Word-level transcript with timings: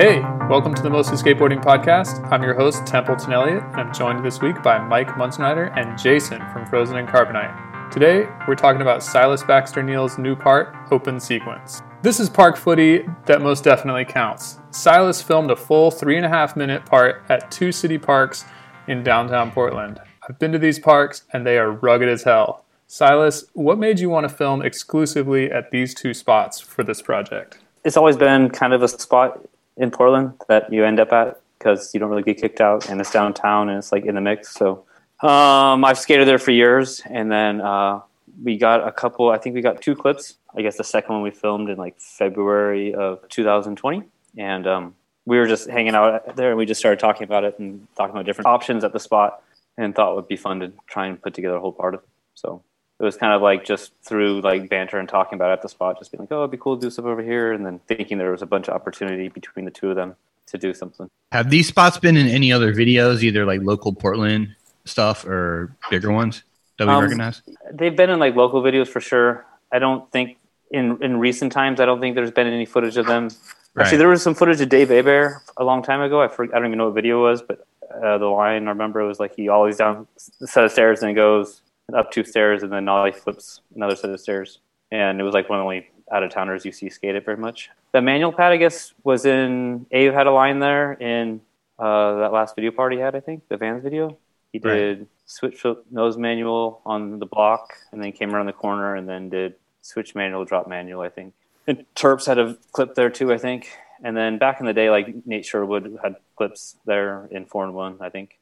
Hey, 0.00 0.20
welcome 0.48 0.72
to 0.72 0.80
the 0.80 0.88
Mostly 0.88 1.18
Skateboarding 1.18 1.62
Podcast. 1.62 2.26
I'm 2.32 2.42
your 2.42 2.54
host, 2.54 2.86
Templeton 2.86 3.34
Elliott, 3.34 3.62
and 3.62 3.82
I'm 3.82 3.92
joined 3.92 4.24
this 4.24 4.40
week 4.40 4.62
by 4.62 4.78
Mike 4.78 5.08
Munsnyder 5.08 5.76
and 5.76 5.98
Jason 5.98 6.40
from 6.54 6.64
Frozen 6.64 6.96
and 6.96 7.06
Carbonite. 7.06 7.90
Today, 7.90 8.26
we're 8.48 8.54
talking 8.54 8.80
about 8.80 9.02
Silas 9.02 9.42
Baxter 9.42 9.82
Neal's 9.82 10.16
new 10.16 10.34
part, 10.34 10.74
Open 10.90 11.20
Sequence. 11.20 11.82
This 12.00 12.18
is 12.18 12.30
park 12.30 12.56
footy 12.56 13.04
that 13.26 13.42
most 13.42 13.62
definitely 13.62 14.06
counts. 14.06 14.58
Silas 14.70 15.20
filmed 15.20 15.50
a 15.50 15.56
full 15.56 15.90
three 15.90 16.16
and 16.16 16.24
a 16.24 16.30
half 16.30 16.56
minute 16.56 16.86
part 16.86 17.22
at 17.28 17.50
two 17.50 17.70
city 17.70 17.98
parks 17.98 18.46
in 18.88 19.02
downtown 19.02 19.50
Portland. 19.50 20.00
I've 20.26 20.38
been 20.38 20.52
to 20.52 20.58
these 20.58 20.78
parks, 20.78 21.24
and 21.34 21.46
they 21.46 21.58
are 21.58 21.72
rugged 21.72 22.08
as 22.08 22.22
hell. 22.22 22.64
Silas, 22.86 23.44
what 23.52 23.78
made 23.78 24.00
you 24.00 24.08
want 24.08 24.26
to 24.26 24.34
film 24.34 24.62
exclusively 24.62 25.52
at 25.52 25.70
these 25.70 25.92
two 25.92 26.14
spots 26.14 26.58
for 26.58 26.82
this 26.84 27.02
project? 27.02 27.58
It's 27.84 27.98
always 27.98 28.16
been 28.16 28.48
kind 28.48 28.72
of 28.72 28.82
a 28.82 28.88
spot 28.88 29.46
in 29.80 29.90
Portland 29.90 30.34
that 30.48 30.72
you 30.72 30.84
end 30.84 31.00
up 31.00 31.12
at 31.12 31.40
because 31.58 31.92
you 31.92 32.00
don't 32.00 32.10
really 32.10 32.22
get 32.22 32.40
kicked 32.40 32.60
out, 32.60 32.88
and 32.88 33.00
it's 33.00 33.10
downtown 33.10 33.68
and 33.68 33.78
it's 33.78 33.92
like 33.92 34.04
in 34.04 34.14
the 34.14 34.20
mix. 34.20 34.54
So 34.54 34.84
um, 35.22 35.84
I've 35.84 35.98
skated 35.98 36.28
there 36.28 36.38
for 36.38 36.52
years, 36.52 37.02
and 37.04 37.30
then 37.30 37.60
uh, 37.60 38.00
we 38.42 38.56
got 38.56 38.86
a 38.86 38.92
couple. 38.92 39.30
I 39.30 39.38
think 39.38 39.54
we 39.54 39.62
got 39.62 39.82
two 39.82 39.94
clips. 39.94 40.36
I 40.56 40.62
guess 40.62 40.76
the 40.76 40.84
second 40.84 41.14
one 41.14 41.22
we 41.22 41.30
filmed 41.30 41.68
in 41.68 41.76
like 41.76 42.00
February 42.00 42.94
of 42.94 43.28
2020, 43.28 44.02
and 44.36 44.66
um, 44.66 44.94
we 45.26 45.38
were 45.38 45.46
just 45.46 45.68
hanging 45.68 45.94
out 45.94 46.36
there, 46.36 46.50
and 46.50 46.58
we 46.58 46.66
just 46.66 46.80
started 46.80 46.98
talking 46.98 47.24
about 47.24 47.44
it 47.44 47.58
and 47.58 47.86
talking 47.96 48.12
about 48.12 48.26
different 48.26 48.46
options 48.46 48.84
at 48.84 48.92
the 48.92 49.00
spot, 49.00 49.42
and 49.76 49.94
thought 49.94 50.12
it 50.12 50.16
would 50.16 50.28
be 50.28 50.36
fun 50.36 50.60
to 50.60 50.72
try 50.86 51.06
and 51.06 51.20
put 51.20 51.34
together 51.34 51.56
a 51.56 51.60
whole 51.60 51.72
part 51.72 51.94
of 51.94 52.00
it. 52.00 52.08
So 52.34 52.62
it 53.00 53.04
was 53.04 53.16
kind 53.16 53.32
of 53.32 53.40
like 53.40 53.64
just 53.64 53.92
through 54.02 54.42
like 54.42 54.68
banter 54.68 54.98
and 54.98 55.08
talking 55.08 55.36
about 55.36 55.50
it 55.50 55.54
at 55.54 55.62
the 55.62 55.68
spot, 55.68 55.98
just 55.98 56.12
being 56.12 56.20
like, 56.20 56.30
oh, 56.32 56.40
it'd 56.40 56.50
be 56.50 56.58
cool 56.58 56.76
to 56.76 56.82
do 56.86 56.90
stuff 56.90 57.06
over 57.06 57.22
here, 57.22 57.52
and 57.52 57.64
then 57.64 57.80
thinking 57.88 58.18
there 58.18 58.30
was 58.30 58.42
a 58.42 58.46
bunch 58.46 58.68
of 58.68 58.74
opportunity 58.74 59.28
between 59.28 59.64
the 59.64 59.70
two 59.70 59.88
of 59.88 59.96
them 59.96 60.14
to 60.46 60.58
do 60.58 60.74
something. 60.74 61.08
Have 61.32 61.48
these 61.48 61.66
spots 61.66 61.96
been 61.96 62.16
in 62.16 62.26
any 62.26 62.52
other 62.52 62.74
videos, 62.74 63.22
either 63.22 63.46
like 63.46 63.62
local 63.62 63.94
Portland 63.94 64.54
stuff 64.84 65.24
or 65.24 65.74
bigger 65.88 66.12
ones 66.12 66.42
that 66.78 66.86
we 66.86 66.92
Um, 66.92 67.02
recognize? 67.02 67.42
They've 67.72 67.96
been 67.96 68.10
in 68.10 68.18
like 68.18 68.36
local 68.36 68.62
videos 68.62 68.88
for 68.88 69.00
sure. 69.00 69.46
I 69.72 69.78
don't 69.78 70.10
think 70.12 70.36
in 70.70 71.02
in 71.02 71.18
recent 71.18 71.52
times, 71.52 71.80
I 71.80 71.86
don't 71.86 72.00
think 72.00 72.16
there's 72.16 72.30
been 72.30 72.46
any 72.46 72.66
footage 72.66 72.98
of 72.98 73.06
them. 73.06 73.30
Actually, 73.78 73.98
there 73.98 74.08
was 74.08 74.22
some 74.22 74.34
footage 74.34 74.60
of 74.60 74.68
Dave 74.68 74.90
Aber 74.90 75.42
a 75.56 75.64
long 75.64 75.82
time 75.82 76.02
ago. 76.02 76.20
I 76.20 76.28
forget, 76.28 76.54
I 76.54 76.58
don't 76.58 76.66
even 76.68 76.78
know 76.78 76.86
what 76.86 76.94
video 76.94 77.20
it 77.20 77.30
was, 77.30 77.40
but 77.40 77.66
uh, 78.04 78.18
the 78.18 78.26
line 78.26 78.66
I 78.66 78.70
remember 78.70 79.04
was 79.06 79.20
like 79.20 79.34
he 79.36 79.48
always 79.48 79.76
down 79.76 80.06
a 80.42 80.46
set 80.46 80.64
of 80.64 80.72
stairs 80.72 81.02
and 81.02 81.14
goes 81.14 81.62
up 81.94 82.10
two 82.10 82.24
stairs 82.24 82.62
and 82.62 82.72
then 82.72 82.88
ollie 82.88 83.12
flips 83.12 83.60
another 83.74 83.96
set 83.96 84.10
of 84.10 84.20
stairs. 84.20 84.58
And 84.92 85.20
it 85.20 85.24
was 85.24 85.34
like 85.34 85.48
one 85.48 85.58
of 85.58 85.62
the 85.62 85.64
only 85.64 85.90
out 86.12 86.22
of 86.22 86.30
towners 86.30 86.64
you 86.64 86.72
see 86.72 86.90
skate 86.90 87.14
it 87.14 87.24
very 87.24 87.36
much. 87.36 87.70
The 87.92 88.00
manual 88.02 88.32
pad, 88.32 88.52
I 88.52 88.56
guess, 88.56 88.92
was 89.04 89.24
in 89.24 89.86
Abe 89.92 90.12
had 90.12 90.26
a 90.26 90.32
line 90.32 90.58
there 90.58 90.94
in 90.94 91.40
uh, 91.78 92.18
that 92.20 92.32
last 92.32 92.54
video 92.56 92.72
part 92.72 92.92
he 92.92 92.98
had. 92.98 93.14
I 93.14 93.20
think 93.20 93.48
the 93.48 93.56
Vans 93.56 93.82
video. 93.82 94.16
He 94.52 94.58
Right. 94.58 94.74
did 94.74 95.06
switch 95.26 95.60
flip 95.60 95.84
nose 95.92 96.16
manual 96.16 96.80
on 96.84 97.20
the 97.20 97.26
block, 97.26 97.74
and 97.92 98.02
then 98.02 98.10
came 98.10 98.34
around 98.34 98.46
the 98.46 98.52
corner 98.52 98.96
and 98.96 99.08
then 99.08 99.28
did 99.28 99.54
switch 99.80 100.16
manual 100.16 100.44
drop 100.44 100.66
manual. 100.66 101.02
I 101.02 101.08
think. 101.08 101.34
And 101.68 101.86
Terps 101.94 102.26
had 102.26 102.38
a 102.38 102.56
clip 102.72 102.96
there 102.96 103.10
too, 103.10 103.32
I 103.32 103.38
think. 103.38 103.70
And 104.02 104.16
then 104.16 104.38
back 104.38 104.58
in 104.58 104.66
the 104.66 104.72
day, 104.72 104.90
like 104.90 105.14
Nate 105.24 105.44
Sherwood 105.46 105.98
had 106.02 106.16
clips 106.34 106.76
there 106.84 107.28
in 107.30 107.44
four 107.44 107.64
and 107.64 107.74
one, 107.74 107.98
I 108.00 108.08
think. 108.08 108.39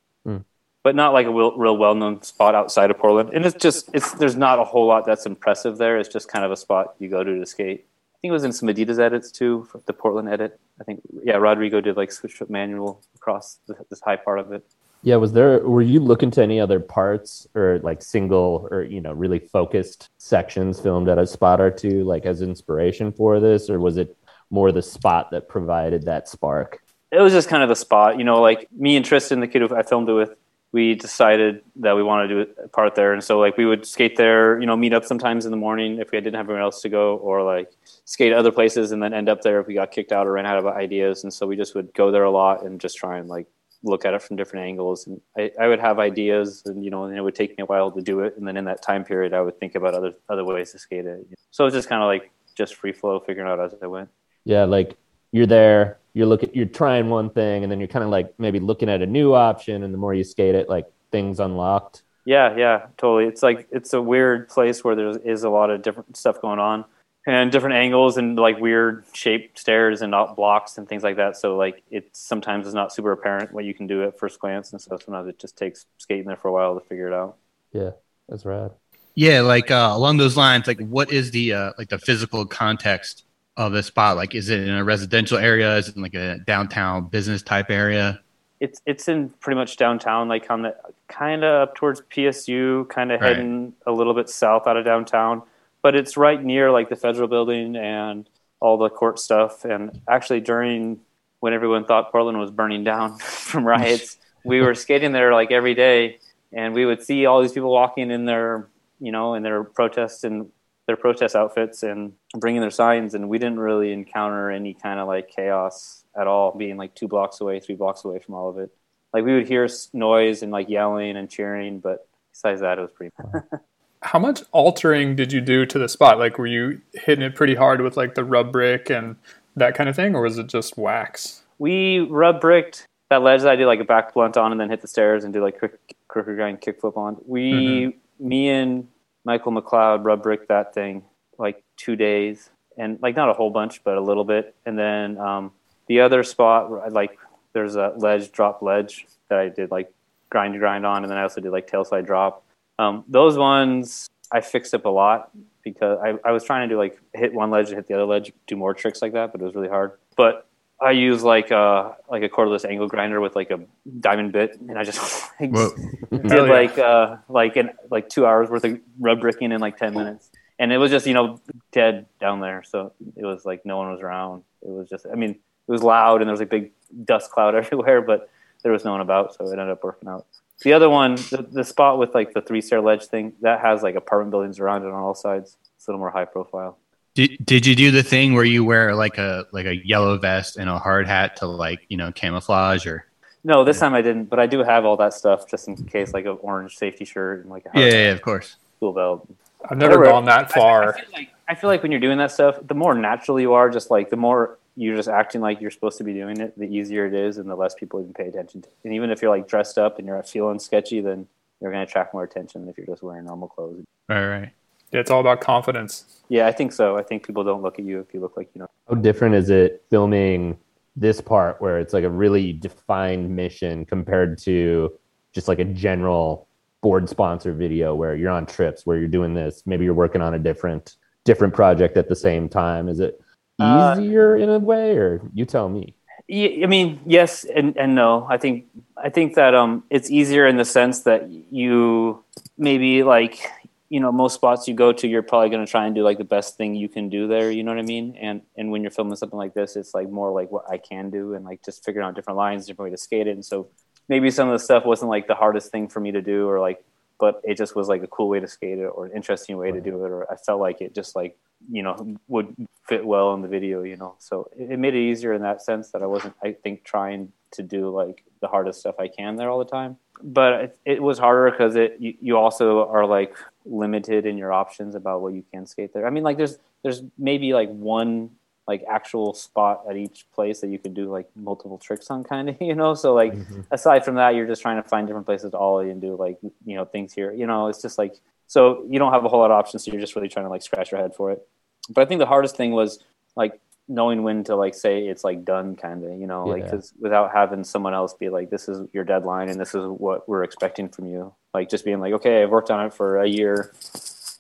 But 0.85 0.95
not 0.95 1.13
like 1.13 1.27
a 1.27 1.31
real, 1.31 1.57
real 1.57 1.77
well-known 1.77 2.23
spot 2.23 2.55
outside 2.55 2.91
of 2.91 2.99
Portland. 2.99 3.31
And 3.35 3.45
it's 3.45 3.57
just, 3.57 3.91
it's 3.93 4.13
there's 4.13 4.37
not 4.37 4.59
a 4.59 4.65
whole 4.65 4.87
lot 4.87 5.05
that's 5.05 5.27
impressive 5.27 5.77
there. 5.77 5.99
It's 5.99 6.09
just 6.09 6.29
kind 6.29 6.45
of 6.45 6.53
a 6.53 6.57
spot 6.57 6.95
you 6.99 7.09
go 7.09 7.25
to 7.25 7.39
to 7.39 7.47
skate. 7.47 7.81
I 7.81 8.17
think 8.21 8.31
it 8.31 8.33
was 8.33 8.45
in 8.45 8.53
some 8.53 8.69
Adidas 8.69 8.99
edits 8.99 9.31
too, 9.31 9.69
for 9.71 9.81
the 9.87 9.93
Portland 9.93 10.29
edit. 10.29 10.59
I 10.81 10.85
think, 10.85 11.03
yeah, 11.25 11.37
Rodrigo 11.37 11.81
did 11.81 11.97
like 11.97 12.13
switch 12.13 12.35
flip 12.35 12.51
manual 12.51 13.03
across 13.17 13.59
the, 13.67 13.75
this 13.91 14.01
high 14.01 14.17
part 14.17 14.39
of 14.39 14.53
it. 14.53 14.65
Yeah, 15.03 15.17
was 15.17 15.33
there 15.33 15.61
were 15.61 15.83
you 15.83 16.01
looking 16.01 16.31
to 16.33 16.43
any 16.43 16.59
other 16.59 16.81
parts 16.81 17.47
or 17.55 17.79
like 17.85 18.03
single 18.03 18.67
or 18.73 18.83
you 18.83 19.01
know 19.01 19.13
really 19.13 19.39
focused 19.39 20.11
sections 20.19 20.81
filmed 20.81 21.09
at 21.09 21.19
a 21.19 21.27
spot 21.27 21.61
or 21.61 21.71
two 21.71 22.03
like 22.03 22.27
as 22.27 22.43
inspiration 22.43 23.13
for 23.13 23.39
this 23.39 23.71
or 23.71 23.79
was 23.79 23.97
it 23.97 24.17
more 24.51 24.73
the 24.73 24.83
spot 24.83 25.31
that 25.31 25.49
provided 25.49 26.07
that 26.07 26.29
spark? 26.29 26.81
it 27.11 27.21
was 27.21 27.33
just 27.33 27.49
kind 27.49 27.63
of 27.63 27.69
the 27.69 27.77
spot, 27.77 28.19
you 28.19 28.25
know, 28.25 28.41
like 28.41 28.69
me 28.73 28.97
and 28.97 29.05
Tristan, 29.05 29.41
the 29.41 29.49
kid 29.49 29.63
who 29.63 29.75
I 29.75 29.83
filmed 29.83 30.09
it 30.09 30.13
with, 30.13 30.31
we 30.73 30.95
decided 30.95 31.63
that 31.77 31.97
we 31.97 32.03
wanted 32.03 32.29
to 32.29 32.45
do 32.45 32.51
a 32.65 32.69
part 32.69 32.95
there. 32.95 33.15
And 33.15 33.25
so 33.25 33.39
like 33.39 33.57
we 33.57 33.65
would 33.65 33.87
skate 33.87 34.17
there, 34.17 34.61
you 34.61 34.67
know, 34.67 34.77
meet 34.77 34.93
up 34.93 35.05
sometimes 35.05 35.47
in 35.47 35.51
the 35.51 35.57
morning 35.57 35.99
if 35.99 36.11
we 36.11 36.21
didn't 36.21 36.35
have 36.35 36.47
anywhere 36.47 36.63
else 36.63 36.83
to 36.83 36.89
go 36.91 37.17
or 37.17 37.43
like 37.43 37.73
skate 38.05 38.33
other 38.35 38.53
places 38.53 38.93
and 38.93 39.03
then 39.03 39.15
end 39.15 39.29
up 39.29 39.41
there 39.41 39.61
if 39.61 39.67
we 39.67 39.75
got 39.75 39.91
kicked 39.91 40.13
out 40.13 40.27
or 40.27 40.33
ran 40.33 40.45
out 40.45 40.59
of 40.59 40.67
ideas. 40.67 41.25
And 41.25 41.33
so 41.33 41.47
we 41.47 41.57
just 41.57 41.75
would 41.75 41.95
go 41.95 42.11
there 42.11 42.25
a 42.25 42.31
lot 42.31 42.65
and 42.65 42.79
just 42.81 42.99
try 42.99 43.17
and 43.17 43.29
like 43.29 43.47
look 43.83 44.05
at 44.05 44.13
it 44.13 44.21
from 44.21 44.37
different 44.37 44.67
angles. 44.67 45.07
And 45.07 45.21
I, 45.39 45.51
I 45.59 45.69
would 45.69 45.81
have 45.81 45.99
ideas 45.99 46.63
and, 46.67 46.85
you 46.85 46.91
know, 46.91 47.05
and 47.05 47.17
it 47.17 47.23
would 47.23 47.35
take 47.35 47.57
me 47.57 47.63
a 47.63 47.67
while 47.67 47.91
to 47.91 48.03
do 48.03 48.21
it. 48.21 48.37
And 48.37 48.47
then 48.47 48.59
in 48.59 48.67
that 48.67 48.83
time 48.83 49.05
period, 49.05 49.33
I 49.33 49.41
would 49.41 49.59
think 49.59 49.75
about 49.75 49.95
other, 49.95 50.13
other 50.29 50.45
ways 50.45 50.73
to 50.73 50.79
skate 50.79 51.07
it. 51.07 51.27
So 51.51 51.65
it 51.65 51.67
was 51.67 51.75
just 51.75 51.89
kind 51.89 52.03
of 52.03 52.09
like 52.09 52.31
just 52.55 52.75
free 52.75 52.93
flow 52.93 53.21
figuring 53.21 53.49
out 53.49 53.59
as 53.59 53.75
I 53.83 53.87
went. 53.87 54.11
Yeah, 54.45 54.65
like 54.65 54.97
you're 55.33 55.47
there, 55.47 55.99
you're 56.15 56.27
looking 56.27 56.51
you're 56.53 56.67
trying 56.67 57.09
one 57.09 57.31
thing 57.31 57.63
and 57.63 57.71
then 57.71 57.79
you're 57.79 57.89
kind 57.89 58.05
of 58.05 58.11
like 58.11 58.33
maybe 58.39 58.59
looking 58.61 58.89
at 58.89 59.03
a 59.03 59.07
new 59.07 59.35
option 59.35 59.83
and 59.83 59.93
the 59.93 59.99
more 59.99 60.15
you 60.15 60.25
skate 60.25 60.55
it 60.55 60.69
like 60.69 60.87
things 61.11 61.41
unlocked. 61.41 62.03
Yeah, 62.25 62.57
yeah, 62.57 62.87
totally. 62.99 63.25
It's 63.25 63.43
like 63.43 63.69
it's 63.71 63.93
a 63.93 64.03
weird 64.03 64.49
place 64.49 64.85
where 64.85 64.95
there 64.95 65.17
is 65.17 65.45
a 65.45 65.51
lot 65.51 65.71
of 65.71 65.83
different 65.83 66.17
stuff 66.17 66.41
going 66.41 66.59
on 66.59 66.85
and 67.27 67.53
different 67.53 67.77
angles 67.77 68.17
and 68.17 68.37
like 68.37 68.59
weird 68.59 69.05
shaped 69.13 69.59
stairs 69.59 70.03
and 70.03 70.11
not 70.11 70.35
blocks 70.35 70.79
and 70.79 70.89
things 70.89 71.03
like 71.03 71.17
that. 71.17 71.37
So 71.37 71.57
like 71.57 71.83
it 71.91 72.09
sometimes 72.13 72.67
is 72.67 72.75
not 72.75 72.93
super 72.93 73.13
apparent 73.13 73.53
what 73.53 73.65
you 73.65 73.75
can 73.75 73.87
do 73.87 74.03
at 74.05 74.19
first 74.19 74.41
glance, 74.41 74.73
and 74.73 74.81
so 74.81 74.99
sometimes 74.99 75.29
it 75.29 75.39
just 75.39 75.57
takes 75.57 75.87
skating 75.99 76.27
there 76.27 76.37
for 76.37 76.49
a 76.49 76.53
while 76.53 76.79
to 76.79 76.87
figure 76.87 77.07
it 77.07 77.15
out. 77.15 77.37
Yeah, 77.73 77.91
that's 78.29 78.45
rad. 78.45 78.73
Yeah, 79.15 79.41
like 79.41 79.71
uh, 79.71 79.91
along 79.93 80.17
those 80.17 80.37
lines, 80.37 80.67
like 80.67 80.81
what 80.81 81.13
is 81.13 81.31
the 81.31 81.53
uh, 81.53 81.73
like 81.77 81.89
the 81.89 81.99
physical 81.99 82.47
context 82.47 83.25
of 83.59 83.73
the 83.73 83.83
spot? 83.83 84.17
Like, 84.17 84.35
is 84.35 84.49
it 84.51 84.61
in 84.61 84.71
a 84.71 84.85
residential 84.85 85.39
area? 85.39 85.77
Is 85.77 85.89
it 85.91 85.97
in 85.97 86.03
like 86.03 86.15
a 86.15 86.39
downtown 86.47 87.09
business 87.09 87.43
type 87.43 87.71
area? 87.71 88.23
It's 88.61 88.81
it's 88.87 89.07
in 89.09 89.31
pretty 89.41 89.57
much 89.57 89.77
downtown, 89.77 90.29
like 90.29 90.51
on 90.51 90.63
the 90.63 90.77
kind 91.09 91.45
of 91.45 91.69
up 91.69 91.77
towards 91.77 92.01
PSU, 92.11 92.89
kind 92.89 93.13
of 93.13 93.21
Right. 93.21 93.29
heading 93.37 93.75
a 93.87 93.93
little 93.93 94.15
bit 94.15 94.29
south 94.29 94.67
out 94.67 94.77
of 94.77 94.85
downtown, 94.85 95.43
but 95.83 95.95
it's 95.95 96.17
right 96.17 96.43
near 96.43 96.71
like 96.73 96.89
the 96.89 96.97
federal 96.97 97.29
building 97.29 97.77
and 97.77 98.29
all 98.61 98.77
the 98.77 98.91
court 98.91 99.21
stuff. 99.21 99.65
And 99.65 99.93
actually, 100.09 100.41
during 100.41 101.01
when 101.41 101.53
everyone 101.55 101.85
thought 101.85 102.11
Portland 102.11 102.39
was 102.39 102.51
burning 102.51 102.83
down 102.83 103.19
from 103.21 103.65
riots, 103.65 104.19
we 104.43 104.61
were 104.61 104.75
skating 104.75 105.13
there 105.13 105.33
like 105.33 105.53
every 105.53 105.75
day, 105.75 106.19
and 106.53 106.75
we 106.75 106.85
would 106.85 107.03
see 107.03 107.27
all 107.27 107.41
these 107.41 107.53
people 107.53 107.71
walking 107.73 108.11
in 108.11 108.25
their 108.25 108.69
you 109.01 109.13
know 109.13 109.35
in 109.35 109.45
their 109.45 109.63
protests 109.63 110.25
and 110.25 110.51
their 110.89 110.97
protest 110.97 111.37
outfits 111.37 111.85
and 111.85 112.15
bringing 112.39 112.61
their 112.61 112.71
signs, 112.73 113.15
and 113.15 113.29
we 113.29 113.39
didn't 113.39 113.61
really 113.61 113.93
encounter 113.93 114.51
any 114.51 114.75
kind 114.75 114.99
of 114.99 115.07
like 115.07 115.31
chaos 115.31 116.05
at 116.19 116.27
all, 116.27 116.51
being 116.51 116.77
like 116.77 116.97
two 116.97 117.07
blocks 117.07 117.41
away, 117.41 117.61
three 117.61 117.77
blocks 117.77 118.05
away 118.05 118.19
from 118.19 118.35
all 118.35 118.49
of 118.49 118.59
it. 118.59 118.71
Like 119.15 119.25
we 119.25 119.35
would 119.35 119.47
hear 119.47 119.69
noise 119.93 120.43
and 120.43 120.51
like 120.51 120.69
yelling 120.69 121.17
and 121.17 121.31
cheering, 121.31 121.79
but 121.79 122.09
besides 122.33 122.61
that, 122.63 122.79
it 122.79 122.83
was 122.83 122.91
pretty. 122.91 123.15
How 124.03 124.19
much 124.19 124.43
altering 124.51 125.15
did 125.15 125.33
you 125.33 125.41
do 125.41 125.67
to 125.67 125.79
the 125.79 125.89
spot? 125.89 126.19
Like, 126.19 126.39
were 126.39 126.47
you 126.47 126.81
hitting 126.95 127.25
it 127.25 127.35
pretty 127.35 127.55
hard 127.55 127.81
with 127.81 127.97
like 127.97 128.15
the 128.15 128.25
rub 128.25 128.53
brick 128.53 128.91
and 128.91 129.17
that 129.57 129.75
kind 129.75 129.89
of 129.89 129.97
thing, 129.97 130.15
or 130.15 130.23
was 130.23 130.39
it 130.39 130.47
just 130.49 130.77
wax? 130.77 131.43
we 131.59 132.01
rub 132.01 132.41
bricked 132.41 132.87
that 133.11 133.23
ledge 133.23 133.43
that 133.43 133.51
I 133.51 133.57
did 133.57 133.67
like 133.67 133.81
a 133.81 133.85
back 133.85 134.15
blunt 134.15 134.37
on 134.37 134.53
and 134.53 134.61
then 134.61 134.71
hit 134.71 134.81
the 134.81 134.89
stairs 134.89 135.25
and 135.25 135.33
do 135.33 135.43
like 135.43 135.59
crook, 135.59 135.79
crooked 136.09 136.37
grind 136.37 136.61
kickflip 136.61 136.97
on. 136.97 137.17
We, 137.27 137.53
mm-hmm. 137.53 138.29
me 138.29 138.49
and 138.51 138.89
Michael 139.25 139.53
McLeod 139.53 140.05
rub 140.05 140.23
bricked 140.23 140.49
that 140.49 140.75
thing 140.75 141.05
like 141.39 141.63
two 141.77 141.97
days 141.97 142.51
and 142.77 142.99
like 143.03 143.17
not 143.17 143.29
a 143.29 143.33
whole 143.33 143.51
bunch, 143.51 143.83
but 143.85 143.97
a 143.97 144.01
little 144.01 144.25
bit. 144.25 144.55
And 144.67 144.79
then 144.79 145.19
um, 145.19 145.53
the 145.87 146.01
other 146.01 146.23
spot, 146.23 146.93
like 146.93 147.19
there's 147.53 147.77
a 147.77 147.93
ledge, 147.97 148.33
drop 148.33 148.63
ledge 148.63 149.07
that 149.29 149.39
I 149.39 149.49
did 149.49 149.71
like 149.71 149.93
grind 150.31 150.55
to 150.55 150.59
grind 150.59 150.87
on. 150.87 151.03
And 151.05 151.11
then 151.11 151.19
I 151.19 151.23
also 151.23 151.41
did 151.41 151.51
like 151.53 151.67
tail 151.67 151.85
slide 151.85 152.07
drop. 152.07 152.45
Um, 152.79 153.05
those 153.09 153.37
ones 153.37 154.09
I 154.31 154.41
fixed 154.41 154.75
up 154.75 154.85
a 154.85 154.91
lot 154.91 155.31
because 155.63 155.99
I, 156.03 156.15
I 156.25 156.33
was 156.33 156.45
trying 156.45 156.69
to 156.69 156.75
do 156.75 156.79
like 156.79 156.99
hit 157.15 157.35
one 157.35 157.51
ledge 157.51 157.69
and 157.69 157.77
hit 157.77 157.87
the 157.87 157.95
other 157.95 158.05
ledge, 158.05 158.33
do 158.47 158.57
more 158.57 158.75
tricks 158.75 159.03
like 159.03 159.13
that, 159.13 159.33
but 159.33 159.41
it 159.41 159.45
was 159.45 159.55
really 159.55 159.69
hard. 159.69 159.93
But 160.17 160.48
I 160.81 160.93
use 160.93 161.23
like 161.25 161.51
a 161.51 161.97
like 162.09 162.23
a 162.23 162.29
cordless 162.29 162.65
angle 162.65 162.87
grinder 162.87 163.21
with 163.21 163.35
like 163.35 163.51
a 163.51 163.61
diamond 164.01 164.33
bit, 164.33 164.61
and 164.61 164.79
I 164.79 164.85
just 164.85 165.01
like, 165.41 165.53
did 165.53 166.25
yeah. 166.25 166.41
like 166.41 166.79
uh 166.79 167.17
like 167.29 167.57
in 167.57 167.71
like 167.91 168.09
two 168.09 168.27
hours 168.27 168.49
worth 168.49 168.65
of 168.65 168.79
rub 169.01 169.21
bricking 169.21 169.51
in 169.53 169.61
like 169.61 169.77
ten 169.77 169.93
minutes, 169.95 170.31
and 170.59 170.73
it 170.73 170.79
was 170.79 170.91
just 170.91 171.07
you 171.07 171.15
know 171.15 171.41
dead 171.73 172.07
down 172.21 172.41
there, 172.41 172.63
so 172.63 172.93
it 173.17 173.25
was 173.25 173.45
like 173.45 173.67
no 173.67 173.77
one 173.77 173.91
was 173.91 174.01
around. 174.01 174.45
It 174.63 174.69
was 174.71 174.89
just 174.89 175.07
I 175.11 175.17
mean 175.17 175.31
it 175.31 175.73
was 175.73 175.83
loud 175.83 176.21
and 176.21 176.29
there 176.29 176.33
was 176.33 176.41
a 176.41 176.47
big 176.47 176.73
dust 177.05 177.31
cloud 177.31 177.55
everywhere, 177.57 178.01
but 178.01 178.31
there 178.63 178.73
was 178.73 178.85
no 178.85 178.93
one 178.93 179.01
about, 179.01 179.35
so 179.35 179.47
it 179.47 179.53
ended 179.53 179.71
up 179.71 179.83
working 179.83 180.09
out. 180.09 180.27
The 180.63 180.73
other 180.73 180.91
one, 180.91 181.15
the, 181.15 181.47
the 181.49 181.65
spot 181.65 181.99
with 181.99 182.15
like 182.15 182.35
the 182.35 182.41
three 182.41 182.61
stair 182.61 182.81
ledge 182.81 183.05
thing, 183.05 183.33
that 183.43 183.61
has 183.61 183.83
like 183.83 183.95
apartment 183.95 184.33
buildings 184.33 184.59
around 184.59 184.83
it 184.83 184.89
on 184.89 184.95
all 184.95 185.15
sides. 185.15 185.57
It's 185.77 185.87
a 185.87 185.91
little 185.91 186.01
more 186.01 186.11
high 186.11 186.25
profile. 186.25 186.79
Did, 187.19 187.45
did 187.45 187.67
you 187.67 187.75
do 187.75 187.91
the 187.91 188.05
thing 188.05 188.35
where 188.35 188.45
you 188.45 188.65
wear 188.65 188.95
like 188.95 189.19
a 189.19 189.45
like 189.51 189.67
a 189.67 189.75
yellow 189.85 190.17
vest 190.19 190.57
and 190.57 190.71
a 190.71 190.79
hard 190.79 191.09
hat 191.09 191.35
to 191.39 191.47
like 191.49 191.81
you 191.89 191.97
know 191.97 192.13
camouflage 192.13 192.87
or? 192.87 193.07
No, 193.43 193.65
this 193.65 193.81
time 193.81 193.93
I 193.93 194.03
didn't, 194.03 194.27
but 194.27 194.39
I 194.39 194.47
do 194.47 194.63
have 194.63 194.85
all 194.85 194.97
that 194.99 195.15
stuff 195.15 195.51
just 195.51 195.67
in 195.67 195.75
case, 195.87 196.15
like 196.15 196.27
an 196.27 196.39
orange 196.43 196.77
safety 196.77 197.05
shirt 197.05 197.41
and 197.41 197.51
like 197.51 197.65
a 197.65 197.71
Yeah, 197.75 197.81
hard 197.81 197.85
yeah, 197.93 197.99
hat, 197.99 198.05
yeah, 198.05 198.13
of 198.13 198.23
course. 198.23 198.55
school 198.77 198.93
belt. 198.93 199.29
I've 199.69 199.79
never 199.79 199.99
Whatever. 199.99 200.13
gone 200.13 200.25
that 200.27 200.53
far. 200.53 200.95
I, 200.95 201.01
feel 201.01 201.11
like, 201.13 201.31
I 201.49 201.55
feel 201.57 201.71
like 201.71 201.83
when 201.83 201.91
you're 201.91 202.01
doing 202.01 202.19
that 202.19 202.31
stuff, 202.31 202.57
the 202.65 202.75
more 202.75 202.95
natural 202.95 203.41
you 203.41 203.53
are, 203.53 203.69
just 203.69 203.91
like 203.91 204.11
the 204.11 204.17
more 204.17 204.57
you're 204.77 204.95
just 204.95 205.09
acting 205.09 205.41
like 205.41 205.61
you're 205.61 205.73
supposed 205.73 205.99
to 205.99 206.05
be 206.05 206.13
doing 206.13 206.39
it, 206.41 206.57
the 206.57 206.67
easier 206.67 207.05
it 207.05 207.15
is, 207.15 207.39
and 207.39 207.51
the 207.51 207.57
less 207.57 207.75
people 207.75 208.01
even 208.01 208.15
pay 208.15 208.29
attention 208.29 208.63
to. 208.63 208.69
And 208.85 208.95
even 208.95 209.11
if 209.11 209.23
you're 209.23 209.37
like 209.37 209.49
dressed 209.49 209.77
up 209.77 209.99
and 209.99 210.07
you're 210.07 210.23
feeling 210.23 210.61
sketchy, 210.61 211.01
then 211.01 211.27
you're 211.61 211.73
going 211.73 211.85
to 211.85 211.91
attract 211.91 212.15
more 212.15 212.23
attention 212.23 212.61
than 212.61 212.71
if 212.71 212.79
you're 212.79 212.87
just 212.87 213.03
wearing 213.03 213.25
normal 213.25 213.49
clothes. 213.49 213.83
Right, 214.09 214.29
right. 214.29 214.51
Yeah, 214.93 215.01
it's 215.01 215.11
all 215.11 215.21
about 215.21 215.41
confidence. 215.41 216.23
Yeah, 216.29 216.47
I 216.47 216.53
think 216.53 216.73
so. 216.73 216.97
I 216.97 217.03
think 217.03 217.27
people 217.27 217.45
don't 217.45 217.63
look 217.63 217.79
at 217.79 217.85
you 217.85 218.01
if 218.01 218.13
you 218.13 218.21
look 218.21 218.37
like 218.37 218.51
you 218.55 218.61
know. 218.61 218.69
How 218.89 218.95
different 218.97 219.35
is 219.35 219.51
it 219.51 219.85
filming 219.91 220.59
this 220.97 221.21
part 221.21 221.61
where 221.61 221.79
it's 221.79 221.93
like 221.93 222.05
a 222.05 222.11
really 222.11 222.53
defined 222.53 223.35
mission 223.35 223.85
compared 223.85 224.39
to 224.39 224.93
just 225.33 225.47
like 225.47 225.59
a 225.59 225.65
general 225.65 226.49
board 226.81 227.09
sponsor 227.09 227.53
video 227.53 227.95
where 227.95 228.15
you're 228.17 228.31
on 228.31 228.47
trips 228.47 228.87
where 228.87 228.99
you're 228.99 229.09
doing 229.09 229.35
this 229.35 229.65
maybe 229.67 229.85
you're 229.85 229.95
working 229.95 230.21
on 230.21 230.35
a 230.35 230.39
different 230.39 230.97
different 231.25 231.53
project 231.53 231.97
at 231.97 232.09
the 232.09 232.15
same 232.15 232.49
time 232.49 232.89
is 232.89 233.01
it 233.01 233.21
Uh, 233.59 233.97
easier 233.99 234.37
in 234.37 234.49
a 234.49 234.59
way 234.59 234.97
or 234.97 235.21
you 235.35 235.45
tell 235.45 235.69
me 235.69 235.95
I 236.31 236.67
mean, 236.69 237.01
yes 237.07 237.45
and, 237.45 237.77
and 237.79 237.95
no. 237.95 238.27
I 238.29 238.37
think 238.37 238.67
I 239.03 239.09
think 239.09 239.35
that 239.35 239.55
um, 239.55 239.85
it's 239.89 240.11
easier 240.11 240.47
in 240.47 240.59
the 240.59 240.65
sense 240.65 241.01
that 241.01 241.31
you 241.51 242.23
maybe 242.59 243.03
like 243.03 243.51
you 243.89 244.01
know 244.01 244.13
most 244.13 244.35
spots 244.35 244.69
you 244.69 244.75
go 244.75 244.93
to, 244.93 245.09
you're 245.09 245.23
probably 245.23 245.51
going 245.51 245.65
to 245.65 245.71
try 245.71 245.87
and 245.87 245.95
do 245.95 246.03
like 246.03 246.19
the 246.19 246.25
best 246.25 246.57
thing 246.57 246.75
you 246.75 246.89
can 246.89 247.09
do 247.09 247.27
there. 247.27 247.51
You 247.51 247.63
know 247.63 247.73
what 247.73 247.79
I 247.79 247.87
mean? 247.87 248.17
And 248.21 248.43
and 248.57 248.71
when 248.71 248.83
you're 248.83 248.91
filming 248.91 249.17
something 249.17 249.39
like 249.39 249.55
this, 249.55 249.77
it's 249.77 249.95
like 249.95 250.11
more 250.11 250.31
like 250.31 250.51
what 250.51 250.65
I 250.71 250.79
can 250.79 251.11
do 251.11 251.35
and 251.35 251.45
like 251.45 251.65
just 251.65 251.85
figuring 251.85 252.07
out 252.07 252.15
different 252.15 252.37
lines, 252.37 252.67
different 252.67 252.91
way 252.91 252.97
to 252.97 253.01
skate 253.01 253.27
it. 253.27 253.33
And 253.33 253.45
so 253.45 253.69
maybe 254.09 254.31
some 254.31 254.49
of 254.49 254.53
the 254.53 254.65
stuff 254.65 254.85
wasn't 254.85 255.11
like 255.11 255.27
the 255.27 255.35
hardest 255.35 255.71
thing 255.71 255.89
for 255.89 256.01
me 256.01 256.13
to 256.13 256.23
do, 256.23 256.49
or 256.49 256.61
like, 256.61 256.85
but 257.19 257.41
it 257.45 257.57
just 257.57 257.75
was 257.75 257.89
like 257.89 258.03
a 258.03 258.07
cool 258.07 258.29
way 258.29 258.41
to 258.41 258.49
skate 258.49 258.79
it 258.79 258.87
or 258.87 259.07
an 259.07 259.13
interesting 259.13 259.57
way 259.57 259.73
to 259.73 259.81
do 259.81 260.05
it, 260.05 260.11
or 260.11 260.31
I 260.31 260.37
felt 260.37 260.61
like 260.61 260.81
it 260.81 260.95
just 260.95 261.17
like 261.17 261.37
you 261.71 261.83
know 261.83 262.17
would 262.29 262.55
fit 262.87 263.05
well 263.05 263.35
in 263.35 263.43
the 263.43 263.49
video 263.49 263.83
you 263.83 263.97
know 263.97 264.15
so 264.19 264.49
it, 264.57 264.73
it 264.73 264.79
made 264.79 264.95
it 264.95 265.01
easier 265.01 265.33
in 265.33 265.43
that 265.43 265.63
sense 265.63 265.91
that 265.91 266.03
i 266.03 266.07
wasn't 266.07 266.35
i 266.43 266.53
think 266.53 266.85
trying 266.85 267.33
to 267.51 267.63
do 267.63 267.91
like 267.91 268.25
the 268.41 268.49
hardest 268.49 268.81
stuff 268.81 268.95
i 268.99 269.09
can 269.09 269.37
there 269.37 269.51
all 269.51 269.59
the 269.59 269.65
time 269.65 269.97
but 270.23 270.53
it, 270.55 270.79
it 270.85 271.03
was 271.03 271.19
harder 271.19 271.51
because 271.51 271.77
it 271.77 271.97
you, 271.99 272.15
you 272.21 272.37
also 272.37 272.89
are 272.89 273.07
like 273.07 273.37
limited 273.65 274.27
in 274.27 274.39
your 274.39 274.53
options 274.53 274.95
about 274.95 275.21
what 275.21 275.33
you 275.35 275.45
can 275.53 275.67
skate 275.67 275.93
there. 275.93 276.07
I 276.07 276.11
mean 276.11 276.23
like 276.23 276.37
there's 276.37 276.59
there's 276.83 277.03
maybe 277.19 277.53
like 277.53 277.69
one 277.71 278.31
like 278.67 278.85
actual 278.89 279.33
spot 279.33 279.85
at 279.89 279.97
each 279.97 280.27
place 280.35 280.61
that 280.61 280.69
you 280.69 280.79
can 280.79 280.93
do 280.93 281.11
like 281.11 281.27
multiple 281.35 281.79
tricks 281.79 282.11
on 282.11 282.23
kind 282.23 282.49
of 282.49 282.57
you 282.61 282.75
know? 282.75 282.95
So 282.95 283.15
like 283.15 283.33
mm-hmm. 283.33 283.61
aside 283.71 284.05
from 284.05 284.17
that 284.17 284.35
you're 284.35 284.47
just 284.47 284.63
trying 284.63 284.83
to 284.83 284.89
find 284.89 285.07
different 285.07 285.27
places 285.27 285.51
to 285.53 285.59
ollie 285.59 285.91
and 285.91 286.01
do 286.01 286.17
like 286.17 286.39
you 286.65 286.77
know 286.77 286.85
things 286.85 287.13
here 287.13 287.33
you 287.33 287.47
know? 287.47 287.69
It's 287.69 287.83
just 287.83 287.99
like 287.99 288.21
so 288.47 288.85
you 288.89 288.99
don't 288.99 289.13
have 289.13 289.25
a 289.25 289.29
whole 289.29 289.41
lot 289.41 289.51
of 289.51 289.59
options 289.59 289.85
so 289.85 289.93
you're 289.93 290.01
just 290.01 290.17
really 290.17 290.29
trying 290.29 290.47
to 290.47 290.51
like 290.51 290.63
scratch 290.63 290.93
your 290.93 291.01
head 291.01 291.15
for 291.15 291.33
it. 291.33 291.47
But 291.91 292.03
i 292.03 292.05
think 292.05 292.19
the 292.19 292.27
hardest 292.27 292.57
thing 292.57 292.73
was 292.73 293.03
like 293.37 293.61
knowing 293.89 294.23
when 294.23 294.45
to 294.45 294.55
like 294.55 294.75
say 294.75 295.07
it's 295.09 295.25
like 295.25 295.45
done 295.45 295.75
kind 295.75 296.05
of 296.05 296.11
you 296.21 296.27
know 296.27 296.45
like 296.45 296.65
Yeah. 296.65 296.71
'cause 296.73 296.93
without 297.01 297.33
having 297.33 297.65
someone 297.65 297.95
else 297.95 298.13
be 298.15 298.29
like 298.29 298.51
this 298.51 298.69
is 298.69 298.87
your 298.93 299.05
deadline 299.05 299.49
and 299.49 299.59
this 299.59 299.75
is 299.75 299.85
what 299.87 300.29
we're 300.29 300.45
expecting 300.45 300.89
from 300.91 301.07
you. 301.07 301.33
Like 301.55 301.71
just 301.71 301.85
being 301.85 301.99
like 302.01 302.13
okay 302.15 302.43
i've 302.43 302.51
worked 302.51 302.71
on 302.71 302.85
it 302.87 302.93
for 302.93 303.19
a 303.19 303.27
year. 303.27 303.73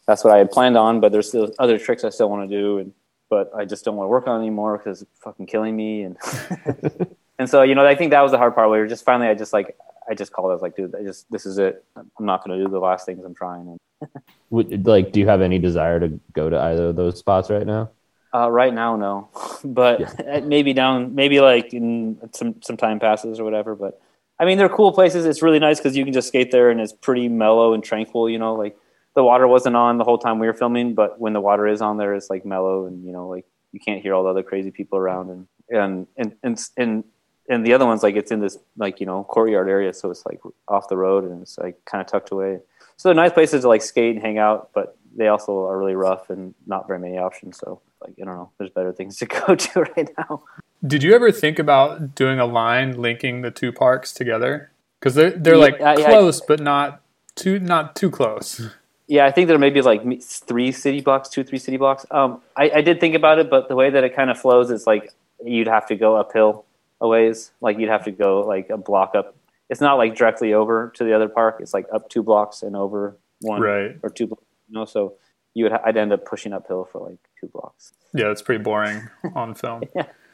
That's 0.06 0.23
what 0.25 0.33
i 0.35 0.39
had 0.39 0.50
planned 0.50 0.77
on 0.77 1.00
but 1.00 1.12
there's 1.12 1.29
still 1.29 1.50
other 1.59 1.79
tricks 1.79 2.05
i 2.05 2.11
still 2.11 2.29
want 2.31 2.49
to 2.49 2.56
do 2.56 2.79
and 2.79 2.93
but 3.31 3.50
i 3.56 3.65
just 3.65 3.85
don't 3.85 3.97
want 3.97 4.06
to 4.06 4.11
work 4.11 4.27
on 4.27 4.37
it 4.41 4.43
anymore 4.45 4.79
because 4.79 5.03
it's 5.03 5.19
fucking 5.25 5.47
killing 5.47 5.75
me. 5.77 6.03
And 6.03 6.17
and 7.39 7.49
so 7.49 7.62
you 7.62 7.75
know 7.75 7.87
i 7.87 7.94
think 7.94 8.11
that 8.11 8.21
was 8.23 8.33
the 8.33 8.39
hard 8.39 8.55
part 8.55 8.69
where 8.71 8.87
just 8.87 9.05
finally 9.05 9.29
i 9.29 9.35
just 9.35 9.53
like 9.53 9.77
i 10.11 10.15
just 10.15 10.33
called. 10.33 10.51
I 10.51 10.55
was 10.55 10.62
like 10.62 10.77
dude 10.77 10.94
i 10.94 11.03
just 11.03 11.31
this 11.31 11.47
is 11.47 11.59
it. 11.59 11.85
I'm 11.97 12.27
not 12.27 12.44
going 12.44 12.59
to 12.59 12.65
do 12.65 12.71
the 12.71 12.79
last 12.79 13.06
things 13.06 13.25
i'm 13.25 13.35
trying. 13.35 13.77
And 14.03 14.11
Would, 14.51 14.87
like 14.87 15.12
do 15.12 15.21
you 15.21 15.27
have 15.29 15.41
any 15.41 15.59
desire 15.59 15.99
to 16.01 16.09
go 16.33 16.49
to 16.51 16.59
either 16.59 16.89
of 16.89 16.97
those 16.97 17.19
spots 17.19 17.49
right 17.51 17.67
now 17.67 17.91
Uh, 18.35 18.51
right 18.51 18.75
now, 18.75 18.97
no, 18.97 19.29
but 19.65 20.01
maybe 20.45 20.73
down, 20.73 21.15
maybe 21.15 21.41
like 21.41 21.73
in 21.73 22.19
some 22.33 22.61
some 22.63 22.77
time 22.77 22.99
passes 22.99 23.41
or 23.41 23.45
whatever. 23.45 23.75
But 23.75 24.01
I 24.39 24.45
mean, 24.45 24.59
they're 24.59 24.69
cool 24.69 24.93
places. 24.93 25.25
It's 25.25 25.43
really 25.43 25.59
nice 25.59 25.79
because 25.79 25.97
you 25.97 26.05
can 26.05 26.13
just 26.13 26.29
skate 26.29 26.51
there 26.51 26.71
and 26.71 26.81
it's 26.81 26.93
pretty 26.93 27.29
mellow 27.29 27.73
and 27.73 27.83
tranquil. 27.83 28.29
You 28.29 28.39
know, 28.39 28.55
like 28.55 28.77
the 29.15 29.25
water 29.25 29.49
wasn't 29.49 29.77
on 29.77 29.99
the 29.99 30.05
whole 30.05 30.19
time 30.19 30.39
we 30.39 30.47
were 30.47 30.55
filming, 30.55 30.95
but 30.95 31.21
when 31.21 31.33
the 31.33 31.41
water 31.41 31.67
is 31.67 31.81
on 31.81 31.97
there, 31.97 32.15
it's 32.15 32.31
like 32.31 32.45
mellow 32.45 32.87
and 32.87 33.05
you 33.05 33.13
know, 33.13 33.29
like 33.29 33.47
you 33.73 33.81
can't 33.81 34.03
hear 34.03 34.15
all 34.15 34.25
the 34.25 34.31
other 34.31 34.43
crazy 34.43 34.71
people 34.71 34.99
around 34.99 35.31
and 35.31 35.47
and 35.71 36.07
and 36.17 36.35
and 36.43 36.59
and, 36.77 37.05
and 37.49 37.67
the 37.67 37.73
other 37.73 37.87
one's 37.87 38.03
like 38.03 38.17
it's 38.17 38.31
in 38.31 38.41
this 38.41 38.59
like 38.77 39.01
you 39.01 39.07
know 39.07 39.25
courtyard 39.25 39.69
area, 39.69 39.93
so 39.93 40.11
it's 40.11 40.25
like 40.27 40.41
off 40.69 40.89
the 40.89 40.97
road 40.97 41.25
and 41.25 41.43
it's 41.43 41.59
like 41.59 41.83
kind 41.87 42.01
of 42.01 42.07
tucked 42.07 42.31
away. 42.31 42.61
So 42.97 43.09
they're 43.09 43.15
nice 43.15 43.33
places 43.33 43.63
to 43.63 43.69
like 43.69 43.83
skate 43.83 44.17
and 44.17 44.25
hang 44.25 44.39
out, 44.39 44.71
but 44.75 44.99
they 45.17 45.29
also 45.29 45.65
are 45.67 45.79
really 45.79 45.95
rough 45.95 46.31
and 46.31 46.55
not 46.67 46.87
very 46.87 46.99
many 46.99 47.17
options. 47.17 47.59
So 47.59 47.81
like 48.03 48.15
I 48.21 48.25
don't 48.25 48.35
know, 48.37 48.50
there's 48.59 48.71
better 48.71 48.93
things 48.93 49.17
to 49.19 49.27
go 49.47 49.55
to 49.55 49.81
right 49.83 50.09
now. 50.19 50.43
Did 50.87 51.03
you 51.03 51.15
ever 51.15 51.33
think 51.33 51.59
about 51.59 52.15
doing 52.15 52.39
a 52.39 52.47
line 52.47 53.00
linking 53.00 53.43
the 53.43 53.50
two 53.50 53.73
parks 53.73 54.12
together? 54.12 54.71
Because 55.00 55.15
they're 55.15 55.31
they're 55.31 55.55
Yeah, 55.55 55.61
like 55.61 55.81
I- 55.81 55.93
I- 55.95 56.05
close, 56.05 56.41
but 56.41 56.61
not 56.61 57.00
too 57.35 57.59
not 57.59 57.95
too 57.97 58.11
close. 58.11 58.61
Yeah, 59.06 59.25
I 59.27 59.31
think 59.33 59.49
there 59.49 59.59
may 59.59 59.71
be 59.71 59.81
like 59.81 60.03
three 60.23 60.71
city 60.71 61.00
blocks, 61.00 61.31
two, 61.31 61.43
three 61.43 61.59
city 61.59 61.79
blocks. 61.79 62.05
Um, 62.11 62.43
I, 62.56 62.71
I 62.77 62.81
did 62.83 63.00
think 63.00 63.15
about 63.15 63.39
it, 63.39 63.49
but 63.49 63.69
the 63.69 63.75
way 63.75 63.89
that 63.89 64.05
it 64.05 64.15
kind 64.15 64.29
of 64.29 64.39
flows 64.39 64.71
is 64.71 64.87
like 64.87 65.11
you'd 65.43 65.67
have 65.67 65.87
to 65.87 65.97
go 65.97 66.17
uphill 66.17 66.67
a 67.01 67.09
ways. 67.09 67.51
Like 67.62 67.79
you'd 67.79 67.89
have 67.89 68.05
to 68.05 68.11
go 68.12 68.41
like 68.47 68.69
a 68.69 68.77
block 68.77 69.15
up. 69.15 69.35
It's 69.71 69.81
not 69.81 69.94
like 69.94 70.15
directly 70.15 70.53
over 70.53 70.93
to 70.97 71.05
the 71.05 71.15
other 71.15 71.29
park. 71.29 71.56
It's 71.61 71.73
like 71.73 71.87
up 71.93 72.11
two 72.11 72.23
blocks 72.23 72.62
and 72.62 72.77
over 72.77 73.17
one 73.41 73.62
Right. 73.62 73.97
or 74.03 74.11
two. 74.11 74.27
blocks, 74.27 74.43
You 74.69 74.75
know, 74.79 74.85
so 74.85 75.15
you 75.58 75.64
would 75.64 75.72
I'd 75.72 75.96
end 75.96 76.12
up 76.12 76.25
pushing 76.25 76.52
uphill 76.52 76.88
for 76.90 77.08
like 77.08 77.19
two 77.40 77.49
blocks. 77.49 77.93
Yeah, 78.14 78.31
it's 78.31 78.43
pretty 78.43 78.62
boring 78.62 79.08
on 79.34 79.55
film. 79.55 79.82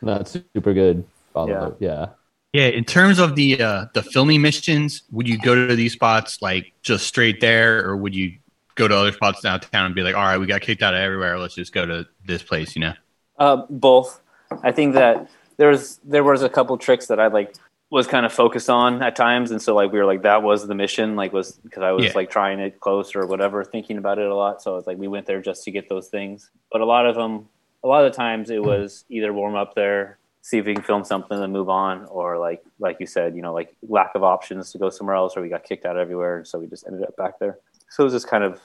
no 0.02 0.16
it's 0.16 0.38
super 0.54 0.74
good 0.74 1.04
Follow 1.32 1.76
Yeah. 1.80 1.88
yeah 1.88 2.06
Yeah, 2.52 2.68
in 2.68 2.84
terms 2.84 3.18
of 3.18 3.34
the 3.34 3.60
uh, 3.60 3.86
the 3.94 4.02
filming 4.02 4.42
missions, 4.42 5.02
would 5.10 5.26
you 5.26 5.38
go 5.38 5.54
to 5.54 5.74
these 5.74 5.94
spots 5.94 6.40
like 6.40 6.72
just 6.82 7.06
straight 7.06 7.40
there, 7.40 7.84
or 7.84 7.96
would 7.96 8.14
you 8.14 8.34
go 8.76 8.86
to 8.88 8.96
other 8.96 9.12
spots 9.12 9.40
downtown 9.40 9.86
and 9.86 9.94
be 9.94 10.02
like, 10.02 10.14
all 10.14 10.22
right, 10.22 10.38
we 10.38 10.46
got 10.46 10.60
kicked 10.60 10.82
out 10.82 10.94
of 10.94 11.00
everywhere, 11.00 11.38
let's 11.38 11.54
just 11.54 11.72
go 11.72 11.86
to 11.86 12.06
this 12.26 12.42
place, 12.42 12.74
you 12.74 12.80
know? 12.80 12.92
Uh, 13.38 13.64
both. 13.70 14.20
I 14.62 14.72
think 14.72 14.94
that 14.94 15.28
there 15.56 15.68
was 15.68 16.00
there 16.04 16.24
was 16.24 16.43
a 16.43 16.48
couple 16.48 16.76
tricks 16.78 17.06
that 17.06 17.19
I 17.19 17.28
like 17.28 17.54
was 17.94 18.08
kind 18.08 18.27
of 18.27 18.32
focused 18.32 18.69
on 18.69 19.01
at 19.05 19.15
times, 19.15 19.53
and 19.53 19.63
so 19.63 19.72
like 19.72 19.93
we 19.93 19.98
were 20.01 20.05
like 20.05 20.22
that 20.22 20.43
was 20.43 20.67
the 20.67 20.74
mission, 20.74 21.15
like 21.15 21.32
was 21.32 21.53
because 21.53 21.84
I 21.84 21.93
was 21.93 22.06
Yeah. 22.06 22.13
like 22.17 22.29
trying 22.29 22.58
it 22.58 22.81
close 22.81 23.15
or 23.15 23.24
whatever, 23.27 23.63
thinking 23.63 23.98
about 23.98 24.19
it 24.19 24.27
a 24.27 24.34
lot. 24.34 24.60
So 24.60 24.77
it's 24.77 24.86
like 24.89 24.98
we 24.98 25.06
went 25.06 25.27
there 25.27 25.41
just 25.41 25.63
to 25.65 25.70
get 25.70 25.89
those 25.89 26.08
things. 26.08 26.51
But 26.72 26.81
a 26.81 26.84
lot 26.84 27.06
of 27.06 27.15
them, 27.15 27.48
a 27.84 27.86
lot 27.86 28.05
of 28.05 28.10
the 28.13 28.17
times, 28.17 28.51
it 28.51 28.60
was 28.60 29.05
either 29.10 29.32
warm 29.32 29.55
up 29.55 29.77
there, 29.77 30.19
see 30.43 30.58
if 30.58 30.67
we 30.67 30.74
can 30.74 30.82
film 30.82 31.05
something 31.05 31.41
and 31.41 31.53
move 31.53 31.69
on, 31.69 32.05
or 32.06 32.36
like 32.36 32.65
like 32.81 32.96
you 32.98 33.06
said, 33.06 33.36
you 33.36 33.43
know, 33.43 33.55
like 33.55 33.77
lack 33.89 34.17
of 34.17 34.24
options 34.24 34.72
to 34.72 34.79
go 34.79 34.91
somewhere 34.91 35.15
else, 35.15 35.36
or 35.36 35.41
we 35.43 35.48
got 35.48 35.63
kicked 35.63 35.86
out 35.86 35.96
everywhere, 35.96 36.39
and 36.39 36.46
so 36.48 36.58
we 36.58 36.67
just 36.67 36.84
ended 36.89 37.06
up 37.06 37.17
back 37.17 37.39
there. 37.39 37.58
So 37.91 38.03
it 38.03 38.06
was 38.06 38.13
just 38.13 38.27
kind 38.27 38.43
of 38.43 38.60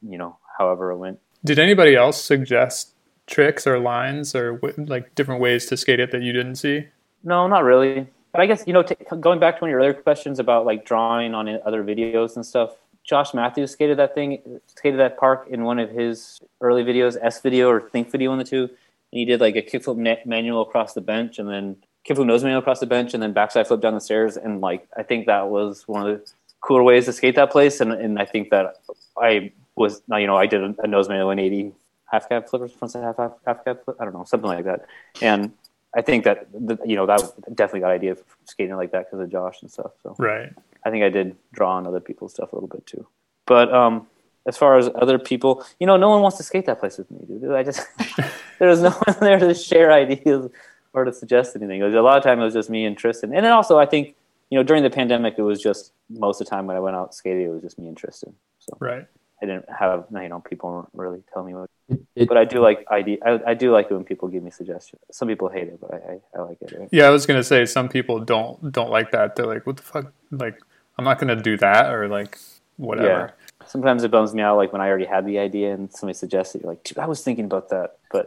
you 0.00 0.16
know 0.16 0.38
however 0.58 0.90
it 0.90 0.96
went. 0.96 1.18
Did 1.44 1.58
anybody 1.58 1.94
else 1.96 2.18
suggest 2.24 2.94
tricks 3.26 3.66
or 3.66 3.78
lines 3.78 4.34
or 4.34 4.58
like 4.78 5.14
different 5.14 5.42
ways 5.42 5.66
to 5.66 5.76
skate 5.76 6.00
it 6.00 6.10
that 6.12 6.22
you 6.22 6.32
didn't 6.32 6.56
see? 6.56 6.86
No, 7.22 7.46
not 7.46 7.62
really. 7.64 8.08
But 8.32 8.40
I 8.40 8.46
guess 8.46 8.64
you 8.66 8.72
know, 8.72 8.82
t- 8.82 8.96
going 9.18 9.40
back 9.40 9.56
to 9.56 9.62
one 9.62 9.70
of 9.70 9.72
your 9.72 9.80
earlier 9.80 9.94
questions 9.94 10.38
about 10.38 10.66
like 10.66 10.84
drawing 10.84 11.34
on 11.34 11.48
other 11.64 11.82
videos 11.82 12.36
and 12.36 12.44
stuff. 12.44 12.70
Josh 13.02 13.34
Matthews 13.34 13.72
skated 13.72 13.98
that 13.98 14.14
thing, 14.14 14.60
skated 14.66 15.00
that 15.00 15.18
park 15.18 15.48
in 15.50 15.64
one 15.64 15.78
of 15.78 15.90
his 15.90 16.40
early 16.60 16.84
videos, 16.84 17.16
S 17.20 17.40
video 17.40 17.68
or 17.68 17.80
Think 17.80 18.10
video, 18.10 18.30
on 18.30 18.38
the 18.38 18.44
two. 18.44 18.64
And 18.64 19.18
he 19.18 19.24
did 19.24 19.40
like 19.40 19.56
a 19.56 19.62
kickflip 19.62 20.26
manual 20.26 20.62
across 20.62 20.94
the 20.94 21.00
bench, 21.00 21.38
and 21.38 21.48
then 21.48 21.76
kickflip 22.06 22.26
nose 22.26 22.42
manual 22.42 22.60
across 22.60 22.78
the 22.78 22.86
bench, 22.86 23.14
and 23.14 23.22
then 23.22 23.32
backside 23.32 23.66
flip 23.66 23.80
down 23.80 23.94
the 23.94 24.00
stairs. 24.00 24.36
And 24.36 24.60
like, 24.60 24.86
I 24.96 25.02
think 25.02 25.26
that 25.26 25.48
was 25.48 25.88
one 25.88 26.08
of 26.08 26.18
the 26.18 26.32
cooler 26.60 26.82
ways 26.82 27.06
to 27.06 27.12
skate 27.12 27.34
that 27.36 27.50
place. 27.50 27.80
And 27.80 27.92
and 27.92 28.18
I 28.18 28.26
think 28.26 28.50
that 28.50 28.76
I 29.20 29.52
was, 29.74 30.02
you 30.08 30.26
know, 30.26 30.36
I 30.36 30.46
did 30.46 30.62
a, 30.78 30.86
nose 30.86 31.08
manual 31.08 31.28
180 31.28 31.72
half 32.04 32.28
cab 32.28 32.48
flip 32.48 32.62
or 32.62 32.68
front 32.68 32.92
side 32.92 33.02
half 33.02 33.16
half, 33.16 33.32
half 33.46 33.64
cab 33.64 33.84
flip. 33.84 33.96
I 33.98 34.04
don't 34.04 34.14
know, 34.14 34.24
something 34.24 34.48
like 34.48 34.64
that. 34.64 34.86
And 35.20 35.52
I 35.94 36.02
think 36.02 36.24
that 36.24 36.46
you 36.84 36.96
know 36.96 37.06
that 37.06 37.20
definitely 37.54 37.80
got 37.80 37.90
idea 37.90 38.12
of 38.12 38.22
skating 38.44 38.76
like 38.76 38.92
that 38.92 39.06
because 39.06 39.20
of 39.20 39.30
Josh 39.30 39.62
and 39.62 39.70
stuff. 39.70 39.92
So 40.02 40.14
Right. 40.18 40.52
I 40.84 40.90
think 40.90 41.04
I 41.04 41.08
did 41.08 41.36
draw 41.52 41.76
on 41.76 41.86
other 41.86 42.00
people's 42.00 42.32
stuff 42.32 42.52
a 42.52 42.56
little 42.56 42.68
bit 42.68 42.86
too. 42.86 43.06
But 43.46 43.72
um, 43.72 44.06
as 44.46 44.56
far 44.56 44.78
as 44.78 44.88
other 44.94 45.18
people, 45.18 45.64
you 45.78 45.86
know, 45.86 45.96
no 45.96 46.08
one 46.08 46.22
wants 46.22 46.36
to 46.38 46.42
skate 46.42 46.66
that 46.66 46.80
place 46.80 46.96
with 46.96 47.10
me, 47.10 47.20
dude. 47.26 47.52
I 47.52 47.62
just 47.62 47.86
there 48.58 48.68
was 48.68 48.80
no 48.80 48.90
one 48.90 49.16
there 49.20 49.38
to 49.38 49.54
share 49.54 49.92
ideas 49.92 50.48
or 50.92 51.04
to 51.04 51.12
suggest 51.12 51.56
anything. 51.56 51.82
Was, 51.82 51.94
a 51.94 52.00
lot 52.00 52.16
of 52.16 52.24
time 52.24 52.40
it 52.40 52.44
was 52.44 52.54
just 52.54 52.70
me 52.70 52.84
and 52.84 52.96
Tristan, 52.96 53.34
and 53.34 53.44
then 53.44 53.52
also 53.52 53.78
I 53.78 53.86
think 53.86 54.14
you 54.50 54.58
know 54.58 54.62
during 54.62 54.82
the 54.82 54.90
pandemic 54.90 55.34
it 55.38 55.42
was 55.42 55.60
just 55.60 55.92
most 56.08 56.40
of 56.40 56.46
the 56.46 56.50
time 56.50 56.66
when 56.66 56.76
I 56.76 56.80
went 56.80 56.96
out 56.96 57.14
skating 57.14 57.46
it 57.46 57.48
was 57.48 57.62
just 57.62 57.78
me 57.78 57.88
and 57.88 57.96
Tristan. 57.96 58.34
So 58.60 58.76
Right. 58.80 59.06
I 59.42 59.46
didn't 59.46 59.66
have 59.70 60.04
you 60.12 60.28
know 60.28 60.40
people 60.40 60.70
weren't 60.70 60.88
really 60.92 61.22
tell 61.32 61.44
me 61.44 61.54
what. 61.54 61.70
It, 61.88 62.00
it, 62.14 62.28
But 62.28 62.36
I 62.36 62.44
do 62.44 62.60
like 62.60 62.84
ID. 62.90 63.18
I, 63.24 63.40
I 63.48 63.54
do 63.54 63.72
like 63.72 63.90
it 63.90 63.94
when 63.94 64.04
people 64.04 64.28
give 64.28 64.42
me 64.42 64.50
suggestions. 64.50 65.00
Some 65.10 65.28
people 65.28 65.48
hate 65.48 65.68
it, 65.68 65.80
but 65.80 65.94
I, 65.94 65.96
I, 65.96 66.20
I 66.36 66.42
like 66.42 66.58
it. 66.60 66.74
Right? 66.78 66.88
Yeah, 66.92 67.06
I 67.06 67.10
was 67.10 67.26
gonna 67.26 67.42
say 67.42 67.64
some 67.66 67.88
people 67.88 68.20
don't 68.20 68.72
don't 68.72 68.90
like 68.90 69.10
that. 69.12 69.36
They're 69.36 69.46
like, 69.46 69.66
"What 69.66 69.76
the 69.76 69.82
fuck?" 69.82 70.12
Like, 70.30 70.60
I'm 70.98 71.04
not 71.04 71.18
gonna 71.18 71.40
do 71.40 71.56
that, 71.58 71.92
or 71.92 72.08
like, 72.08 72.38
whatever. 72.76 73.08
Yeah. 73.08 73.66
Sometimes 73.66 74.02
it 74.04 74.10
bums 74.10 74.34
me 74.34 74.42
out, 74.42 74.56
like 74.56 74.72
when 74.72 74.80
I 74.82 74.88
already 74.88 75.04
had 75.04 75.26
the 75.26 75.38
idea 75.38 75.72
and 75.72 75.92
somebody 75.92 76.16
suggests 76.16 76.54
it. 76.54 76.62
You're 76.62 76.72
like, 76.72 76.82
Dude, 76.82 76.98
I 76.98 77.06
was 77.06 77.22
thinking 77.22 77.44
about 77.44 77.68
that, 77.68 77.98
but 78.10 78.26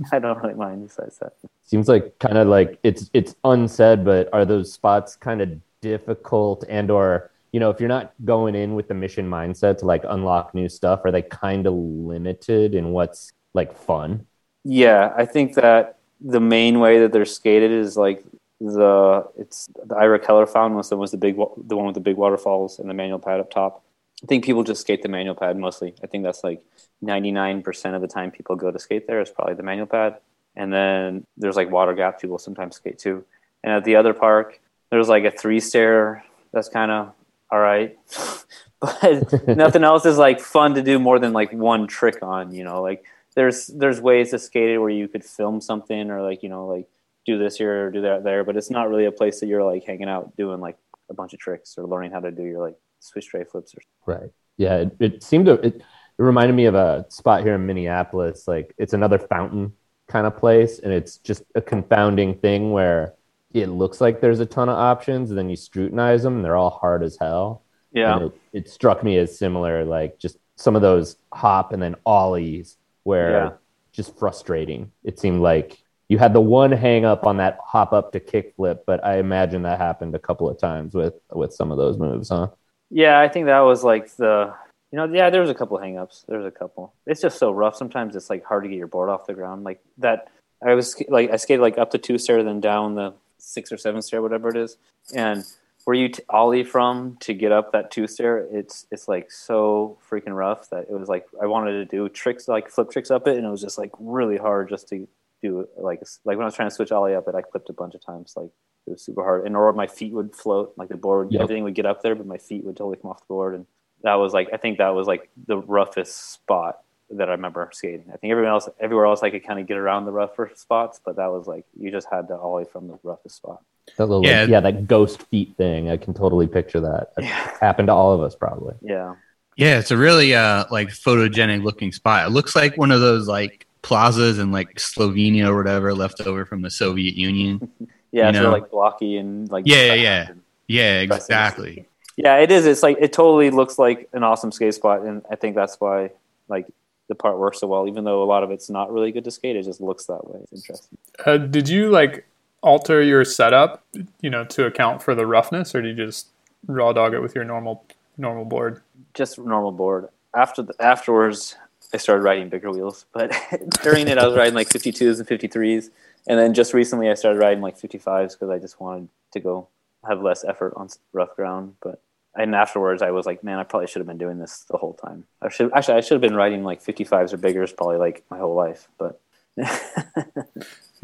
I 0.12 0.18
don't 0.18 0.42
really 0.42 0.54
mind 0.54 0.88
besides 0.88 1.18
that. 1.18 1.34
seems 1.64 1.86
like 1.86 2.18
kind 2.18 2.38
of 2.38 2.48
like 2.48 2.78
it's 2.82 3.10
it's 3.12 3.34
unsaid, 3.44 4.04
but 4.04 4.28
are 4.32 4.44
those 4.44 4.72
spots 4.72 5.16
kind 5.16 5.40
of 5.40 5.50
difficult 5.80 6.64
and 6.68 6.90
or 6.90 7.30
you 7.54 7.60
know 7.60 7.70
if 7.70 7.78
you're 7.78 7.88
not 7.88 8.12
going 8.24 8.56
in 8.56 8.74
with 8.74 8.88
the 8.88 8.94
mission 8.94 9.30
mindset 9.30 9.78
to 9.78 9.84
like 9.84 10.02
unlock 10.08 10.56
new 10.56 10.68
stuff, 10.68 11.04
are 11.04 11.12
they 11.12 11.22
kind 11.22 11.68
of 11.68 11.74
limited 11.74 12.74
in 12.74 12.90
what's 12.90 13.30
like 13.54 13.72
fun? 13.72 14.26
Yeah, 14.64 15.12
I 15.16 15.24
think 15.24 15.54
that 15.54 15.98
the 16.20 16.40
main 16.40 16.80
way 16.80 16.98
that 16.98 17.12
they're 17.12 17.24
skated 17.24 17.70
is 17.70 17.96
like 17.96 18.24
the 18.58 19.30
it's 19.38 19.68
the 19.86 19.94
Ira 19.94 20.18
Keller 20.18 20.46
Fountain 20.46 20.76
was 20.76 20.88
the 20.88 20.96
was 20.96 21.12
the 21.12 21.16
big 21.16 21.36
the 21.36 21.76
one 21.76 21.86
with 21.86 21.94
the 21.94 22.00
big 22.00 22.16
waterfalls 22.16 22.80
and 22.80 22.90
the 22.90 22.94
manual 22.94 23.20
pad 23.20 23.38
up 23.38 23.52
top. 23.52 23.84
I 24.24 24.26
think 24.26 24.44
people 24.44 24.64
just 24.64 24.80
skate 24.80 25.02
the 25.02 25.08
manual 25.08 25.36
pad 25.36 25.56
mostly. 25.56 25.94
I 26.02 26.08
think 26.08 26.24
that's 26.24 26.42
like 26.42 26.60
ninety 27.02 27.30
nine 27.30 27.62
percent 27.62 27.94
of 27.94 28.02
the 28.02 28.08
time 28.08 28.32
people 28.32 28.56
go 28.56 28.72
to 28.72 28.80
skate 28.80 29.06
there 29.06 29.20
is 29.20 29.30
probably 29.30 29.54
the 29.54 29.62
manual 29.62 29.86
pad, 29.86 30.16
and 30.56 30.72
then 30.72 31.24
there's 31.36 31.54
like 31.54 31.70
water 31.70 31.94
gap 31.94 32.20
people 32.20 32.38
sometimes 32.38 32.74
skate 32.74 32.98
too. 32.98 33.24
And 33.62 33.72
at 33.72 33.84
the 33.84 33.94
other 33.94 34.12
park, 34.12 34.60
there's 34.90 35.08
like 35.08 35.22
a 35.22 35.30
three 35.30 35.60
stair 35.60 36.24
that's 36.52 36.68
kind 36.68 36.90
of 36.90 37.12
all 37.54 37.60
right, 37.60 37.96
but 38.80 39.46
nothing 39.46 39.84
else 39.84 40.04
is 40.04 40.18
like 40.18 40.40
fun 40.40 40.74
to 40.74 40.82
do 40.82 40.98
more 40.98 41.20
than 41.20 41.32
like 41.32 41.52
one 41.52 41.86
trick 41.86 42.20
on. 42.20 42.52
You 42.52 42.64
know, 42.64 42.82
like 42.82 43.04
there's 43.36 43.68
there's 43.68 44.00
ways 44.00 44.30
to 44.30 44.40
skate 44.40 44.70
it 44.70 44.78
where 44.78 44.90
you 44.90 45.06
could 45.06 45.24
film 45.24 45.60
something 45.60 46.10
or 46.10 46.20
like 46.20 46.42
you 46.42 46.48
know 46.48 46.66
like 46.66 46.88
do 47.24 47.38
this 47.38 47.56
here 47.56 47.86
or 47.86 47.90
do 47.92 48.00
that 48.02 48.24
there, 48.24 48.42
but 48.42 48.56
it's 48.56 48.70
not 48.70 48.88
really 48.88 49.04
a 49.04 49.12
place 49.12 49.38
that 49.38 49.46
you're 49.46 49.62
like 49.62 49.84
hanging 49.84 50.08
out 50.08 50.36
doing 50.36 50.60
like 50.60 50.76
a 51.10 51.14
bunch 51.14 51.32
of 51.32 51.38
tricks 51.38 51.76
or 51.78 51.86
learning 51.86 52.10
how 52.10 52.20
to 52.20 52.32
do 52.32 52.42
your 52.42 52.60
like 52.60 52.76
switch 52.98 53.28
tray 53.28 53.44
flips 53.44 53.74
or 53.74 53.80
Right. 54.12 54.30
Yeah. 54.56 54.78
It, 54.78 54.96
it 55.00 55.22
seemed 55.22 55.46
to, 55.46 55.52
it, 55.54 55.76
it 55.76 55.82
reminded 56.18 56.54
me 56.54 56.66
of 56.66 56.74
a 56.74 57.06
spot 57.08 57.42
here 57.42 57.54
in 57.54 57.66
Minneapolis. 57.66 58.48
Like 58.48 58.74
it's 58.78 58.92
another 58.94 59.18
fountain 59.18 59.72
kind 60.08 60.26
of 60.26 60.36
place. 60.36 60.78
And 60.78 60.92
it's 60.92 61.18
just 61.18 61.44
a 61.54 61.60
confounding 61.60 62.34
thing 62.34 62.72
where 62.72 63.14
it 63.54 63.68
looks 63.68 64.00
like 64.00 64.20
there's 64.20 64.40
a 64.40 64.46
ton 64.46 64.68
of 64.68 64.76
options 64.76 65.30
and 65.30 65.38
then 65.38 65.48
you 65.48 65.56
scrutinize 65.56 66.22
them 66.24 66.36
and 66.36 66.44
they're 66.44 66.56
all 66.56 66.70
hard 66.70 67.02
as 67.02 67.16
hell. 67.18 67.62
yeah 67.92 68.18
it, 68.26 68.32
it 68.52 68.68
struck 68.68 69.02
me 69.04 69.16
as 69.18 69.38
similar, 69.38 69.84
like 69.84 70.18
just 70.18 70.36
some 70.56 70.76
of 70.76 70.82
those 70.82 71.16
hop 71.32 71.72
and 71.72 71.82
then 71.82 71.94
ollies 72.04 72.76
where 73.04 73.30
Yeah. 73.30 73.50
just 73.92 74.18
frustrating. 74.18 74.90
It 75.04 75.18
seemed 75.18 75.40
like 75.40 75.78
you 76.08 76.18
had 76.18 76.32
the 76.32 76.40
one 76.40 76.70
hang 76.72 77.04
up 77.04 77.26
on 77.26 77.36
that 77.38 77.58
hop 77.64 77.92
up 77.92 78.12
to 78.12 78.20
kick 78.20 78.54
flip, 78.56 78.84
but 78.86 79.04
I 79.04 79.18
imagine 79.18 79.62
that 79.62 79.78
happened 79.78 80.14
a 80.14 80.18
couple 80.18 80.48
of 80.50 80.58
times 80.58 80.94
with 80.94 81.14
with 81.32 81.52
some 81.54 81.70
of 81.70 81.78
those 81.78 81.96
moves, 81.98 82.28
huh? 82.28 82.48
yeah 82.90 83.18
I 83.18 83.28
think 83.28 83.46
that 83.46 83.60
was 83.60 83.82
like 83.82 84.14
the 84.16 84.52
you 84.92 84.96
know 84.98 85.06
yeah 85.06 85.30
there 85.30 85.40
was 85.40 85.50
a 85.50 85.54
couple 85.54 85.76
of 85.78 85.82
hangups 85.82 86.24
there's 86.28 86.44
a 86.44 86.50
couple 86.50 86.92
it's 87.06 87.20
just 87.22 87.38
so 87.38 87.50
rough 87.50 87.74
sometimes 87.76 88.14
it's 88.14 88.28
like 88.28 88.44
hard 88.44 88.62
to 88.64 88.68
get 88.68 88.76
your 88.76 88.86
board 88.86 89.08
off 89.08 89.26
the 89.26 89.32
ground 89.34 89.64
like 89.64 89.80
that 89.98 90.28
I 90.64 90.74
was 90.74 90.94
like 91.08 91.30
I 91.30 91.36
skated 91.36 91.62
like 91.62 91.78
up 91.78 91.90
the 91.90 91.98
two 91.98 92.18
stair 92.18 92.42
then 92.44 92.60
down 92.60 92.94
the 92.94 93.14
six 93.44 93.70
or 93.70 93.76
seven 93.76 94.00
stair 94.02 94.22
whatever 94.22 94.48
it 94.48 94.56
is 94.56 94.76
and 95.14 95.44
where 95.84 95.94
you 95.94 96.08
t- 96.08 96.22
ollie 96.30 96.64
from 96.64 97.16
to 97.20 97.34
get 97.34 97.52
up 97.52 97.72
that 97.72 97.90
two 97.90 98.06
stair 98.06 98.46
it's 98.50 98.86
it's 98.90 99.06
like 99.06 99.30
so 99.30 99.98
freaking 100.10 100.34
rough 100.34 100.70
that 100.70 100.86
it 100.90 100.98
was 100.98 101.08
like 101.08 101.26
I 101.42 101.46
wanted 101.46 101.72
to 101.72 101.84
do 101.84 102.08
tricks 102.08 102.48
like 102.48 102.70
flip 102.70 102.90
tricks 102.90 103.10
up 103.10 103.26
it 103.28 103.36
and 103.36 103.46
it 103.46 103.50
was 103.50 103.60
just 103.60 103.76
like 103.78 103.90
really 103.98 104.36
hard 104.38 104.68
just 104.70 104.88
to 104.88 105.06
do 105.42 105.68
like 105.76 106.00
like 106.24 106.36
when 106.38 106.44
I 106.44 106.46
was 106.46 106.54
trying 106.54 106.70
to 106.70 106.74
switch 106.74 106.90
ollie 106.90 107.14
up 107.14 107.28
it 107.28 107.34
I 107.34 107.42
clipped 107.42 107.68
a 107.68 107.74
bunch 107.74 107.94
of 107.94 108.04
times 108.04 108.32
like 108.36 108.50
it 108.86 108.90
was 108.90 109.02
super 109.02 109.22
hard 109.22 109.46
and 109.46 109.54
or 109.56 109.70
my 109.74 109.86
feet 109.86 110.12
would 110.14 110.34
float 110.34 110.72
like 110.76 110.88
the 110.88 110.96
board 110.96 111.30
Yep. 111.32 111.42
everything 111.42 111.64
would 111.64 111.74
get 111.74 111.86
up 111.86 112.02
there 112.02 112.14
but 112.14 112.26
my 112.26 112.38
feet 112.38 112.64
would 112.64 112.76
totally 112.76 112.96
come 112.96 113.10
off 113.10 113.20
the 113.20 113.26
board 113.28 113.54
and 113.54 113.66
that 114.02 114.14
was 114.14 114.32
like 114.32 114.48
I 114.54 114.56
think 114.56 114.78
that 114.78 114.94
was 114.94 115.06
like 115.06 115.28
the 115.46 115.58
roughest 115.58 116.32
spot 116.32 116.80
that 117.18 117.28
I 117.28 117.32
remember 117.32 117.68
skating. 117.72 118.04
I 118.12 118.16
think 118.16 118.30
everyone 118.30 118.52
else 118.52 118.68
everywhere 118.80 119.06
else 119.06 119.22
I 119.22 119.30
could 119.30 119.46
kind 119.46 119.58
of 119.60 119.66
get 119.66 119.76
around 119.76 120.04
the 120.04 120.12
rougher 120.12 120.50
spots, 120.54 121.00
but 121.04 121.16
that 121.16 121.30
was 121.32 121.46
like 121.46 121.64
you 121.78 121.90
just 121.90 122.06
had 122.10 122.28
to 122.28 122.36
ollie 122.36 122.64
from 122.64 122.88
the 122.88 122.98
roughest 123.02 123.36
spot. 123.36 123.62
That 123.98 124.06
little, 124.06 124.24
Yeah. 124.24 124.44
yeah, 124.44 124.60
that 124.60 124.86
ghost 124.86 125.22
feet 125.24 125.56
thing. 125.56 125.90
I 125.90 125.96
can 125.96 126.14
totally 126.14 126.46
picture 126.46 126.80
that. 126.80 127.14
That 127.16 127.24
Yeah. 127.24 127.50
happened 127.60 127.88
to 127.88 127.92
all 127.94 128.12
of 128.12 128.22
us, 128.22 128.34
probably. 128.34 128.74
Yeah. 128.82 129.14
Yeah, 129.56 129.78
it's 129.78 129.90
a 129.92 129.96
really 129.96 130.34
uh 130.34 130.64
like 130.70 130.88
photogenic 130.88 131.62
looking 131.62 131.92
spot. 131.92 132.26
It 132.26 132.30
looks 132.30 132.56
like 132.56 132.76
one 132.76 132.90
of 132.90 133.00
those 133.00 133.28
like 133.28 133.66
plazas 133.82 134.38
in 134.38 134.50
like 134.50 134.76
Slovenia 134.76 135.46
or 135.48 135.56
whatever 135.56 135.94
left 135.94 136.20
over 136.22 136.44
from 136.44 136.62
the 136.62 136.70
Soviet 136.70 137.14
Union. 137.14 137.70
Yeah, 138.12 138.28
You 138.30 138.34
so 138.42 138.50
like 138.52 138.70
blocky 138.70 139.16
and 139.16 139.50
like 139.50 139.64
Yeah, 139.66 139.86
yeah, 139.86 139.94
yeah. 139.94 140.26
and- 140.30 140.40
Yeah, 140.68 141.00
exactly. 141.00 141.88
Yeah, 142.16 142.36
it 142.36 142.52
is. 142.52 142.64
It's 142.64 142.80
like 142.80 142.96
it 143.00 143.12
totally 143.12 143.50
looks 143.50 143.76
like 143.76 144.08
an 144.12 144.22
awesome 144.22 144.52
skate 144.52 144.74
spot, 144.74 145.00
and 145.02 145.22
I 145.28 145.34
think 145.34 145.56
that's 145.56 145.80
why 145.80 146.10
like 146.48 146.68
the 147.08 147.14
part 147.14 147.38
works 147.38 147.60
so 147.60 147.66
well. 147.66 147.86
Even 147.86 148.04
though 148.04 148.22
a 148.22 148.24
lot 148.24 148.42
of 148.42 148.50
it's 148.50 148.70
not 148.70 148.92
really 148.92 149.12
good 149.12 149.24
to 149.24 149.30
skate, 149.30 149.56
it 149.56 149.64
just 149.64 149.80
looks 149.80 150.06
that 150.06 150.26
way. 150.28 150.40
It's 150.42 150.52
interesting. 150.52 150.98
Uh, 151.24 151.36
did 151.38 151.68
you 151.68 151.90
like 151.90 152.26
alter 152.62 153.02
your 153.02 153.24
setup, 153.24 153.84
you 154.20 154.30
know, 154.30 154.44
to 154.44 154.66
account 154.66 155.02
for 155.02 155.14
the 155.14 155.26
roughness, 155.26 155.74
or 155.74 155.82
do 155.82 155.88
you 155.88 155.94
just 155.94 156.28
raw 156.66 156.92
dog 156.92 157.14
it 157.14 157.20
with 157.20 157.34
your 157.34 157.44
normal 157.44 157.84
normal 158.16 158.44
board? 158.44 158.82
Just 159.12 159.38
normal 159.38 159.72
board. 159.72 160.08
After 160.34 160.62
the, 160.62 160.74
afterwards, 160.80 161.56
I 161.92 161.98
started 161.98 162.22
riding 162.22 162.48
bigger 162.48 162.70
wheels, 162.70 163.06
but 163.12 163.32
during 163.82 164.08
it, 164.08 164.18
I 164.18 164.26
was 164.26 164.36
riding 164.36 164.54
like 164.54 164.68
52s 164.68 165.18
and 165.18 165.28
53s, 165.28 165.90
and 166.26 166.38
then 166.38 166.54
just 166.54 166.72
recently, 166.72 167.10
I 167.10 167.14
started 167.14 167.38
riding 167.38 167.62
like 167.62 167.78
55s 167.78 168.32
because 168.32 168.50
I 168.50 168.58
just 168.58 168.80
wanted 168.80 169.08
to 169.32 169.40
go 169.40 169.68
have 170.08 170.22
less 170.22 170.44
effort 170.44 170.72
on 170.76 170.88
rough 171.12 171.36
ground. 171.36 171.74
But 171.82 172.00
and 172.36 172.54
afterwards, 172.54 173.02
I 173.02 173.10
was 173.10 173.26
like, 173.26 173.42
man, 173.44 173.58
I 173.58 173.64
probably 173.64 173.86
should 173.86 174.00
have 174.00 174.06
been 174.06 174.18
doing 174.18 174.38
this 174.38 174.60
the 174.70 174.76
whole 174.76 174.94
time. 174.94 175.24
I 175.42 175.48
should 175.48 175.72
actually 175.72 175.94
I 175.94 176.00
should 176.00 176.14
have 176.14 176.20
been 176.20 176.34
riding 176.36 176.64
like 176.64 176.82
55s 176.82 177.32
or 177.32 177.36
biggers 177.36 177.72
probably 177.72 177.96
like 177.98 178.24
my 178.30 178.38
whole 178.38 178.54
life, 178.54 178.88
but. 178.98 179.20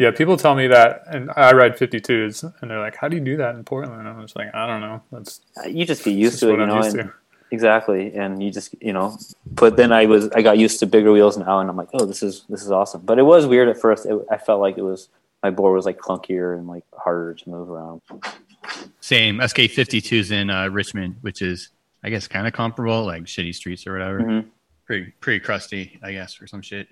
Yeah, 0.00 0.12
people 0.12 0.38
tell 0.38 0.54
me 0.54 0.66
that, 0.68 1.02
and 1.08 1.30
I 1.36 1.52
ride 1.52 1.76
52s, 1.76 2.54
and 2.62 2.70
they're 2.70 2.80
like, 2.80 2.96
"How 2.96 3.06
do 3.06 3.16
you 3.18 3.22
do 3.22 3.36
that 3.36 3.54
in 3.54 3.64
Portland?" 3.64 3.98
And 4.00 4.08
I'm 4.08 4.22
just 4.22 4.34
like, 4.34 4.48
"I 4.54 4.66
don't 4.66 4.80
know. 4.80 5.02
That's 5.12 5.42
uh, 5.62 5.68
you 5.68 5.84
just 5.84 6.02
be 6.02 6.12
that's 6.12 6.20
used 6.22 6.40
to 6.40 6.54
it, 6.54 6.58
you 6.58 6.66
know. 6.66 6.80
and- 6.80 7.12
Exactly, 7.52 8.14
and 8.14 8.42
you 8.42 8.50
just 8.50 8.74
you 8.80 8.94
know, 8.94 9.18
but 9.44 9.76
then 9.76 9.92
I 9.92 10.06
was 10.06 10.30
I 10.30 10.40
got 10.40 10.56
used 10.56 10.78
to 10.80 10.86
bigger 10.86 11.12
wheels 11.12 11.36
now, 11.36 11.58
and 11.58 11.68
I'm 11.68 11.76
like, 11.76 11.88
oh, 11.92 12.06
this 12.06 12.22
is 12.22 12.44
this 12.48 12.62
is 12.62 12.70
awesome. 12.70 13.02
But 13.04 13.18
it 13.18 13.24
was 13.24 13.44
weird 13.44 13.68
at 13.68 13.76
first. 13.78 14.06
It, 14.06 14.18
I 14.30 14.38
felt 14.38 14.60
like 14.60 14.78
it 14.78 14.82
was 14.82 15.08
my 15.42 15.50
board 15.50 15.74
was 15.74 15.86
like 15.86 15.98
clunkier 15.98 16.56
and 16.56 16.66
like 16.66 16.84
harder 16.96 17.34
to 17.34 17.48
move 17.50 17.70
around. 17.70 18.02
Same 19.00 19.40
SK 19.46 19.56
52s 19.56 20.30
in 20.32 20.50
uh, 20.50 20.68
Richmond, 20.68 21.16
which 21.22 21.42
is 21.42 21.70
I 22.02 22.10
guess 22.10 22.26
kind 22.28 22.46
of 22.46 22.52
comparable, 22.52 23.04
like 23.04 23.24
shitty 23.24 23.54
streets 23.54 23.86
or 23.86 23.92
whatever. 23.92 24.20
Mhm. 24.20 24.46
Pretty 24.86 25.12
pretty 25.20 25.40
crusty, 25.40 25.98
I 26.02 26.12
guess, 26.12 26.40
or 26.40 26.46
some 26.46 26.62
shit. 26.62 26.88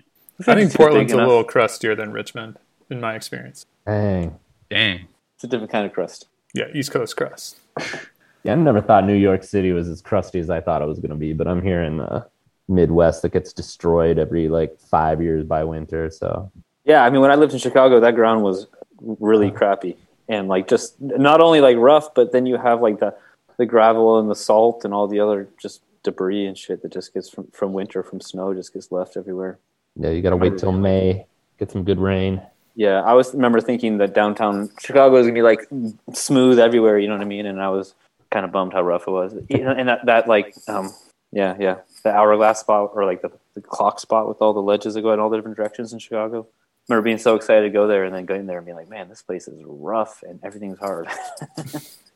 I 0.47 0.55
think 0.55 0.73
Portland's 0.73 1.11
a 1.11 1.15
enough. 1.17 1.27
little 1.27 1.43
crustier 1.43 1.95
than 1.95 2.11
Richmond, 2.13 2.57
in 2.89 3.01
my 3.01 3.15
experience. 3.15 3.65
Dang. 3.85 4.39
Dang. 4.69 5.07
It's 5.35 5.43
a 5.43 5.47
different 5.47 5.71
kind 5.71 5.85
of 5.85 5.91
crust. 5.93 6.27
Yeah, 6.53 6.65
East 6.73 6.91
Coast 6.91 7.15
crust. 7.17 7.59
Yeah, 8.45 8.53
I 8.53 8.55
never 8.55 8.79
thought 8.79 9.05
New 9.05 9.15
York 9.17 9.43
City 9.43 9.73
was 9.73 9.89
as 9.89 10.01
crusty 10.01 10.39
as 10.39 10.49
I 10.49 10.61
thought 10.61 10.81
it 10.81 10.87
was 10.87 10.99
going 10.99 11.09
to 11.09 11.17
be, 11.17 11.33
but 11.33 11.45
I'm 11.45 11.61
here 11.61 11.83
in 11.83 11.97
the 11.97 12.25
Midwest 12.69 13.21
that 13.23 13.33
gets 13.33 13.51
destroyed 13.51 14.17
every 14.17 14.47
like 14.47 14.79
five 14.79 15.21
years 15.21 15.43
by 15.43 15.65
winter. 15.65 16.09
So 16.09 16.49
Yeah, 16.89 17.05
I 17.05 17.09
mean, 17.11 17.21
when 17.21 17.31
I 17.31 17.35
lived 17.35 17.53
in 17.53 17.59
Chicago, 17.59 17.99
that 17.99 18.15
ground 18.15 18.43
was 18.43 18.67
really 18.99 19.51
crappy 19.51 19.95
and 20.27 20.47
like 20.47 20.67
just 20.67 20.99
not 20.99 21.41
only 21.41 21.61
like 21.61 21.77
rough, 21.77 22.13
but 22.13 22.31
then 22.31 22.45
you 22.45 22.57
have 22.57 22.81
like 22.81 22.99
the 22.99 23.15
the 23.57 23.65
gravel 23.65 24.19
and 24.19 24.29
the 24.29 24.35
salt 24.35 24.83
and 24.85 24.93
all 24.93 25.07
the 25.07 25.19
other 25.19 25.49
just 25.61 25.81
debris 26.03 26.45
and 26.45 26.57
shit 26.57 26.81
that 26.81 26.91
just 26.91 27.13
gets 27.13 27.29
from 27.29 27.47
from 27.51 27.73
winter 27.73 28.01
from 28.03 28.21
snow 28.21 28.53
just 28.53 28.73
gets 28.73 28.91
left 28.91 29.17
everywhere. 29.17 29.59
yeah, 29.95 30.09
you 30.09 30.21
got 30.21 30.29
to 30.29 30.37
wait 30.37 30.57
till 30.57 30.71
May, 30.71 31.25
get 31.57 31.69
some 31.69 31.83
good 31.83 31.99
rain. 31.99 32.41
Yeah, 32.75 33.01
I 33.01 33.13
was 33.13 33.33
remember 33.33 33.59
thinking 33.59 33.97
that 33.97 34.13
downtown 34.13 34.69
Chicago 34.79 35.17
is 35.17 35.25
gonna 35.25 35.33
be 35.33 35.41
like 35.41 35.67
smooth 36.13 36.57
everywhere. 36.57 36.97
You 36.97 37.07
know 37.07 37.15
what 37.15 37.21
I 37.21 37.27
mean? 37.27 37.45
And 37.45 37.61
I 37.61 37.69
was 37.69 37.93
kind 38.31 38.45
of 38.45 38.51
bummed 38.51 38.73
how 38.73 38.81
rough 38.81 39.07
it 39.07 39.11
was. 39.11 39.33
And 39.33 39.89
that, 39.89 40.05
that 40.05 40.27
like, 40.27 40.55
um, 40.67 40.93
yeah, 41.31 41.57
yeah, 41.59 41.77
the 42.03 42.11
hourglass 42.11 42.59
spot 42.59 42.91
or 42.93 43.05
like 43.05 43.21
the, 43.21 43.31
the 43.55 43.61
clock 43.61 43.99
spot 43.99 44.27
with 44.27 44.41
all 44.41 44.53
the 44.53 44.61
ledges 44.61 44.93
that 44.93 45.01
go 45.01 45.11
in 45.13 45.19
all 45.19 45.29
the 45.29 45.37
different 45.37 45.57
directions 45.57 45.91
in 45.93 45.99
Chicago. 45.99 46.47
I 46.89 46.93
remember 46.93 47.05
being 47.05 47.17
so 47.19 47.35
excited 47.35 47.61
to 47.63 47.69
go 47.69 47.87
there 47.87 48.03
and 48.05 48.15
then 48.15 48.25
going 48.25 48.47
there 48.47 48.57
and 48.57 48.65
being 48.65 48.77
like, 48.77 48.89
man, 48.89 49.09
this 49.09 49.21
place 49.21 49.47
is 49.47 49.61
rough 49.65 50.23
and 50.23 50.39
everything's 50.43 50.79
hard. 50.79 51.07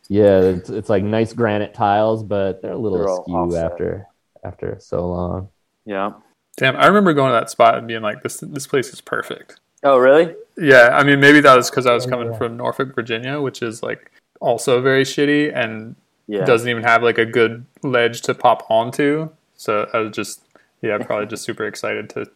Yeah, 0.10 0.42
it's, 0.42 0.70
it's 0.70 0.90
like 0.90 1.04
nice 1.04 1.34
granite 1.34 1.74
tiles, 1.74 2.24
but 2.24 2.62
they're 2.62 2.74
a 2.74 2.78
little 2.78 2.98
They're 2.98 3.08
askew 3.08 3.34
offset. 3.36 3.72
after 3.72 4.08
after 4.44 4.78
so 4.80 5.08
long. 5.08 5.50
yeah. 5.86 6.12
Damn, 6.58 6.76
I 6.76 6.86
remember 6.88 7.14
going 7.14 7.30
to 7.30 7.34
that 7.34 7.50
spot 7.50 7.78
and 7.78 7.88
being 7.88 8.02
like, 8.02 8.22
"This 8.22 8.42
this 8.42 8.68
place 8.68 8.90
is 8.94 9.02
perfect." 9.02 9.60
Oh, 9.82 9.98
really? 9.98 10.36
Yeah, 10.58 10.90
I 10.94 11.04
mean, 11.04 11.20
maybe 11.20 11.40
that 11.40 11.56
was 11.56 11.70
because 11.70 11.86
I 11.86 11.94
was 11.94 12.06
oh, 12.06 12.10
coming 12.10 12.32
yeah. 12.32 12.38
from 12.38 12.58
Norfolk, 12.58 12.94
Virginia, 12.94 13.42
which 13.42 13.62
is 13.62 13.82
like 13.82 14.12
also 14.40 14.82
very 14.82 15.04
shitty 15.04 15.56
and 15.56 15.96
Yeah. 16.28 16.46
doesn't 16.46 16.68
even 16.70 16.84
have 16.84 17.02
like 17.02 17.18
a 17.18 17.26
good 17.26 17.66
ledge 17.82 18.22
to 18.24 18.34
pop 18.36 18.66
onto. 18.70 19.30
So 19.56 19.90
I 19.94 20.00
was 20.00 20.12
just 20.12 20.42
yeah, 20.82 20.98
probably 20.98 21.26
just 21.34 21.44
super 21.44 21.66
excited 21.66 22.10
to 22.12 22.30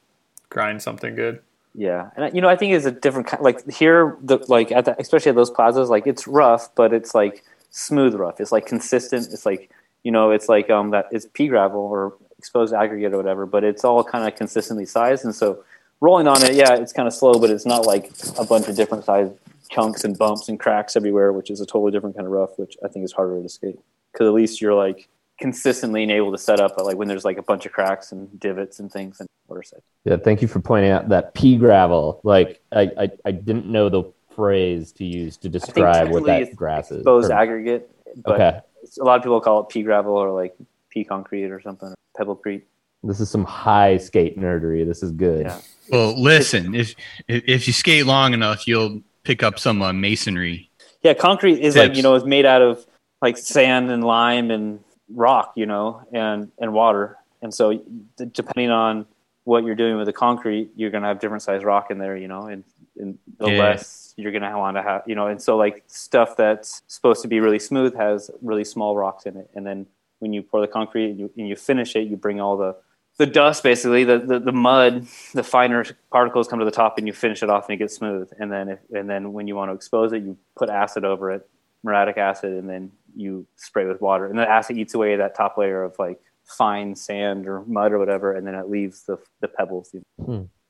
grind 0.50 0.82
something 0.82 1.16
good. 1.16 1.42
Yeah, 1.78 2.10
and 2.18 2.34
you 2.34 2.42
know, 2.42 2.50
I 2.50 2.56
think 2.56 2.74
it's 2.74 2.88
a 2.88 2.92
different 2.92 3.28
kind. 3.28 3.44
Like 3.44 3.70
here, 3.72 4.18
the 4.24 4.44
like 4.48 4.72
at 4.72 4.86
the, 4.86 5.00
especially 5.00 5.30
at 5.30 5.36
those 5.36 5.52
plazas, 5.52 5.92
like 5.92 6.08
it's 6.08 6.28
rough, 6.28 6.74
but 6.76 6.92
it's 6.92 7.14
like 7.14 7.44
smooth 7.70 8.16
rough. 8.16 8.42
It's 8.42 8.52
like 8.52 8.66
consistent. 8.66 9.28
It's 9.32 9.46
like 9.46 9.70
you 10.04 10.12
know, 10.12 10.32
it's 10.32 10.50
like 10.50 10.72
um 10.72 10.90
that 10.90 11.06
it's 11.12 11.28
pea 11.28 11.48
gravel 11.48 11.82
or 11.82 12.16
exposed 12.40 12.74
aggregate 12.74 13.14
or 13.14 13.18
whatever, 13.18 13.46
but 13.46 13.64
it's 13.64 13.86
all 13.86 14.04
kind 14.04 14.28
of 14.28 14.36
consistently 14.36 14.88
sized, 14.88 15.24
and 15.24 15.36
so 15.36 15.64
rolling 16.02 16.28
on 16.28 16.44
it, 16.44 16.56
yeah, 16.56 16.74
it's 16.74 16.94
kind 16.94 17.08
of 17.08 17.14
slow, 17.14 17.36
but 17.36 17.52
it's 17.52 17.66
not 17.66 17.86
like 17.86 18.12
a 18.40 18.44
bunch 18.44 18.68
of 18.68 18.76
different 18.76 19.06
size 19.06 19.30
chunks 19.70 20.04
and 20.04 20.18
bumps 20.18 20.50
and 20.50 20.60
cracks 20.60 20.96
everywhere, 20.96 21.32
which 21.32 21.52
is 21.52 21.62
a 21.62 21.66
totally 21.66 21.92
different 21.92 22.16
kind 22.16 22.26
of 22.26 22.34
rough, 22.34 22.58
which 22.58 22.76
I 22.84 22.88
think 22.88 23.06
is 23.06 23.12
harder 23.12 23.40
to 23.40 23.50
skate 23.50 23.80
because 24.12 24.26
at 24.28 24.34
least 24.34 24.62
you're 24.62 24.74
like 24.74 25.08
consistently 25.40 26.04
and 26.04 26.12
able 26.12 26.32
to 26.32 26.38
set 26.38 26.60
up, 26.60 26.76
but 26.76 26.86
like 26.86 26.98
when 26.98 27.08
there's 27.08 27.26
like 27.26 27.38
a 27.38 27.44
bunch 27.44 27.66
of 27.66 27.72
cracks 27.72 28.12
and 28.12 28.40
divots 28.40 28.80
and 28.80 28.92
things 28.92 29.20
and 29.20 29.28
water 29.48 29.64
set. 29.64 29.82
Yeah, 30.06 30.18
thank 30.18 30.42
you 30.42 30.48
for 30.48 30.60
pointing 30.60 30.92
out 30.92 31.10
that 31.10 31.34
pea 31.34 31.58
gravel. 31.58 32.20
Like 32.24 32.62
I, 32.72 32.92
I, 32.98 33.10
I 33.26 33.32
didn't 33.32 33.68
know 33.68 33.90
the 33.90 34.04
phrase 34.36 34.92
to 34.94 35.06
use 35.06 35.38
to 35.38 35.50
describe 35.50 36.10
what 36.10 36.26
technically 36.26 36.46
that 36.52 36.56
grass 36.56 36.92
is. 36.92 36.98
Exposed 36.98 37.32
Or- 37.32 37.34
aggregate, 37.36 37.90
but 38.24 38.34
okay, 38.36 38.60
a 39.00 39.04
lot 39.04 39.18
of 39.18 39.24
people 39.24 39.40
call 39.42 39.62
it 39.62 39.70
pea 39.70 39.84
gravel 39.84 40.14
or 40.14 40.32
like 40.32 40.56
pea 40.90 41.04
concrete 41.04 41.52
or 41.52 41.62
something, 41.62 41.94
pebblecrete. 42.18 42.64
this 43.04 43.20
is 43.20 43.30
some 43.30 43.46
high 43.46 43.98
skate 43.98 44.40
nerdery. 44.40 44.86
This 44.86 45.04
is 45.04 45.12
good. 45.12 45.46
Yeah. 45.46 45.60
Well, 45.92 46.20
listen, 46.22 46.74
if 46.76 46.96
if 47.28 47.44
if 47.48 47.68
you 47.68 47.74
skate 47.74 48.06
long 48.06 48.34
enough, 48.34 48.68
you'll 48.68 49.02
pick 49.24 49.44
up 49.44 49.60
some 49.60 49.82
uh, 49.82 49.94
masonry. 49.94 50.70
Yeah, 51.04 51.14
concrete 51.14 51.60
is 51.60 51.76
like 51.76 51.96
you 51.96 52.02
know 52.02 52.16
is 52.16 52.26
made 52.26 52.46
out 52.46 52.62
of 52.62 52.86
like 53.22 53.38
sand 53.38 53.90
and 53.92 54.04
lime 54.04 54.52
and 54.52 54.80
rock, 55.10 55.54
you 55.56 55.66
know, 55.66 56.02
and 56.14 56.52
and 56.60 56.74
water. 56.74 57.18
And 57.42 57.54
so 57.54 57.74
d- 57.74 58.26
depending 58.32 58.72
on 58.72 59.06
what 59.44 59.64
you're 59.64 59.76
doing 59.76 59.96
with 59.98 60.08
the 60.08 60.14
concrete, 60.14 60.72
you're 60.76 60.90
gonna 60.90 61.08
have 61.08 61.20
different 61.20 61.44
size 61.44 61.64
rock 61.64 61.90
in 61.92 62.00
there, 62.00 62.18
you 62.18 62.28
know, 62.28 62.44
and, 62.48 62.64
and 62.98 63.18
the 63.38 63.50
Yeah. 63.50 63.58
less 63.58 64.14
you're 64.18 64.32
gonna 64.32 64.58
want 64.58 64.76
to 64.78 64.82
have, 64.84 65.04
you 65.06 65.16
know, 65.16 65.28
and 65.28 65.42
so 65.42 65.56
like 65.58 65.84
stuff 65.88 66.36
that's 66.36 66.82
supposed 66.88 67.22
to 67.22 67.28
be 67.28 67.40
really 67.40 67.60
smooth 67.60 67.96
has 67.96 68.30
really 68.42 68.64
small 68.66 68.96
rocks 68.96 69.26
in 69.26 69.38
it, 69.38 69.50
and 69.56 69.66
then 69.66 69.86
when 70.20 70.34
you 70.34 70.42
pour 70.42 70.60
the 70.62 70.68
concrete 70.68 71.12
and 71.12 71.20
you, 71.20 71.32
and 71.38 71.48
you 71.48 71.56
finish 71.56 71.96
it, 71.96 72.08
you 72.08 72.18
bring 72.18 72.42
all 72.42 72.58
the 72.58 72.76
the 73.18 73.26
dust 73.26 73.64
basically 73.64 74.04
the, 74.04 74.20
the 74.20 74.40
the 74.40 74.52
mud 74.52 75.08
the 75.34 75.44
finer 75.44 75.84
particles 76.12 76.48
come 76.48 76.60
to 76.60 76.66
the 76.66 76.70
top 76.72 77.00
and 77.00 77.08
you 77.08 77.14
finish 77.14 77.42
it 77.42 77.50
off 77.50 77.68
and 77.68 77.74
it 77.74 77.78
gets 77.78 77.96
smooth 77.96 78.30
and 78.40 78.52
then 78.52 78.70
if, 78.70 78.80
and 78.94 79.10
then 79.10 79.34
when 79.34 79.48
you 79.48 79.56
want 79.56 79.72
to 79.72 79.74
expose 79.74 80.14
it 80.14 80.22
you 80.22 80.38
put 80.56 80.70
acid 80.70 81.04
over 81.04 81.32
it 81.32 81.50
muriatic 81.84 82.18
acid 82.18 82.54
and 82.54 82.70
then 82.70 82.92
you 83.18 83.46
spray 83.56 83.86
with 83.86 84.00
water 84.02 84.26
and 84.28 84.38
the 84.38 84.48
acid 84.48 84.78
eats 84.78 84.94
away 84.94 85.16
that 85.16 85.36
top 85.36 85.58
layer 85.58 85.84
of 85.84 85.96
like 86.00 86.20
fine 86.46 86.96
sand 86.96 87.48
or 87.48 87.64
mud 87.66 87.92
or 87.92 88.00
whatever 88.00 88.34
and 88.36 88.46
then 88.48 88.56
it 88.56 88.70
leaves 88.70 89.04
the 89.04 89.18
the 89.42 89.48
pebbles 89.48 89.94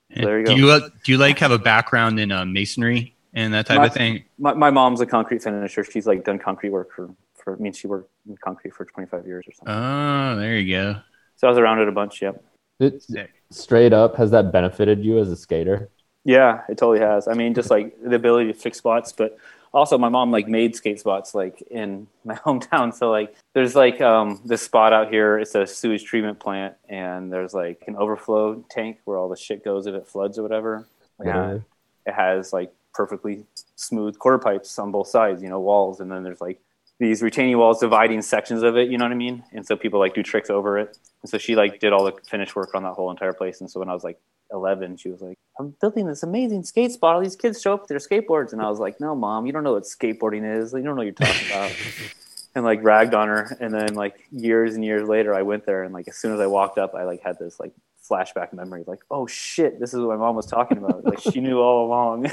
There 0.09 0.39
you 0.39 0.45
do 0.45 0.51
go. 0.51 0.55
you 0.55 0.69
uh, 0.71 0.79
do 1.03 1.11
you 1.11 1.17
like 1.17 1.37
have 1.39 1.51
a 1.51 1.59
background 1.59 2.19
in 2.19 2.31
uh, 2.31 2.45
masonry 2.45 3.15
and 3.33 3.53
that 3.53 3.65
type 3.67 3.77
My- 3.79 3.85
of 3.87 3.93
thing? 3.93 4.23
my, 4.39 4.53
my 4.53 4.71
mom's 4.71 5.01
a 5.01 5.05
concrete 5.05 5.43
finisher 5.43 5.83
she's 5.83 6.07
like 6.07 6.23
done 6.23 6.39
concrete 6.39 6.69
work 6.71 6.91
for 6.95 7.09
for 7.35 7.55
I 7.55 7.59
mean 7.59 7.73
she 7.73 7.87
worked 7.87 8.09
in 8.27 8.37
concrete 8.37 8.73
for 8.73 8.85
25 8.85 9.27
years 9.27 9.45
or 9.47 9.51
something 9.53 9.73
Oh, 9.75 10.35
there 10.39 10.57
you 10.57 10.75
go. 10.75 10.95
so 11.35 11.47
I 11.47 11.49
was 11.49 11.59
around 11.59 11.79
it 11.79 11.87
a 11.87 11.91
bunch 11.91 12.21
yep 12.21 12.41
It- 12.79 13.03
straight 13.51 13.93
up, 13.93 14.15
has 14.17 14.31
that 14.31 14.51
benefited 14.51 15.03
you 15.05 15.19
as 15.19 15.29
a 15.31 15.35
skater? 15.37 15.89
Yeah, 16.25 16.63
it 16.67 16.77
totally 16.77 16.99
has. 16.99 17.29
I 17.29 17.33
mean, 17.33 17.53
just 17.53 17.71
like 17.71 17.95
the 18.03 18.15
ability 18.17 18.51
to 18.51 18.53
fix 18.59 18.77
spots, 18.79 19.13
but 19.13 19.37
also 19.77 19.97
my 19.97 20.09
mom 20.09 20.31
like 20.31 20.47
made 20.47 20.75
skate 20.75 20.99
spots 20.99 21.35
like 21.35 21.61
in 21.69 22.07
my 22.25 22.35
hometown. 22.45 22.93
So 22.93 23.11
like 23.11 23.35
there's 23.53 23.75
like 23.75 24.01
um 24.01 24.41
this 24.43 24.63
spot 24.63 24.91
out 24.91 25.09
here, 25.09 25.37
it's 25.37 25.55
a 25.55 25.67
sewage 25.67 26.03
treatment 26.03 26.39
plant 26.39 26.73
and 26.89 27.31
there's 27.31 27.53
like 27.53 27.83
an 27.87 27.95
overflow 27.95 28.63
tank 28.69 28.99
where 29.05 29.17
all 29.17 29.29
the 29.29 29.37
shit 29.37 29.63
goes 29.63 29.85
if 29.85 29.93
it 29.93 30.07
floods 30.07 30.39
or 30.39 30.43
whatever. 30.43 30.87
Literally. 31.19 31.63
it 32.05 32.13
has 32.13 32.53
like 32.53 32.73
perfectly 32.93 33.45
smooth 33.75 34.17
quarter 34.17 34.39
pipes 34.39 34.77
on 34.79 34.91
both 34.91 35.07
sides, 35.07 35.41
you 35.43 35.49
know, 35.49 35.59
walls, 35.59 35.99
and 35.99 36.11
then 36.11 36.23
there's 36.23 36.41
like 36.41 36.59
these 36.99 37.21
retaining 37.21 37.57
walls 37.57 37.79
dividing 37.79 38.21
sections 38.21 38.63
of 38.63 38.75
it, 38.75 38.89
you 38.89 38.97
know 38.97 39.05
what 39.05 39.11
I 39.11 39.15
mean? 39.15 39.43
And 39.51 39.65
so 39.65 39.75
people 39.75 39.99
like 39.99 40.15
do 40.15 40.23
tricks 40.23 40.49
over 40.49 40.79
it. 40.79 40.97
And 41.21 41.29
so 41.29 41.37
she 41.37 41.55
like 41.55 41.79
did 41.79 41.93
all 41.93 42.03
the 42.03 42.13
finish 42.29 42.55
work 42.55 42.73
on 42.73 42.83
that 42.83 42.93
whole 42.93 43.11
entire 43.11 43.33
place. 43.33 43.61
And 43.61 43.69
so 43.69 43.79
when 43.79 43.89
I 43.89 43.93
was 43.93 44.03
like 44.03 44.19
11, 44.51 44.97
she 44.97 45.09
was 45.09 45.21
like, 45.21 45.37
I'm 45.59 45.75
building 45.79 46.07
this 46.07 46.23
amazing 46.23 46.63
skate 46.63 46.91
spot. 46.91 47.15
All 47.15 47.21
these 47.21 47.35
kids 47.35 47.61
show 47.61 47.73
up 47.73 47.81
with 47.81 47.89
their 47.89 47.99
skateboards. 47.99 48.53
And 48.53 48.61
I 48.61 48.69
was 48.69 48.79
like, 48.79 48.99
no, 48.99 49.15
mom, 49.15 49.45
you 49.45 49.51
don't 49.51 49.63
know 49.63 49.73
what 49.73 49.83
skateboarding 49.83 50.59
is. 50.59 50.73
You 50.73 50.81
don't 50.81 50.95
know 50.95 51.03
what 51.03 51.03
you're 51.03 51.13
talking 51.13 51.47
about. 51.47 51.75
and 52.55 52.65
like 52.65 52.83
ragged 52.83 53.13
on 53.13 53.27
her. 53.27 53.55
And 53.59 53.71
then 53.71 53.93
like 53.93 54.25
years 54.31 54.73
and 54.73 54.83
years 54.83 55.07
later, 55.07 55.35
I 55.35 55.43
went 55.43 55.65
there. 55.65 55.83
And 55.83 55.93
like 55.93 56.07
as 56.07 56.17
soon 56.17 56.33
as 56.33 56.39
I 56.39 56.47
walked 56.47 56.79
up, 56.79 56.95
I 56.95 57.03
like 57.03 57.21
had 57.21 57.37
this 57.37 57.59
like 57.59 57.73
flashback 58.09 58.53
memory 58.53 58.83
like, 58.87 59.01
oh 59.11 59.27
shit, 59.27 59.79
this 59.79 59.93
is 59.93 59.99
what 59.99 60.09
my 60.09 60.15
mom 60.15 60.35
was 60.35 60.45
talking 60.45 60.77
about. 60.77 61.05
like 61.05 61.19
she 61.19 61.41
knew 61.41 61.59
all 61.59 61.85
along. 61.85 62.31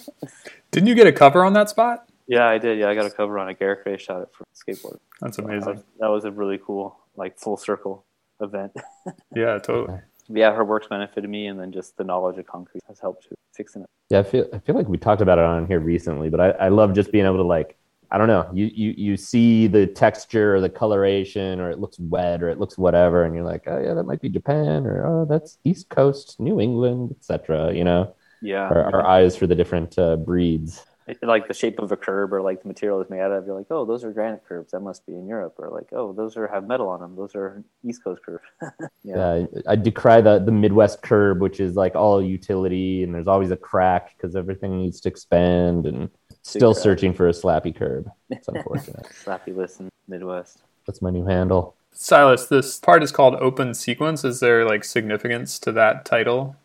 Didn't 0.72 0.88
you 0.88 0.94
get 0.94 1.06
a 1.06 1.12
cover 1.12 1.44
on 1.44 1.52
that 1.52 1.68
spot? 1.68 2.08
Yeah, 2.34 2.46
I 2.48 2.58
did. 2.58 2.78
Yeah, 2.78 2.88
I 2.88 2.94
got 2.94 3.06
a 3.06 3.10
cover 3.10 3.38
on 3.38 3.48
a 3.48 3.54
Garrick 3.54 3.80
Ray 3.86 3.96
shot 3.98 4.22
it 4.22 4.28
for 4.36 4.44
skateboard. 4.54 4.98
That's 5.20 5.36
That 5.36 5.44
amazing. 5.44 5.74
was, 5.74 5.84
that 6.00 6.08
was 6.08 6.24
a 6.24 6.30
really 6.30 6.58
cool, 6.64 6.98
like 7.16 7.38
full 7.38 7.56
circle 7.56 8.04
event. 8.40 8.72
Yeah, 9.34 9.58
totally. 9.58 9.98
yeah, 10.28 10.52
her 10.54 10.64
work's 10.64 10.86
benefited 10.88 11.28
me, 11.28 11.46
and 11.48 11.58
then 11.60 11.72
just 11.72 11.96
the 11.96 12.04
knowledge 12.04 12.38
of 12.38 12.46
concrete 12.46 12.82
has 12.88 12.98
helped 13.00 13.24
too, 13.28 13.34
fixing 13.54 13.82
it. 13.82 13.88
Yeah, 14.10 14.20
I 14.20 14.22
feel 14.22 14.46
I 14.52 14.58
feel 14.60 14.74
like 14.76 14.88
we 14.88 14.96
talked 14.98 15.20
about 15.22 15.38
it 15.38 15.44
on 15.44 15.66
here 15.66 15.80
recently, 15.80 16.28
but 16.30 16.40
I, 16.40 16.50
I 16.66 16.68
love 16.68 16.94
just 16.94 17.10
being 17.12 17.26
able 17.26 17.38
to 17.38 17.42
like 17.58 17.76
I 18.14 18.18
don't 18.18 18.28
know, 18.28 18.48
you, 18.52 18.66
you 18.74 18.94
you 18.96 19.16
see 19.16 19.66
the 19.68 19.86
texture 19.86 20.54
or 20.54 20.60
the 20.60 20.68
coloration 20.68 21.60
or 21.60 21.70
it 21.70 21.78
looks 21.78 21.98
wet 21.98 22.42
or 22.42 22.50
it 22.50 22.58
looks 22.60 22.76
whatever, 22.78 23.24
and 23.24 23.34
you're 23.34 23.44
like, 23.44 23.62
oh 23.66 23.80
yeah, 23.82 23.94
that 23.94 24.04
might 24.04 24.20
be 24.20 24.28
Japan 24.28 24.86
or 24.86 25.06
oh 25.06 25.24
that's 25.24 25.58
East 25.64 25.88
Coast, 25.88 26.38
New 26.38 26.60
England, 26.60 27.10
etc. 27.18 27.72
You 27.74 27.84
know, 27.84 28.14
Yeah, 28.42 28.68
our, 28.68 28.82
our 28.94 29.06
eyes 29.06 29.34
for 29.36 29.46
the 29.46 29.54
different 29.56 29.98
uh, 29.98 30.16
breeds. 30.16 30.84
It- 31.06 31.22
like 31.22 31.48
the 31.48 31.54
shape 31.54 31.78
of 31.78 31.92
a 31.92 31.96
curb 31.96 32.32
or 32.32 32.40
like 32.42 32.62
the 32.62 32.68
material 32.68 33.00
it's 33.00 33.10
made 33.10 33.20
out 33.20 33.32
of. 33.32 33.46
You're 33.46 33.56
like, 33.56 33.66
oh, 33.70 33.84
those 33.84 34.04
are 34.04 34.12
granite 34.12 34.42
curbs. 34.46 34.72
That 34.72 34.80
must 34.80 35.06
be 35.06 35.14
in 35.14 35.26
Europe. 35.26 35.54
Or 35.58 35.68
like, 35.70 35.92
oh, 35.92 36.12
those 36.12 36.36
are 36.36 36.46
have 36.46 36.66
metal 36.66 36.88
on 36.88 37.00
them. 37.00 37.16
Those 37.16 37.34
are 37.34 37.62
East 37.84 38.04
Coast 38.04 38.22
curbs. 38.24 38.44
yeah. 39.04 39.16
Yeah, 39.36 39.46
I 39.68 39.76
decry 39.76 40.20
the 40.20 40.38
the 40.38 40.52
Midwest 40.52 41.02
curb, 41.02 41.40
which 41.40 41.60
is 41.60 41.74
like 41.76 41.94
all 41.94 42.22
utility, 42.22 43.02
and 43.02 43.14
there's 43.14 43.28
always 43.28 43.50
a 43.50 43.56
crack 43.56 44.14
because 44.16 44.36
everything 44.36 44.78
needs 44.78 45.00
to 45.02 45.08
expand, 45.08 45.86
and 45.86 46.10
still 46.42 46.74
crack. 46.74 46.82
searching 46.82 47.12
for 47.14 47.28
a 47.28 47.32
slappy 47.32 47.74
curb. 47.74 48.10
It's 48.30 48.48
unfortunate. 48.54 49.06
Slappy 49.24 49.54
listen, 49.56 49.90
Midwest. 50.08 50.62
That's 50.86 51.00
my 51.02 51.10
new 51.10 51.24
handle. 51.26 51.76
Silas, 51.92 52.46
this 52.46 52.78
part 52.78 53.02
is 53.02 53.12
called 53.12 53.34
open 53.36 53.74
sequence. 53.74 54.24
Is 54.24 54.40
there 54.40 54.64
like 54.64 54.82
significance 54.82 55.58
to 55.60 55.72
that 55.72 56.04
title? 56.04 56.56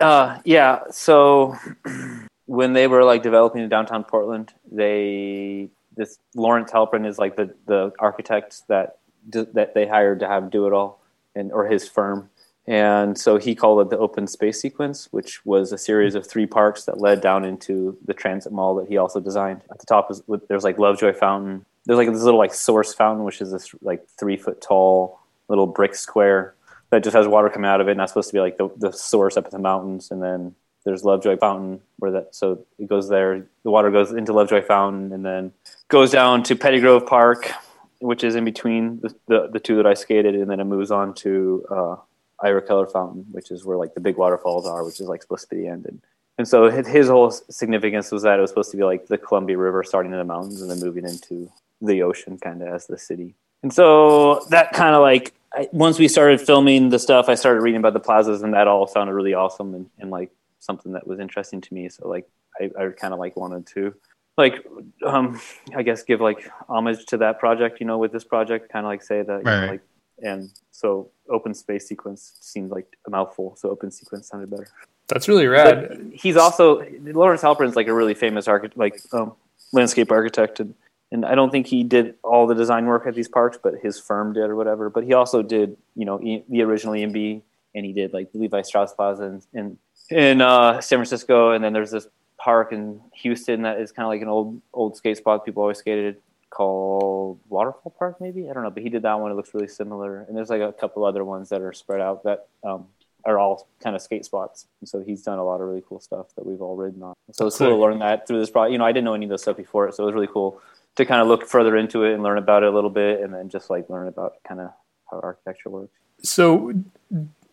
Uh, 0.00 0.38
yeah. 0.44 0.80
So 0.90 1.56
when 2.50 2.72
they 2.72 2.88
were 2.88 3.04
like 3.04 3.22
developing 3.22 3.62
in 3.62 3.68
downtown 3.68 4.02
Portland, 4.02 4.52
they 4.72 5.70
this 5.96 6.18
Lawrence 6.34 6.72
Halprin 6.72 7.06
is 7.06 7.16
like 7.16 7.36
the 7.36 7.54
the 7.66 7.92
architect 8.00 8.62
that 8.66 8.98
that 9.28 9.74
they 9.74 9.86
hired 9.86 10.18
to 10.18 10.26
have 10.26 10.50
do 10.50 10.66
it 10.66 10.72
all, 10.72 11.00
and 11.36 11.52
or 11.52 11.68
his 11.68 11.88
firm. 11.88 12.28
And 12.66 13.16
so 13.16 13.36
he 13.36 13.54
called 13.54 13.82
it 13.82 13.90
the 13.90 13.98
open 13.98 14.26
space 14.26 14.60
sequence, 14.60 15.06
which 15.12 15.46
was 15.46 15.70
a 15.70 15.78
series 15.78 16.16
of 16.16 16.26
three 16.26 16.46
parks 16.46 16.86
that 16.86 17.00
led 17.00 17.20
down 17.20 17.44
into 17.44 17.96
the 18.04 18.14
transit 18.14 18.52
mall 18.52 18.74
that 18.74 18.88
he 18.88 18.96
also 18.96 19.20
designed. 19.20 19.62
At 19.70 19.78
the 19.78 19.86
top 19.86 20.10
is 20.10 20.20
there's 20.48 20.64
like 20.64 20.76
Lovejoy 20.76 21.12
Fountain. 21.12 21.64
There's 21.86 21.98
like 21.98 22.10
this 22.12 22.22
little 22.22 22.40
like 22.40 22.52
source 22.52 22.92
fountain, 22.92 23.24
which 23.24 23.40
is 23.40 23.52
this 23.52 23.72
like 23.80 24.04
three 24.18 24.36
foot 24.36 24.60
tall 24.60 25.20
little 25.46 25.68
brick 25.68 25.94
square 25.94 26.56
that 26.90 27.04
just 27.04 27.14
has 27.14 27.28
water 27.28 27.48
coming 27.48 27.70
out 27.70 27.80
of 27.80 27.86
it, 27.86 27.92
and 27.92 28.00
that's 28.00 28.10
supposed 28.10 28.30
to 28.30 28.34
be 28.34 28.40
like 28.40 28.58
the, 28.58 28.68
the 28.76 28.90
source 28.90 29.36
up 29.36 29.44
in 29.44 29.52
the 29.52 29.60
mountains. 29.60 30.10
And 30.10 30.20
then 30.20 30.56
there's 30.84 31.04
Lovejoy 31.04 31.36
Fountain, 31.36 31.80
where 31.98 32.10
that 32.12 32.34
so 32.34 32.64
it 32.78 32.88
goes 32.88 33.08
there. 33.08 33.46
The 33.62 33.70
water 33.70 33.90
goes 33.90 34.12
into 34.12 34.32
Lovejoy 34.32 34.62
Fountain, 34.62 35.12
and 35.12 35.24
then 35.24 35.52
goes 35.88 36.10
down 36.10 36.42
to 36.44 36.56
Pettygrove 36.56 37.06
Park, 37.06 37.52
which 37.98 38.24
is 38.24 38.34
in 38.34 38.44
between 38.44 39.00
the, 39.00 39.14
the, 39.26 39.48
the 39.52 39.60
two 39.60 39.76
that 39.76 39.86
I 39.86 39.94
skated, 39.94 40.34
and 40.34 40.50
then 40.50 40.60
it 40.60 40.64
moves 40.64 40.90
on 40.90 41.14
to 41.14 41.66
uh, 41.70 41.96
Ira 42.42 42.62
Keller 42.62 42.86
Fountain, 42.86 43.26
which 43.30 43.50
is 43.50 43.64
where 43.64 43.76
like 43.76 43.94
the 43.94 44.00
big 44.00 44.16
waterfalls 44.16 44.66
are, 44.66 44.84
which 44.84 45.00
is 45.00 45.08
like 45.08 45.22
supposed 45.22 45.48
to 45.48 45.54
be 45.54 45.62
the 45.62 45.68
end. 45.68 45.86
And, 45.86 46.00
and 46.38 46.48
so 46.48 46.70
his 46.70 47.08
whole 47.08 47.30
significance 47.30 48.10
was 48.10 48.22
that 48.22 48.38
it 48.38 48.40
was 48.40 48.50
supposed 48.50 48.70
to 48.70 48.76
be 48.76 48.84
like 48.84 49.08
the 49.08 49.18
Columbia 49.18 49.58
River 49.58 49.84
starting 49.84 50.12
in 50.12 50.18
the 50.18 50.24
mountains 50.24 50.62
and 50.62 50.70
then 50.70 50.80
moving 50.80 51.04
into 51.04 51.50
the 51.82 52.02
ocean, 52.02 52.38
kind 52.38 52.62
of 52.62 52.68
as 52.68 52.86
the 52.86 52.96
city. 52.96 53.34
And 53.62 53.72
so 53.72 54.46
that 54.48 54.72
kind 54.72 54.94
of 54.94 55.02
like 55.02 55.34
I, 55.52 55.68
once 55.72 55.98
we 55.98 56.08
started 56.08 56.40
filming 56.40 56.88
the 56.88 56.98
stuff, 56.98 57.28
I 57.28 57.34
started 57.34 57.60
reading 57.60 57.80
about 57.80 57.92
the 57.92 58.00
plazas, 58.00 58.42
and 58.42 58.54
that 58.54 58.68
all 58.68 58.86
sounded 58.86 59.12
really 59.12 59.34
awesome 59.34 59.74
and, 59.74 59.90
and 59.98 60.10
like 60.10 60.30
something 60.60 60.92
that 60.92 61.06
was 61.06 61.18
interesting 61.18 61.60
to 61.60 61.74
me. 61.74 61.88
So 61.88 62.08
like 62.08 62.28
I, 62.60 62.70
I 62.78 62.88
kind 62.90 63.12
of 63.12 63.18
like 63.18 63.36
wanted 63.36 63.66
to 63.74 63.94
like 64.38 64.64
um 65.04 65.40
I 65.74 65.82
guess 65.82 66.02
give 66.04 66.20
like 66.20 66.48
homage 66.68 67.04
to 67.06 67.16
that 67.18 67.38
project, 67.40 67.80
you 67.80 67.86
know, 67.86 67.98
with 67.98 68.12
this 68.12 68.24
project, 68.24 68.72
kind 68.72 68.86
of 68.86 68.90
like 68.90 69.02
say 69.02 69.22
that 69.22 69.38
you 69.38 69.44
know, 69.44 69.60
Right. 69.60 69.70
like 69.70 69.80
and 70.22 70.50
so 70.70 71.10
open 71.30 71.54
space 71.54 71.88
sequence 71.88 72.36
seemed 72.40 72.70
like 72.70 72.86
a 73.06 73.10
mouthful, 73.10 73.56
so 73.56 73.70
open 73.70 73.90
sequence 73.90 74.28
sounded 74.28 74.50
better. 74.50 74.68
That's 75.08 75.28
really 75.28 75.46
rad. 75.46 75.88
But 75.88 75.98
he's 76.14 76.36
also 76.36 76.84
Lawrence 77.02 77.42
Halprin's 77.42 77.74
like 77.74 77.88
a 77.88 77.94
really 77.94 78.14
famous 78.14 78.46
architect, 78.46 78.78
like 78.78 79.00
um, 79.12 79.32
landscape 79.72 80.12
architect, 80.12 80.60
and 80.60 80.74
and 81.10 81.24
I 81.24 81.34
don't 81.34 81.50
think 81.50 81.66
he 81.66 81.82
did 81.82 82.14
all 82.22 82.46
the 82.46 82.54
design 82.54 82.86
work 82.86 83.06
at 83.06 83.14
these 83.14 83.28
parks, 83.28 83.58
but 83.60 83.74
his 83.82 83.98
firm 83.98 84.32
did 84.34 84.42
or 84.44 84.54
whatever. 84.56 84.90
But 84.90 85.04
he 85.04 85.12
also 85.14 85.42
did, 85.42 85.76
you 85.96 86.04
know, 86.04 86.20
e- 86.20 86.44
the 86.48 86.62
original 86.62 86.94
EMB, 86.94 87.42
and 87.74 87.84
he 87.86 87.92
did 87.92 88.12
like 88.12 88.30
the 88.30 88.38
Levi 88.38 88.62
Strauss 88.62 88.92
Plaza 88.94 89.24
and, 89.24 89.46
in, 89.54 89.78
in 90.10 90.40
uh, 90.40 90.80
San 90.80 90.98
Francisco, 90.98 91.52
and 91.52 91.62
then 91.62 91.72
there's 91.72 91.90
this 91.90 92.06
park 92.36 92.72
in 92.72 93.00
Houston 93.14 93.62
that 93.62 93.80
is 93.80 93.92
kind 93.92 94.04
of 94.04 94.10
like 94.10 94.22
an 94.22 94.28
old 94.28 94.60
old 94.72 94.96
skate 94.96 95.18
spot 95.18 95.44
people 95.44 95.62
always 95.62 95.78
skated 95.78 96.16
it 96.16 96.22
called 96.50 97.38
Waterfall 97.48 97.94
Park, 97.98 98.20
maybe 98.20 98.50
I 98.50 98.52
don't 98.52 98.64
know, 98.64 98.70
but 98.70 98.82
he 98.82 98.88
did 98.88 99.02
that 99.02 99.18
one. 99.18 99.30
It 99.30 99.34
looks 99.34 99.54
really 99.54 99.68
similar, 99.68 100.24
and 100.28 100.36
there's 100.36 100.50
like 100.50 100.60
a 100.60 100.72
couple 100.72 101.04
other 101.04 101.24
ones 101.24 101.48
that 101.50 101.62
are 101.62 101.72
spread 101.72 102.00
out 102.00 102.24
that 102.24 102.48
um, 102.64 102.86
are 103.24 103.38
all 103.38 103.68
kind 103.82 103.94
of 103.94 104.02
skate 104.02 104.24
spots. 104.24 104.66
And 104.80 104.88
so 104.88 105.00
he's 105.00 105.22
done 105.22 105.38
a 105.38 105.44
lot 105.44 105.60
of 105.60 105.68
really 105.68 105.82
cool 105.88 106.00
stuff 106.00 106.26
that 106.36 106.44
we've 106.44 106.60
all 106.60 106.76
ridden 106.76 107.02
on. 107.02 107.14
So 107.32 107.46
it's 107.46 107.58
cool 107.58 107.68
to 107.68 107.76
learn 107.76 108.00
that 108.00 108.26
through 108.26 108.40
this 108.40 108.50
project. 108.50 108.72
You 108.72 108.78
know, 108.78 108.84
I 108.84 108.92
didn't 108.92 109.04
know 109.04 109.14
any 109.14 109.26
of 109.26 109.30
this 109.30 109.42
stuff 109.42 109.56
before, 109.56 109.90
so 109.92 110.02
it 110.02 110.06
was 110.06 110.14
really 110.14 110.26
cool 110.26 110.60
to 110.96 111.06
kind 111.06 111.22
of 111.22 111.28
look 111.28 111.46
further 111.46 111.76
into 111.76 112.02
it 112.04 112.14
and 112.14 112.22
learn 112.22 112.38
about 112.38 112.62
it 112.62 112.68
a 112.68 112.72
little 112.72 112.90
bit, 112.90 113.20
and 113.20 113.32
then 113.32 113.48
just 113.48 113.70
like 113.70 113.88
learn 113.88 114.08
about 114.08 114.34
kind 114.46 114.60
of 114.60 114.72
how 115.10 115.20
architecture 115.20 115.70
works. 115.70 115.92
So, 116.22 116.74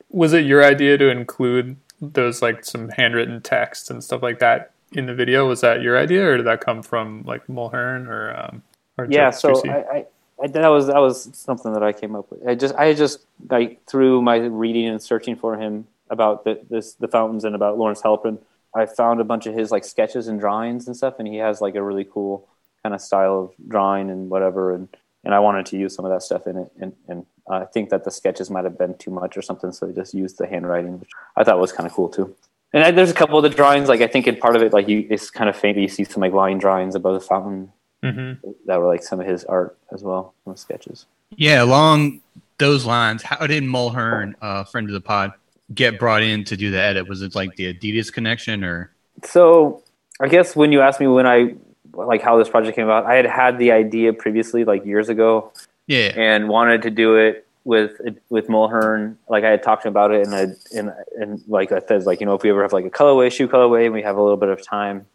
was 0.10 0.34
it 0.34 0.46
your 0.46 0.64
idea 0.64 0.98
to 0.98 1.10
include 1.10 1.78
those 2.02 2.42
like 2.42 2.64
some 2.64 2.90
handwritten 2.90 3.42
text 3.42 3.90
and 3.90 4.04
stuff 4.04 4.22
like 4.22 4.40
that 4.40 4.72
in 4.92 5.06
the 5.06 5.14
video? 5.14 5.48
Was 5.48 5.62
that 5.62 5.82
your 5.82 5.98
idea, 5.98 6.26
or 6.26 6.38
did 6.38 6.46
that 6.46 6.62
come 6.62 6.84
from 6.84 7.24
like 7.26 7.48
Mulhern 7.48 8.08
or? 8.08 8.36
Um, 8.38 8.64
or 8.98 9.06
yeah, 9.10 9.30
Jeff 9.30 9.40
so 9.40 9.70
I, 9.70 9.76
I, 9.76 10.06
I 10.44 10.48
that 10.48 10.68
was 10.68 10.88
that 10.88 10.98
was 10.98 11.30
something 11.34 11.74
that 11.74 11.84
I 11.84 11.94
came 11.94 12.16
up 12.16 12.30
with. 12.32 12.48
I 12.48 12.56
just 12.56 12.76
I 12.76 12.94
just 12.94 13.26
like 13.50 13.84
through 13.86 14.22
my 14.22 14.38
reading 14.38 14.88
and 14.88 15.02
searching 15.02 15.36
for 15.36 15.58
him 15.58 15.88
about 16.10 16.44
the, 16.44 16.60
this 16.70 16.94
the 16.94 17.08
fountains 17.08 17.44
and 17.44 17.56
about 17.56 17.78
Lawrence 17.78 18.02
Halprin, 18.02 18.40
I 18.76 18.86
found 18.86 19.22
a 19.22 19.24
bunch 19.24 19.46
of 19.46 19.54
his 19.54 19.72
like 19.72 19.86
sketches 19.86 20.28
and 20.28 20.40
drawings 20.40 20.88
and 20.88 20.96
stuff, 20.96 21.16
and 21.20 21.28
he 21.28 21.38
has 21.38 21.62
like 21.62 21.76
a 21.76 21.84
really 21.84 22.06
cool 22.06 22.48
kind 22.84 22.96
of 22.96 23.02
style 23.02 23.40
of 23.40 23.68
drawing 23.68 24.10
and 24.10 24.30
whatever, 24.30 24.74
and 24.74 24.88
and 25.24 25.34
I 25.34 25.40
wanted 25.40 25.66
to 25.68 25.78
use 25.78 25.96
some 25.96 26.06
of 26.06 26.12
that 26.12 26.24
stuff 26.24 26.48
in 26.48 26.58
it, 26.58 26.72
and 26.80 26.94
and 27.08 27.26
I 27.50 27.66
think 27.66 27.90
that 27.90 28.04
the 28.04 28.12
sketches 28.12 28.50
might 28.50 28.64
have 28.66 28.78
been 28.78 28.96
too 28.98 29.12
much 29.12 29.38
or 29.38 29.42
something, 29.42 29.72
so 29.72 29.86
they 29.86 29.94
just 29.94 30.14
used 30.14 30.38
the 30.38 30.48
handwriting, 30.48 31.00
which 31.00 31.10
I 31.36 31.44
thought 31.44 31.60
was 31.60 31.72
kind 31.72 31.88
of 31.88 31.94
cool 31.94 32.10
too. 32.10 32.36
And 32.74 32.84
I, 32.84 32.92
there's 32.92 33.10
a 33.12 33.14
couple 33.14 33.38
of 33.38 33.44
the 33.44 33.50
drawings, 33.50 33.88
like 33.88 34.02
I 34.02 34.08
think 34.08 34.28
in 34.28 34.36
part 34.36 34.56
of 34.56 34.62
it, 34.62 34.74
like 34.74 34.88
you, 34.90 35.08
it's 35.10 35.30
kind 35.30 35.50
of 35.50 35.56
faint. 35.56 35.78
You 35.78 35.88
see 35.88 36.04
some 36.04 36.22
like 36.22 36.34
line 36.34 36.58
drawings 36.58 36.96
above 36.96 37.14
the 37.14 37.26
fountain 37.26 37.72
Mhm. 38.04 38.38
that 38.66 38.80
were 38.80 38.86
like 38.88 39.02
some 39.02 39.20
of 39.20 39.26
his 39.26 39.44
art 39.46 39.76
as 39.92 40.04
well, 40.04 40.34
some 40.46 40.56
sketches. 40.56 41.06
Yeah, 41.36 41.64
along 41.64 42.22
those 42.60 42.86
lines, 42.86 43.24
how 43.24 43.48
did 43.48 43.64
Mulhern, 43.64 44.36
uh, 44.42 44.64
friend 44.66 44.88
of 44.88 44.94
the 44.94 45.02
pod, 45.02 45.32
get 45.74 45.98
brought 46.00 46.22
in 46.22 46.44
to 46.46 46.56
do 46.58 46.70
the 46.72 46.80
edit? 46.80 47.08
Was 47.08 47.22
it 47.22 47.34
like 47.36 47.56
the 47.56 47.74
Adidas 47.74 48.14
connection 48.14 48.64
or? 48.64 48.92
So 49.24 49.82
I 50.20 50.28
guess 50.28 50.56
when 50.56 50.72
you 50.72 50.82
asked 50.82 51.00
me 51.00 51.08
when 51.08 51.26
I 51.26 51.56
like 51.94 52.22
how 52.22 52.38
this 52.38 52.50
project 52.50 52.76
came 52.76 52.86
about, 52.86 53.06
I 53.06 53.16
had 53.16 53.26
had 53.26 53.58
the 53.58 53.72
idea 53.72 54.14
previously, 54.14 54.64
like 54.64 54.86
years 54.86 55.10
ago, 55.10 55.52
Yeah, 55.88 56.14
and 56.16 56.50
wanted 56.50 56.82
to 56.84 56.92
do 56.92 57.16
it 57.16 57.48
with 57.64 58.00
with 58.30 58.48
Mulhern. 58.48 59.16
Like 59.30 59.44
I 59.44 59.50
had 59.50 59.64
talked 59.64 59.84
to 59.84 59.88
him 59.88 59.94
about 59.94 60.12
it, 60.12 60.26
and 60.26 60.36
I 60.36 60.48
and 60.78 60.94
and 61.20 61.42
like 61.48 61.72
I 61.72 61.80
said, 61.80 62.06
like 62.06 62.20
you 62.20 62.26
know, 62.26 62.34
if 62.34 62.44
we 62.44 62.50
ever 62.50 62.62
have 62.62 62.74
like 62.74 62.86
a 62.86 62.90
colorway, 62.90 63.32
shoe 63.32 63.48
colorway, 63.48 63.86
and 63.86 63.94
we 63.94 64.02
have 64.02 64.18
a 64.18 64.22
little 64.22 64.38
bit 64.38 64.50
of 64.50 64.66
time, 64.66 65.06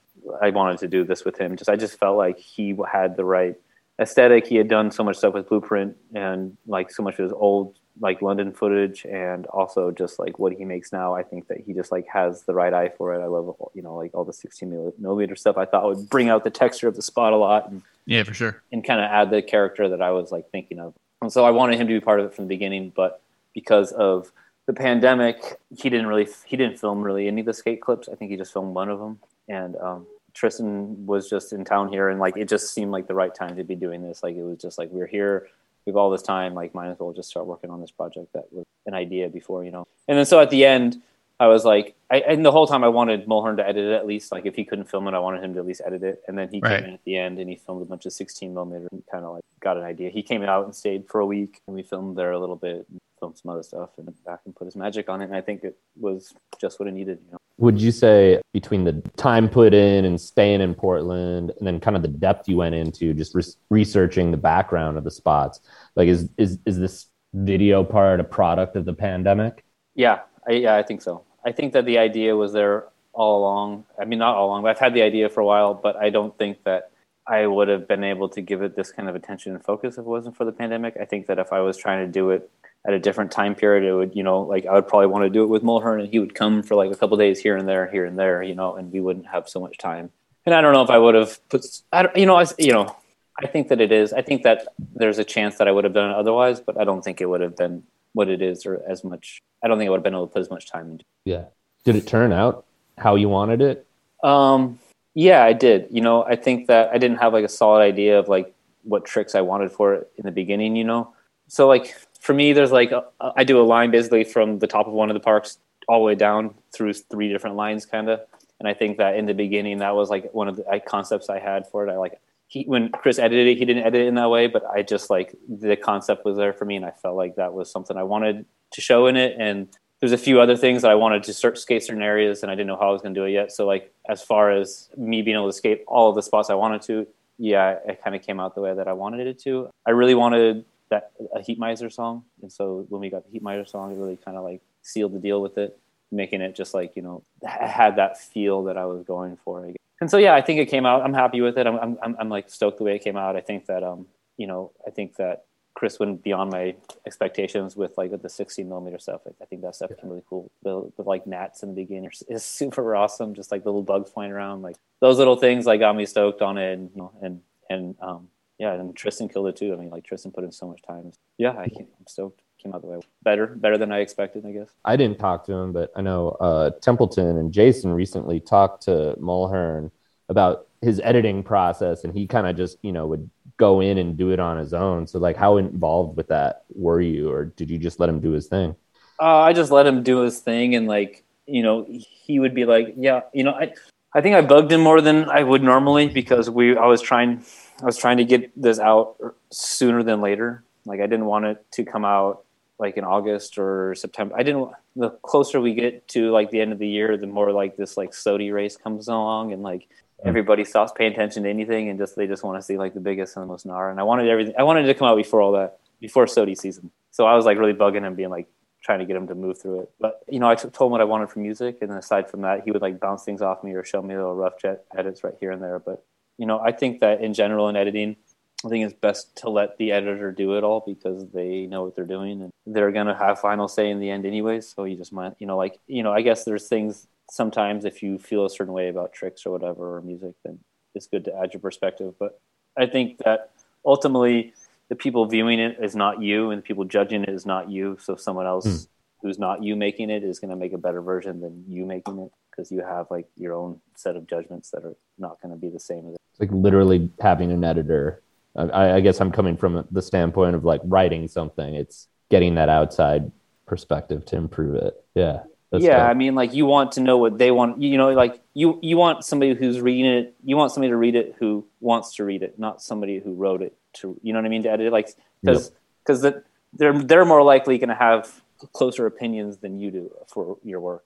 I 0.41 0.51
wanted 0.51 0.79
to 0.79 0.89
do 0.89 1.05
this 1.05 1.25
with 1.25 1.39
him. 1.39 1.57
Just 1.57 1.71
I 1.71 1.77
just 1.77 1.99
felt 1.99 2.17
like 2.17 2.39
he 2.39 2.77
had 2.91 3.17
the 3.17 3.25
right 3.25 3.57
aesthetic. 4.01 4.47
He 4.47 4.57
had 4.57 4.69
done 4.69 4.91
so 4.91 5.03
much 5.05 5.17
stuff 5.17 5.35
with 5.35 5.49
Blueprint 5.49 5.97
and 6.15 6.57
like 6.67 6.91
so 6.91 7.03
much 7.03 7.19
of 7.19 7.25
his 7.25 7.33
old 7.33 7.79
like 8.00 8.22
London 8.22 8.52
footage, 8.52 9.05
and 9.05 9.46
also 9.46 9.90
just 9.90 10.18
like 10.18 10.38
what 10.38 10.52
he 10.52 10.64
makes 10.64 10.92
now. 10.92 11.14
I 11.14 11.22
think 11.22 11.48
that 11.48 11.59
he 11.61 11.72
just 11.72 11.92
like 11.92 12.07
has 12.09 12.42
the 12.42 12.55
right 12.55 12.72
eye 12.72 12.90
for 12.96 13.14
it. 13.14 13.22
I 13.22 13.26
love 13.26 13.55
you 13.74 13.83
know 13.83 13.96
like 13.96 14.14
all 14.14 14.24
the 14.24 14.33
16 14.33 14.92
millimeter 14.98 15.37
stuff. 15.37 15.57
I 15.57 15.64
thought 15.64 15.85
would 15.85 16.09
bring 16.09 16.28
out 16.28 16.44
the 16.44 16.50
texture 16.50 16.88
of 16.88 16.96
the 16.96 17.02
spot 17.02 17.33
a 17.33 17.37
lot 17.37 17.70
and 17.70 17.83
yeah, 18.07 18.22
for 18.22 18.35
sure. 18.35 18.62
and 18.72 18.85
kind 18.85 19.00
of 19.00 19.07
add 19.07 19.31
the 19.31 19.42
character 19.42 19.88
that 19.88 20.02
I 20.02 20.11
was 20.11 20.33
like 20.33 20.50
thinking 20.50 20.78
of. 20.78 20.94
And 21.20 21.33
so 21.33 21.44
I 21.44 21.50
wanted 21.50 21.78
him 21.78 21.87
to 21.87 21.92
be 21.92 22.00
part 22.00 22.20
of 22.20 22.26
it 22.26 22.35
from 22.35 22.46
the 22.46 22.48
beginning, 22.48 22.92
but 22.94 23.20
because 23.55 23.92
of 23.92 24.33
the 24.66 24.72
pandemic, 24.72 25.59
he 25.76 25.90
didn't 25.90 26.07
really 26.07 26.28
he 26.44 26.57
didn't 26.57 26.78
film 26.78 27.02
really 27.02 27.28
any 27.28 27.40
of 27.40 27.46
the 27.46 27.55
skate 27.55 27.81
clips. 27.81 28.09
I 28.09 28.14
think 28.14 28.31
he 28.31 28.37
just 28.37 28.52
filmed 28.52 28.74
one 28.74 28.88
of 28.88 28.98
them. 28.98 29.18
And 29.48 29.76
um, 29.76 30.07
Tristan 30.35 31.07
was 31.07 31.28
just 31.28 31.52
in 31.52 31.64
town 31.64 31.92
here, 31.92 32.09
and 32.09 32.18
like 32.20 32.37
it 32.37 32.48
just 32.48 32.72
seemed 32.72 32.90
like 32.90 33.07
the 33.07 33.14
right 33.14 33.35
time 33.35 33.57
to 33.57 33.64
be 33.64 33.74
doing 33.74 34.02
this. 34.02 34.22
Like 34.22 34.37
it 34.37 34.42
was 34.42 34.59
just 34.59 34.78
like 34.78 34.88
we're 34.90 35.07
here, 35.07 35.48
we 35.87 35.90
have 35.90 35.97
all 35.97 36.11
this 36.11 36.23
time. 36.23 36.55
Like 36.55 36.75
might 36.75 36.90
as 36.90 36.99
well 36.99 37.12
just 37.12 37.29
start 37.31 37.47
working 37.47 37.71
on 37.71 37.81
this 37.81 37.90
project 37.90 38.33
that 38.35 38.45
was 38.53 38.64
an 38.87 38.95
idea 38.95 39.29
before, 39.29 39.64
you 39.64 39.71
know. 39.71 39.87
And 40.09 40.18
then 40.18 40.27
so 40.27 40.40
at 40.40 40.51
the 40.51 40.64
end, 40.64 41.01
I 41.40 41.47
was 41.49 41.64
like, 41.64 41.97
I, 42.11 42.21
and 42.21 42.45
the 42.45 42.53
whole 42.53 42.66
time 42.68 42.85
I 42.85 42.88
wanted 42.88 43.27
Mulhern 43.27 43.57
to 43.57 43.66
edit 43.66 43.85
it 43.85 43.92
at 43.92 44.07
least. 44.07 44.31
Like 44.31 44.47
if 44.47 44.55
he 44.55 44.64
couldn't 44.64 44.88
film 44.88 45.09
it, 45.09 45.14
I 45.14 45.18
wanted 45.18 45.42
him 45.42 45.55
to 45.55 45.61
at 45.61 45.66
least 45.66 45.81
edit 45.85 46.03
it. 46.05 46.23
And 46.29 46.38
then 46.38 46.49
he 46.53 46.61
Right. 46.61 46.79
came 46.81 46.88
in 46.88 46.95
at 46.95 47.05
the 47.05 47.16
end 47.16 47.38
and 47.40 47.51
he 47.51 47.57
filmed 47.57 47.83
a 47.83 47.85
bunch 47.85 48.07
of 48.07 48.12
16 48.12 48.55
millimeter 48.55 48.87
and 48.92 49.03
kind 49.11 49.25
of 49.25 49.35
like 49.35 49.42
got 49.61 49.77
an 49.77 49.83
idea. 49.83 50.11
He 50.11 50.23
came 50.23 50.42
out 50.42 50.64
and 50.64 50.75
stayed 50.75 51.09
for 51.09 51.21
a 51.21 51.27
week 51.27 51.61
and 51.66 51.75
we 51.75 51.83
filmed 51.83 52.16
there 52.16 52.31
a 52.31 52.38
little 52.38 52.57
bit 52.57 52.87
and 52.90 53.01
filmed 53.18 53.38
some 53.38 53.51
other 53.51 53.62
stuff 53.64 53.90
and 53.99 54.12
back 54.25 54.40
and 54.45 54.55
put 54.55 54.66
his 54.66 54.77
magic 54.77 55.09
on 55.09 55.21
it. 55.21 55.25
And 55.25 55.35
I 55.37 55.40
think 55.40 55.64
it 55.64 55.77
was 55.99 56.33
just 56.61 56.79
what 56.79 56.88
it 56.88 56.92
needed, 56.92 57.18
you 57.27 57.33
know. 57.33 57.38
Would 57.59 57.81
you 57.81 57.93
say 57.93 58.41
between 58.53 58.85
the 58.85 59.03
time 59.17 59.49
put 59.49 59.75
in 59.75 60.05
and 60.05 60.21
staying 60.21 60.61
in 60.61 60.75
Portland, 60.75 61.53
and 61.59 61.67
then 61.67 61.81
kind 61.81 61.97
of 61.97 62.03
the 62.03 62.09
depth 62.09 62.49
you 62.49 62.57
went 62.57 62.75
into 62.75 63.15
just 63.15 63.35
re- 63.35 63.43
researching 63.71 64.31
the 64.31 64.37
background 64.37 64.99
of 64.99 65.05
the 65.05 65.11
spots, 65.11 65.61
like 65.95 66.09
is 66.09 66.29
is 66.38 66.59
is 66.67 66.79
this 66.79 67.07
video 67.35 67.85
part 67.85 68.21
a 68.21 68.25
product 68.25 68.77
of 68.77 68.85
the 68.85 68.93
pandemic? 68.93 69.65
Yeah, 69.95 70.21
I, 70.49 70.53
yeah, 70.53 70.77
I 70.77 70.83
think 70.83 71.03
so. 71.03 71.25
I 71.45 71.53
think 71.53 71.73
that 71.75 71.85
the 71.85 71.99
idea 71.99 72.37
was 72.37 72.53
there 72.53 72.87
all 73.12 73.41
along. 73.41 73.85
I 74.01 74.05
mean, 74.05 74.19
not 74.19 74.37
all 74.37 74.49
along, 74.49 74.62
but 74.62 74.71
I've 74.71 74.79
had 74.79 74.95
the 74.95 75.03
idea 75.03 75.29
for 75.29 75.41
a 75.41 75.45
while. 75.45 75.75
But 75.75 75.97
I 75.97 76.11
don't 76.11 76.37
think 76.38 76.65
that 76.65 76.91
I 77.27 77.47
would 77.47 77.69
have 77.69 77.87
been 77.87 78.05
able 78.05 78.29
to 78.31 78.41
give 78.41 78.62
it 78.62 78.77
this 78.77 78.91
kind 78.91 79.09
of 79.09 79.15
attention 79.15 79.55
and 79.55 79.65
focus 79.65 79.95
if 79.95 80.01
it 80.01 80.05
wasn't 80.05 80.37
for 80.37 80.45
the 80.45 80.53
pandemic. 80.53 80.97
I 81.01 81.05
think 81.05 81.27
that 81.27 81.38
if 81.38 81.53
I 81.53 81.61
was 81.61 81.77
trying 81.77 82.05
to 82.07 82.11
do 82.11 82.31
it 82.31 82.51
at 82.85 82.95
a 82.95 82.99
different 82.99 83.31
time 83.31 83.55
period, 83.55 83.85
it 83.85 83.95
would, 83.95 84.16
you 84.16 84.23
know, 84.23 84.40
like 84.40 84.66
I 84.66 84.73
would 84.73 84.88
probably 84.88 85.07
want 85.07 85.25
to 85.25 85.31
do 85.31 85.45
it 85.45 85.47
with 85.47 85.62
Mulhern, 85.62 86.01
and 86.01 86.09
he 86.09 86.18
would 86.18 86.35
come 86.35 86.62
for 86.62 86.75
like 86.75 86.90
a 86.90 86.97
couple 86.97 87.16
days 87.16 87.38
here 87.38 87.57
and 87.57 87.68
there, 87.68 87.87
here 87.90 88.05
and 88.05 88.18
there, 88.18 88.42
you 88.42 88.55
know, 88.55 88.75
and 88.77 88.92
we 88.92 89.01
wouldn't 89.01 89.27
have 89.27 89.49
so 89.49 89.61
much 89.61 89.79
time. 89.79 90.11
And 90.45 90.55
I 90.55 90.61
don't 90.61 90.73
know 90.73 90.83
if 90.83 90.90
I 90.90 90.99
would 90.99 91.14
have 91.14 91.49
put, 91.49 91.64
I 91.92 92.03
don't, 92.03 92.16
you 92.16 92.27
know, 92.27 92.37
I, 92.37 92.47
you 92.59 92.73
know, 92.73 92.97
I 93.42 93.47
think 93.47 93.68
that 93.68 93.81
it 93.81 93.92
is. 93.92 94.12
I 94.12 94.23
think 94.23 94.42
that 94.42 94.66
there's 94.95 95.18
a 95.18 95.25
chance 95.25 95.59
that 95.59 95.68
I 95.68 95.73
would 95.73 95.85
have 95.85 95.92
done 95.92 96.11
it 96.11 96.16
otherwise, 96.16 96.61
but 96.61 96.79
I 96.79 96.85
don't 96.85 97.03
think 97.03 97.21
it 97.21 97.27
would 97.27 97.40
have 97.40 97.57
been 97.57 97.85
what 98.12 98.29
it 98.29 98.42
is 98.42 98.66
or 98.66 98.83
as 98.88 99.05
much. 99.05 99.40
I 99.62 99.68
don't 99.68 99.79
think 99.79 99.87
I 99.87 99.90
would 99.90 99.99
have 99.99 100.05
been 100.05 100.14
able 100.14 100.27
to 100.27 100.33
put 100.33 100.40
as 100.40 100.51
much 100.51 100.71
time 100.71 100.90
into. 100.90 101.05
Yeah. 101.25 101.45
Did 101.85 101.97
it 101.97 102.07
turn 102.07 102.33
out 102.33 102.64
how 102.99 103.14
you 103.14 103.29
wanted 103.29 103.62
it? 103.62 103.87
Um, 104.23 104.79
yeah, 105.14 105.45
I 105.45 105.53
did. 105.53 105.88
You 105.90 106.01
know, 106.01 106.25
I 106.25 106.37
think 106.37 106.66
that 106.66 106.90
I 106.92 106.99
didn't 106.99 107.18
have 107.18 107.33
like 107.33 107.45
a 107.45 107.49
solid 107.49 107.81
idea 107.81 108.18
of 108.18 108.29
like 108.29 108.53
what 108.83 109.05
tricks 109.05 109.35
I 109.35 109.40
wanted 109.40 109.73
for 109.73 109.95
it 109.95 110.11
in 110.16 110.25
the 110.25 110.31
beginning. 110.31 110.77
You 110.77 110.85
know, 110.85 111.14
so 111.49 111.68
like 111.68 111.97
for 112.23 112.33
me, 112.33 112.53
there's 112.53 112.71
like 112.71 112.93
a, 112.93 113.05
I 113.21 113.43
do 113.43 113.61
a 113.61 113.65
line 113.65 113.91
basically 113.91 114.23
from 114.23 114.61
the 114.61 114.69
top 114.69 114.87
of 114.87 114.93
one 114.93 115.11
of 115.11 115.15
the 115.15 115.21
parks 115.21 115.59
all 115.89 115.99
the 115.99 116.05
way 116.05 116.15
down 116.15 116.55
through 116.73 116.93
three 116.95 117.29
different 117.29 117.57
lines, 117.57 117.85
kind 117.85 118.09
of. 118.09 118.21
And 118.61 118.69
I 118.69 118.75
think 118.75 118.99
that 118.99 119.17
in 119.17 119.27
the 119.27 119.35
beginning, 119.35 119.79
that 119.79 119.97
was 119.97 120.09
like 120.09 120.33
one 120.33 120.47
of 120.47 120.55
the 120.55 120.81
concepts 120.87 121.29
I 121.29 121.41
had 121.41 121.67
for 121.67 121.87
it. 121.87 121.91
I 121.91 121.97
like 121.97 122.21
he 122.47 122.63
when 122.63 122.91
Chris 122.91 123.19
edited 123.19 123.49
it, 123.49 123.59
he 123.59 123.65
didn't 123.65 123.83
edit 123.83 124.03
it 124.03 124.07
in 124.07 124.15
that 124.15 124.31
way, 124.31 124.47
but 124.47 124.65
I 124.67 124.83
just 124.83 125.11
like 125.11 125.35
the 125.49 125.75
concept 125.75 126.25
was 126.25 126.37
there 126.37 126.53
for 126.53 126.65
me, 126.65 126.77
and 126.77 126.85
I 126.85 126.93
felt 126.93 127.17
like 127.17 127.35
that 127.37 127.55
was 127.55 127.69
something 127.69 127.97
I 127.97 128.05
wanted 128.05 128.45
to 128.71 128.81
show 128.81 129.09
in 129.09 129.17
it. 129.17 129.35
And 129.37 129.67
there's 129.99 130.13
a 130.13 130.19
few 130.19 130.41
other 130.41 130.57
things 130.57 130.83
that 130.83 130.93
I 130.93 130.95
wanted 130.95 131.25
to 131.25 131.35
start 131.35 131.59
skate 131.59 131.83
certain 131.83 132.05
areas, 132.05 132.45
and 132.45 132.53
I 132.53 132.55
didn't 132.55 132.69
know 132.69 132.77
how 132.77 132.91
I 132.91 132.93
was 132.93 133.03
going 133.03 133.15
to 133.15 133.21
do 133.21 133.25
it 133.25 133.33
yet. 133.33 133.51
So 133.51 133.67
like 133.67 133.93
as 134.09 134.23
far 134.23 134.53
as 134.53 134.91
me 134.97 135.23
being 135.23 135.37
able 135.37 135.49
to 135.49 135.53
skate 135.53 135.83
all 135.89 136.09
of 136.09 136.15
the 136.15 136.23
spots 136.23 136.51
I 136.51 136.55
wanted 136.55 136.83
to, 136.83 137.09
yeah, 137.39 137.79
it 137.85 138.01
kind 138.01 138.15
of 138.15 138.23
came 138.23 138.39
out 138.39 138.55
the 138.55 138.61
way 138.61 138.73
that 138.73 138.87
I 138.87 138.93
wanted 138.93 139.27
it 139.27 139.41
to. 139.41 139.71
I 139.85 139.91
really 139.91 140.15
wanted 140.15 140.65
that 140.92 141.12
a 141.35 141.40
Heatmiser 141.40 141.92
song, 141.92 142.24
and 142.42 142.52
so 142.52 142.87
when 142.88 143.00
we 143.00 143.11
got 143.11 143.24
the 143.24 143.38
Heatmiser 143.38 143.68
song, 143.68 143.92
it 143.92 143.96
really 143.96 144.16
kind 144.16 144.37
of 144.37 144.44
like 144.44 144.61
sealed 144.83 145.14
the 145.14 145.18
deal 145.18 145.42
with 145.42 145.59
it, 145.59 145.78
making 146.11 146.40
it 146.40 146.55
just 146.55 146.74
like 146.74 146.94
you 146.94 147.02
know 147.02 147.24
had 147.44 147.96
that 147.96 148.20
feel 148.20 148.64
that 148.64 148.76
I 148.76 148.85
was 148.85 149.02
going 149.05 149.37
for. 149.44 149.64
I 149.64 149.68
guess. 149.68 149.76
And 150.00 150.11
so 150.11 150.18
yeah, 150.18 150.35
I 150.35 150.40
think 150.40 150.61
it 150.61 150.66
came 150.66 150.87
out. 150.87 151.02
I'm 151.02 151.14
happy 151.14 151.40
with 151.40 151.59
it. 151.59 151.66
I'm 151.66 151.96
I'm 152.02 152.16
I'm, 152.18 152.28
like 152.28 152.50
stoked 152.50 152.78
the 152.78 152.85
way 152.85 152.96
it 152.96 153.05
came 153.05 153.16
out. 153.16 153.37
I 153.37 153.40
think 153.40 153.66
that 153.66 153.83
um 153.83 154.07
you 154.37 154.46
know 154.46 154.72
I 154.87 154.90
think 154.90 155.16
that 155.16 155.44
Chris 155.74 155.98
went 155.98 156.22
beyond 156.22 156.50
my 156.50 156.74
expectations 157.07 157.76
with 157.76 157.96
like 157.96 158.11
the 158.20 158.28
16 158.28 158.68
millimeter 158.68 158.98
stuff. 158.98 159.22
I, 159.26 159.31
I 159.42 159.46
think 159.46 159.62
that 159.62 159.74
stuff 159.74 159.90
came 159.98 160.11
really 160.11 160.22
cool. 160.28 160.50
The, 160.62 160.92
the 160.96 161.02
like 161.02 161.26
gnats 161.26 161.62
in 161.62 161.70
the 161.70 161.74
beginning 161.74 162.11
is, 162.12 162.22
is 162.28 162.44
super 162.44 162.94
awesome. 162.94 163.35
Just 163.35 163.50
like 163.50 163.64
the 163.64 163.70
little 163.70 163.83
bugs 163.83 164.11
flying 164.11 164.33
around, 164.33 164.62
like 164.62 164.76
those 165.00 165.18
little 165.18 165.37
things, 165.37 165.64
like 165.64 165.81
got 165.81 165.96
me 165.96 166.05
stoked 166.05 166.42
on 166.42 166.59
it. 166.59 166.74
And 166.74 166.90
you 166.94 166.96
know, 166.96 167.12
and 167.22 167.40
and 167.70 167.94
um 168.02 168.28
yeah, 168.62 168.75
and 168.75 168.94
Tristan 168.94 169.29
killed 169.29 169.48
it 169.48 169.57
too. 169.57 169.72
I 169.72 169.77
mean, 169.77 169.90
like 169.90 170.05
Tristan 170.05 170.31
put 170.31 170.44
in 170.44 170.53
so 170.53 170.68
much 170.68 170.83
time. 170.83 171.11
Yeah, 171.37 171.51
I 171.51 171.64
I'm 171.64 172.07
stoked. 172.07 172.42
Came 172.62 172.72
out 172.72 172.81
the 172.81 172.87
way 172.87 173.01
better, 173.25 173.48
better 173.48 173.77
than 173.77 173.90
I 173.90 173.98
expected, 173.98 174.46
I 174.46 174.53
guess. 174.53 174.68
I 174.85 174.94
didn't 174.94 175.18
talk 175.18 175.44
to 175.46 175.53
him, 175.53 175.72
but 175.72 175.90
I 175.96 176.01
know 176.01 176.29
uh, 176.40 176.70
Templeton 176.81 177.38
and 177.38 177.53
Jason 177.53 177.92
recently 177.92 178.38
talked 178.38 178.85
to 178.85 179.16
Mulhern 179.20 179.90
about 180.29 180.68
his 180.81 181.01
editing 181.03 181.42
process, 181.42 182.05
and 182.05 182.14
he 182.14 182.29
kind 182.29 182.46
of 182.46 182.57
just 182.57 182.79
you 182.83 182.92
know 182.92 183.09
would 183.09 183.29
go 183.57 183.81
in 183.81 183.98
and 183.98 184.16
do 184.16 184.31
it 184.31 184.38
on 184.38 184.59
his 184.59 184.72
own. 184.72 185.09
So 185.09 185.18
like, 185.18 185.37
how 185.37 185.57
involved 185.57 186.16
with 186.16 186.29
that 186.29 186.62
were 186.72 187.01
you, 187.01 187.33
or 187.33 187.46
did 187.46 187.68
you 187.68 187.79
just 187.79 187.98
let 187.98 188.09
him 188.09 188.20
do 188.20 188.31
his 188.31 188.46
thing? 188.46 188.77
Uh, 189.20 189.40
I 189.40 189.53
just 189.55 189.72
let 189.72 189.88
him 189.88 190.05
do 190.05 190.20
his 190.20 190.38
thing, 190.38 190.77
and 190.77 190.87
like 190.87 191.25
you 191.46 191.64
know, 191.64 191.85
he 191.88 192.38
would 192.38 192.55
be 192.55 192.64
like, 192.64 192.94
yeah, 192.96 193.22
you 193.35 193.42
know, 193.42 193.55
I 193.55 193.72
I 194.14 194.20
think 194.20 194.37
I 194.37 194.40
bugged 194.40 194.70
him 194.70 194.83
more 194.83 195.01
than 195.01 195.29
I 195.29 195.42
would 195.42 195.64
normally 195.64 196.07
because 196.07 196.48
we 196.48 196.77
I 196.77 196.87
was 196.87 197.03
trying 197.03 197.44
I 197.83 197.85
was 197.85 197.99
trying 197.99 198.18
to 198.18 198.25
get 198.25 198.51
this 198.61 198.79
out 198.79 199.16
sooner 199.51 200.03
than 200.03 200.21
later. 200.21 200.62
Like 200.87 201.01
I 201.01 201.07
didn't 201.07 201.27
want 201.27 201.47
it 201.47 201.66
to 201.73 201.85
come 201.85 202.05
out 202.05 202.45
like 202.79 202.97
in 202.97 203.05
August 203.05 203.59
or 203.59 203.95
September. 203.95 204.35
I 204.37 204.42
didn't. 204.42 204.71
The 204.95 205.11
closer 205.23 205.61
we 205.61 205.75
get 205.75 206.07
to 206.09 206.31
like 206.31 206.51
the 206.51 206.61
end 206.61 206.73
of 206.73 206.79
the 206.79 206.88
year, 206.88 207.16
the 207.16 207.27
more 207.27 207.51
like 207.53 207.77
this 207.77 207.97
like 207.97 208.12
SOTY 208.12 208.53
race 208.53 208.77
comes 208.77 209.09
along, 209.09 209.53
and 209.53 209.62
like 209.62 209.83
mm-hmm. 209.83 210.29
everybody 210.29 210.64
stops 210.64 210.92
paying 210.97 211.12
attention 211.12 211.42
to 211.42 211.51
anything, 211.51 211.88
and 211.88 211.99
just 211.99 212.14
they 212.16 212.27
just 212.27 212.45
want 212.45 212.59
to 212.59 212.62
see 212.62 212.79
like 212.79 212.95
the 212.95 213.01
biggest 213.01 213.37
and 213.37 213.42
the 213.42 213.47
most 213.47 213.66
gnar. 213.66 213.90
And 213.90 213.99
I 213.99 214.05
wanted 214.05 214.29
everything. 214.29 214.55
I 214.59 214.62
wanted 214.62 214.85
it 214.85 214.88
to 214.88 214.95
come 214.95 215.09
out 215.09 215.16
before 215.16 215.40
all 215.40 215.53
that, 215.53 215.79
before 216.01 216.27
SOTY 216.27 216.57
season. 216.57 216.90
So 217.11 217.27
I 217.27 217.35
was 217.35 217.45
like 217.45 217.59
really 217.59 217.75
bugging 217.75 218.03
him, 218.03 218.14
being 218.14 218.31
like 218.31 218.49
trying 218.83 218.99
to 218.99 219.05
get 219.05 219.16
him 219.16 219.29
to 219.29 219.35
move 219.35 219.61
through 219.61 219.83
it. 219.83 219.90
But 220.01 220.23
you 220.29 220.40
know, 220.40 220.49
I 220.49 220.55
told 220.55 220.88
him 220.88 220.92
what 220.92 221.01
I 221.01 221.05
wanted 221.05 221.31
from 221.31 221.42
music, 221.42 221.79
and 221.81 221.90
aside 221.92 222.31
from 222.31 222.42
that, 222.42 222.62
he 222.64 222.71
would 222.71 222.83
like 222.83 223.01
bounce 223.01 223.25
things 223.25 223.42
off 223.42 223.64
me 223.64 223.73
or 223.73 223.85
show 223.85 224.03
me 224.03 224.14
little 224.14 224.35
rough 224.35 224.61
jet 224.61 224.85
edits 224.97 225.25
right 225.25 225.35
here 225.40 225.53
and 225.53 225.62
there. 225.62 225.79
But 225.79 226.05
you 226.38 226.47
know, 226.47 226.61
I 226.61 226.73
think 226.73 227.01
that 227.01 227.21
in 227.21 227.35
general 227.35 227.68
in 227.68 227.77
editing, 227.77 228.16
I 228.64 228.68
think 228.68 228.85
it's 228.85 228.99
best 228.99 229.37
to 229.37 229.51
let 229.51 229.77
the 229.79 229.92
editor 229.92 230.31
do 230.31 230.57
it 230.57 230.64
all 230.64 230.83
because 230.87 231.27
they 231.33 231.66
know 231.66 231.85
what 231.85 231.97
they're 231.97 232.05
doing 232.05 232.42
and 232.42 232.53
they're 232.66 232.92
going 232.92 233.09
to 233.09 233.14
have 233.14 233.40
final 233.40 233.66
say 233.66 233.90
in 233.90 233.99
the 233.99 234.11
end 234.11 234.25
anyway. 234.25 234.61
So 234.61 234.85
you 234.85 234.97
just 234.97 235.12
might, 235.12 235.35
you 235.38 235.47
know, 235.47 235.57
like, 235.57 235.79
you 235.88 236.03
know, 236.03 236.12
I 236.12 236.23
guess 236.23 236.45
there's 236.45 236.68
things 236.68 237.09
sometimes 237.31 237.85
if 237.85 238.03
you 238.03 238.18
feel 238.18 238.45
a 238.45 238.51
certain 238.51 238.73
way 238.73 238.88
about 238.88 239.12
tricks 239.12 239.47
or 239.47 239.51
whatever 239.51 239.97
or 239.97 240.03
music, 240.03 240.35
then 240.45 240.59
it's 240.95 241.07
good 241.07 241.25
to 241.25 241.35
add 241.37 241.53
your 241.53 241.61
perspective. 241.61 242.14
But 242.18 242.40
I 242.77 242.87
think 242.87 243.18
that 243.18 243.51
ultimately 243.85 244.53
the 244.88 244.97
people 244.97 245.27
viewing 245.27 245.59
it 245.59 245.79
is 245.83 245.97
not 245.97 246.23
you 246.23 246.51
and 246.51 246.59
the 246.59 246.62
people 246.62 246.85
judging 246.85 247.23
it 247.23 247.31
is 247.31 247.47
not 247.47 247.71
you. 247.71 247.97
So 248.01 248.16
someone 248.16 248.47
else 248.47 248.66
mm. 248.66 248.87
who's 249.23 249.38
not 249.38 249.62
you 249.64 249.75
making 249.75 250.11
it 250.11 250.23
is 250.23 250.38
going 250.38 250.51
to 250.51 250.57
make 250.57 250.73
a 250.73 250.79
better 250.79 251.01
version 251.01 251.40
than 251.40 251.64
you 251.66 251.85
making 251.85 252.18
it 252.18 252.31
because 252.51 252.71
you 252.71 252.83
have 252.83 253.07
like 253.11 253.27
your 253.37 253.55
own 253.55 253.81
set 253.97 254.14
of 254.16 254.27
judgments 254.27 254.71
that 254.71 254.85
are 254.85 254.97
not 255.18 255.40
going 255.40 255.53
to 255.53 255.59
be 255.59 255.68
the 255.68 255.81
same 255.81 256.11
as. 256.11 256.16
It's 256.33 256.40
like 256.40 256.51
literally 256.51 257.11
having 257.21 257.53
an 257.53 257.64
editor 257.64 258.23
I, 258.55 258.95
I 258.95 259.01
guess 259.01 259.21
I'm 259.21 259.33
coming 259.33 259.57
from 259.57 259.87
the 259.90 260.03
standpoint 260.03 260.55
of 260.55 260.64
like 260.64 260.81
writing 260.85 261.29
something. 261.29 261.75
It's 261.75 262.09
getting 262.29 262.57
that 262.57 262.68
outside 262.68 263.31
perspective 263.66 264.25
to 264.27 264.37
improve 264.37 264.75
it. 264.75 265.03
Yeah. 265.14 265.42
yeah, 265.73 265.97
tough. 265.97 266.11
I 266.11 266.14
mean, 266.14 266.35
like 266.35 266.53
you 266.53 266.66
want 266.66 266.92
to 266.92 267.01
know 267.01 267.16
what 267.16 267.38
they 267.38 267.51
want. 267.51 267.81
You 267.81 267.97
know, 267.97 268.11
like 268.11 268.40
you 268.53 268.79
you 268.83 268.97
want 268.97 269.25
somebody 269.25 269.55
who's 269.55 269.81
reading 269.81 270.07
it. 270.07 270.35
You 270.45 270.57
want 270.57 270.73
somebody 270.73 270.90
to 270.90 270.97
read 270.97 271.14
it 271.14 271.37
who 271.38 271.66
wants 271.81 272.16
to 272.16 272.25
read 272.25 272.42
it, 272.42 272.59
not 272.59 272.83
somebody 272.83 273.21
who 273.21 273.35
wrote 273.35 273.62
it 273.62 273.75
to. 273.95 274.18
You 274.23 274.33
know 274.35 274.38
what 274.38 274.47
I 274.47 274.51
mean? 274.51 274.64
To 274.64 274.71
edit 274.71 274.87
it, 274.87 274.92
like 274.92 275.09
because 275.42 275.73
because 276.05 276.23
yep. 276.23 276.45
they're 276.75 276.99
they're 277.03 277.25
more 277.25 277.42
likely 277.42 277.79
going 277.79 277.88
to 277.88 277.95
have 277.95 278.42
closer 278.73 279.07
opinions 279.07 279.57
than 279.59 279.81
you 279.81 279.90
do 279.90 280.14
for 280.29 280.59
your 280.62 280.81
work. 280.81 281.05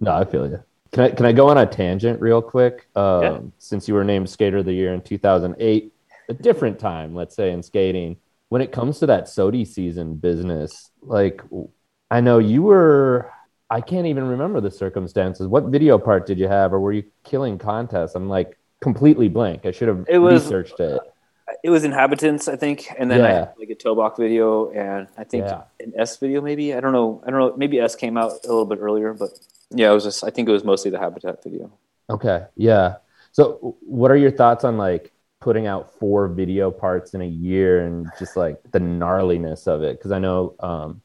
no, 0.00 0.12
I 0.12 0.24
feel 0.24 0.48
you. 0.48 0.64
Can 0.92 1.04
I 1.04 1.10
can 1.10 1.26
I 1.26 1.32
go 1.32 1.48
on 1.48 1.58
a 1.58 1.66
tangent 1.66 2.20
real 2.20 2.42
quick? 2.42 2.88
Um, 2.96 3.22
yeah. 3.22 3.38
Since 3.58 3.86
you 3.86 3.94
were 3.94 4.04
named 4.04 4.28
Skater 4.28 4.58
of 4.58 4.64
the 4.64 4.72
Year 4.72 4.92
in 4.92 5.00
2008, 5.00 5.92
a 6.28 6.34
different 6.34 6.78
time, 6.78 7.14
let's 7.14 7.36
say 7.36 7.52
in 7.52 7.62
skating, 7.62 8.16
when 8.48 8.60
it 8.60 8.72
comes 8.72 8.98
to 8.98 9.06
that 9.06 9.28
SOTY 9.28 9.64
season 9.64 10.16
business, 10.16 10.90
like 11.02 11.42
I 12.10 12.20
know 12.20 12.38
you 12.38 12.62
were 12.62 13.30
I 13.70 13.80
can't 13.80 14.06
even 14.06 14.26
remember 14.26 14.60
the 14.60 14.70
circumstances. 14.70 15.46
What 15.46 15.66
video 15.66 15.96
part 15.96 16.26
did 16.26 16.38
you 16.38 16.48
have, 16.48 16.72
or 16.72 16.80
were 16.80 16.92
you 16.92 17.04
killing 17.22 17.56
contests? 17.56 18.16
I'm 18.16 18.28
like 18.28 18.58
completely 18.80 19.28
blank. 19.28 19.64
I 19.64 19.70
should 19.70 19.88
have 19.88 20.04
it 20.08 20.18
was, 20.18 20.44
researched 20.44 20.80
it. 20.80 21.00
It 21.62 21.70
was 21.70 21.84
inhabitants, 21.84 22.48
I 22.48 22.56
think, 22.56 22.88
and 22.98 23.08
then 23.10 23.20
yeah. 23.20 23.26
I 23.26 23.30
had 23.30 23.54
like 23.58 23.70
a 23.70 23.76
Tobok 23.76 24.16
video, 24.16 24.70
and 24.70 25.06
I 25.16 25.22
think 25.22 25.46
yeah. 25.46 25.62
an 25.78 25.92
S 25.96 26.16
video, 26.16 26.40
maybe. 26.40 26.74
I 26.74 26.80
don't 26.80 26.92
know. 26.92 27.22
I 27.24 27.30
don't 27.30 27.38
know. 27.38 27.56
Maybe 27.56 27.78
S 27.78 27.94
came 27.94 28.16
out 28.16 28.32
a 28.44 28.48
little 28.48 28.66
bit 28.66 28.80
earlier, 28.80 29.14
but 29.14 29.30
yeah, 29.70 29.90
it 29.90 29.94
was 29.94 30.04
just. 30.04 30.24
I 30.24 30.30
think 30.30 30.48
it 30.48 30.52
was 30.52 30.64
mostly 30.64 30.90
the 30.90 30.98
habitat 30.98 31.42
video. 31.42 31.72
Okay, 32.08 32.44
yeah. 32.56 32.96
So, 33.32 33.76
what 33.80 34.10
are 34.10 34.16
your 34.16 34.32
thoughts 34.32 34.64
on 34.64 34.76
like 34.76 35.12
putting 35.40 35.66
out 35.66 35.98
four 35.98 36.28
video 36.28 36.70
parts 36.70 37.14
in 37.14 37.22
a 37.22 37.26
year 37.26 37.86
and 37.86 38.06
just 38.18 38.36
like 38.36 38.60
the 38.72 38.78
gnarliness 38.78 39.66
of 39.66 39.82
it. 39.82 40.00
Cause 40.00 40.12
I 40.12 40.18
know, 40.18 40.54
um, 40.60 41.02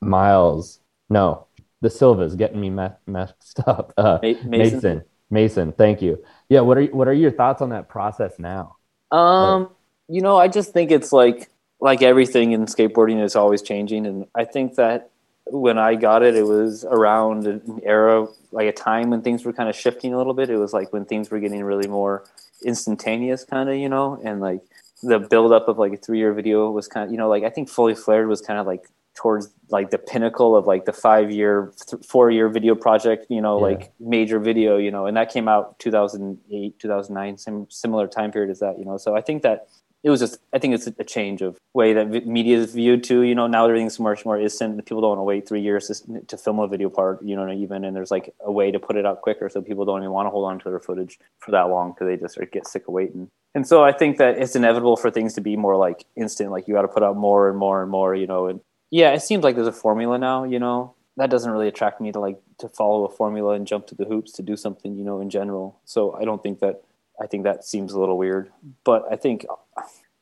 Miles, 0.00 0.80
no, 1.08 1.46
the 1.80 1.88
Silva's 1.88 2.34
getting 2.34 2.60
me 2.60 2.70
messed 2.70 3.60
up. 3.66 3.94
Uh, 3.96 4.18
Mason. 4.20 4.50
Mason. 4.50 5.02
Mason, 5.30 5.72
thank 5.72 6.02
you. 6.02 6.22
Yeah. 6.48 6.60
What 6.60 6.76
are, 6.76 6.84
what 6.86 7.06
are 7.06 7.12
your 7.12 7.30
thoughts 7.30 7.62
on 7.62 7.70
that 7.70 7.88
process 7.88 8.38
now? 8.38 8.76
Um, 9.12 9.62
like, 9.62 9.70
you 10.08 10.20
know, 10.20 10.36
I 10.36 10.48
just 10.48 10.72
think 10.72 10.90
it's 10.90 11.12
like, 11.12 11.48
like 11.80 12.02
everything 12.02 12.52
in 12.52 12.66
skateboarding 12.66 13.22
is 13.22 13.36
always 13.36 13.62
changing. 13.62 14.06
And 14.06 14.26
I 14.34 14.44
think 14.44 14.74
that 14.74 15.11
when 15.52 15.78
I 15.78 15.94
got 15.94 16.22
it, 16.22 16.34
it 16.34 16.46
was 16.46 16.84
around 16.84 17.46
an 17.46 17.80
era, 17.84 18.26
like 18.52 18.66
a 18.66 18.72
time 18.72 19.10
when 19.10 19.22
things 19.22 19.44
were 19.44 19.52
kind 19.52 19.68
of 19.68 19.76
shifting 19.76 20.14
a 20.14 20.16
little 20.16 20.34
bit. 20.34 20.50
It 20.50 20.56
was 20.56 20.72
like 20.72 20.92
when 20.92 21.04
things 21.04 21.30
were 21.30 21.40
getting 21.40 21.62
really 21.62 21.88
more 21.88 22.24
instantaneous 22.64 23.44
kind 23.44 23.68
of 23.68 23.76
you 23.76 23.88
know 23.88 24.20
and 24.24 24.40
like 24.40 24.60
the 25.02 25.18
buildup 25.18 25.68
of 25.68 25.78
like 25.78 25.92
a 25.92 25.96
three 25.96 26.18
year 26.18 26.32
video 26.32 26.70
was 26.70 26.86
kind 26.86 27.06
of 27.06 27.10
you 27.10 27.18
know 27.18 27.28
like 27.28 27.42
i 27.42 27.50
think 27.50 27.68
fully 27.68 27.94
flared 27.94 28.28
was 28.28 28.40
kind 28.40 28.58
of 28.58 28.66
like 28.66 28.88
towards 29.14 29.50
like 29.68 29.90
the 29.90 29.98
pinnacle 29.98 30.56
of 30.56 30.66
like 30.66 30.84
the 30.84 30.92
five 30.92 31.30
year 31.30 31.72
th- 31.88 32.04
four 32.06 32.30
year 32.30 32.48
video 32.48 32.74
project 32.74 33.26
you 33.28 33.40
know 33.40 33.58
yeah. 33.58 33.76
like 33.76 33.92
major 34.00 34.38
video 34.38 34.76
you 34.78 34.90
know 34.90 35.06
and 35.06 35.16
that 35.16 35.30
came 35.30 35.48
out 35.48 35.78
2008 35.80 36.78
2009 36.78 37.36
sim- 37.36 37.66
similar 37.68 38.06
time 38.06 38.30
period 38.30 38.50
as 38.50 38.60
that 38.60 38.78
you 38.78 38.84
know 38.84 38.96
so 38.96 39.16
i 39.16 39.20
think 39.20 39.42
that 39.42 39.68
it 40.02 40.10
was 40.10 40.20
just 40.20 40.38
i 40.52 40.58
think 40.58 40.74
it's 40.74 40.86
a 40.86 41.04
change 41.04 41.42
of 41.42 41.58
way 41.74 41.92
that 41.92 42.26
media 42.26 42.56
is 42.56 42.74
viewed 42.74 43.04
too 43.04 43.22
you 43.22 43.34
know 43.34 43.46
now 43.46 43.64
everything's 43.64 43.98
much 43.98 44.24
more 44.24 44.38
instant 44.38 44.84
people 44.84 45.00
don't 45.00 45.10
want 45.10 45.18
to 45.18 45.22
wait 45.22 45.48
three 45.48 45.60
years 45.60 46.02
to, 46.28 46.36
film 46.36 46.58
a 46.58 46.66
video 46.66 46.88
part 46.88 47.22
you 47.22 47.36
know 47.36 47.50
even 47.50 47.84
and 47.84 47.96
there's 47.96 48.10
like 48.10 48.34
a 48.40 48.50
way 48.50 48.70
to 48.70 48.78
put 48.78 48.96
it 48.96 49.06
out 49.06 49.22
quicker 49.22 49.48
so 49.48 49.62
people 49.62 49.84
don't 49.84 50.00
even 50.00 50.10
want 50.10 50.26
to 50.26 50.30
hold 50.30 50.44
on 50.44 50.58
to 50.58 50.68
their 50.68 50.80
footage 50.80 51.18
for 51.38 51.50
that 51.50 51.68
long 51.68 51.92
because 51.92 52.06
they 52.06 52.16
just 52.16 52.38
get 52.52 52.66
sick 52.66 52.88
of 52.88 52.94
waiting. 52.94 53.28
And 53.54 53.66
so 53.66 53.84
i 53.84 53.92
think 53.92 54.18
that 54.18 54.38
it's 54.38 54.56
inevitable 54.56 54.96
for 54.96 55.10
things 55.10 55.34
to 55.34 55.40
be 55.40 55.56
more 55.56 55.76
like 55.76 56.04
instant 56.16 56.50
like 56.50 56.66
you 56.66 56.74
got 56.74 56.82
to 56.82 56.88
put 56.88 57.02
out 57.02 57.16
more 57.16 57.48
and 57.48 57.58
more 57.58 57.82
and 57.82 57.90
more 57.90 58.14
you 58.14 58.26
know 58.26 58.46
and 58.46 58.60
yeah 58.90 59.10
it 59.12 59.22
seems 59.22 59.44
like 59.44 59.54
there's 59.54 59.66
a 59.66 59.72
formula 59.72 60.18
now 60.18 60.44
you 60.44 60.58
know? 60.58 60.94
That 61.18 61.28
doesn't 61.28 61.50
really 61.50 61.68
attract 61.68 62.00
me 62.00 62.10
to 62.12 62.18
like 62.18 62.40
to 62.58 62.70
follow 62.70 63.04
a 63.04 63.10
formula 63.10 63.52
and 63.52 63.66
jump 63.66 63.86
to 63.88 63.94
the 63.94 64.06
hoops 64.06 64.32
to 64.32 64.42
do 64.42 64.56
something 64.56 64.96
you 64.96 65.04
know 65.04 65.20
in 65.20 65.28
general. 65.28 65.78
So 65.84 66.14
i 66.14 66.24
don't 66.24 66.42
think 66.42 66.60
that 66.60 66.82
I 67.20 67.26
think 67.26 67.44
that 67.44 67.64
seems 67.64 67.92
a 67.92 68.00
little 68.00 68.18
weird, 68.18 68.50
but 68.84 69.04
I 69.10 69.16
think 69.16 69.46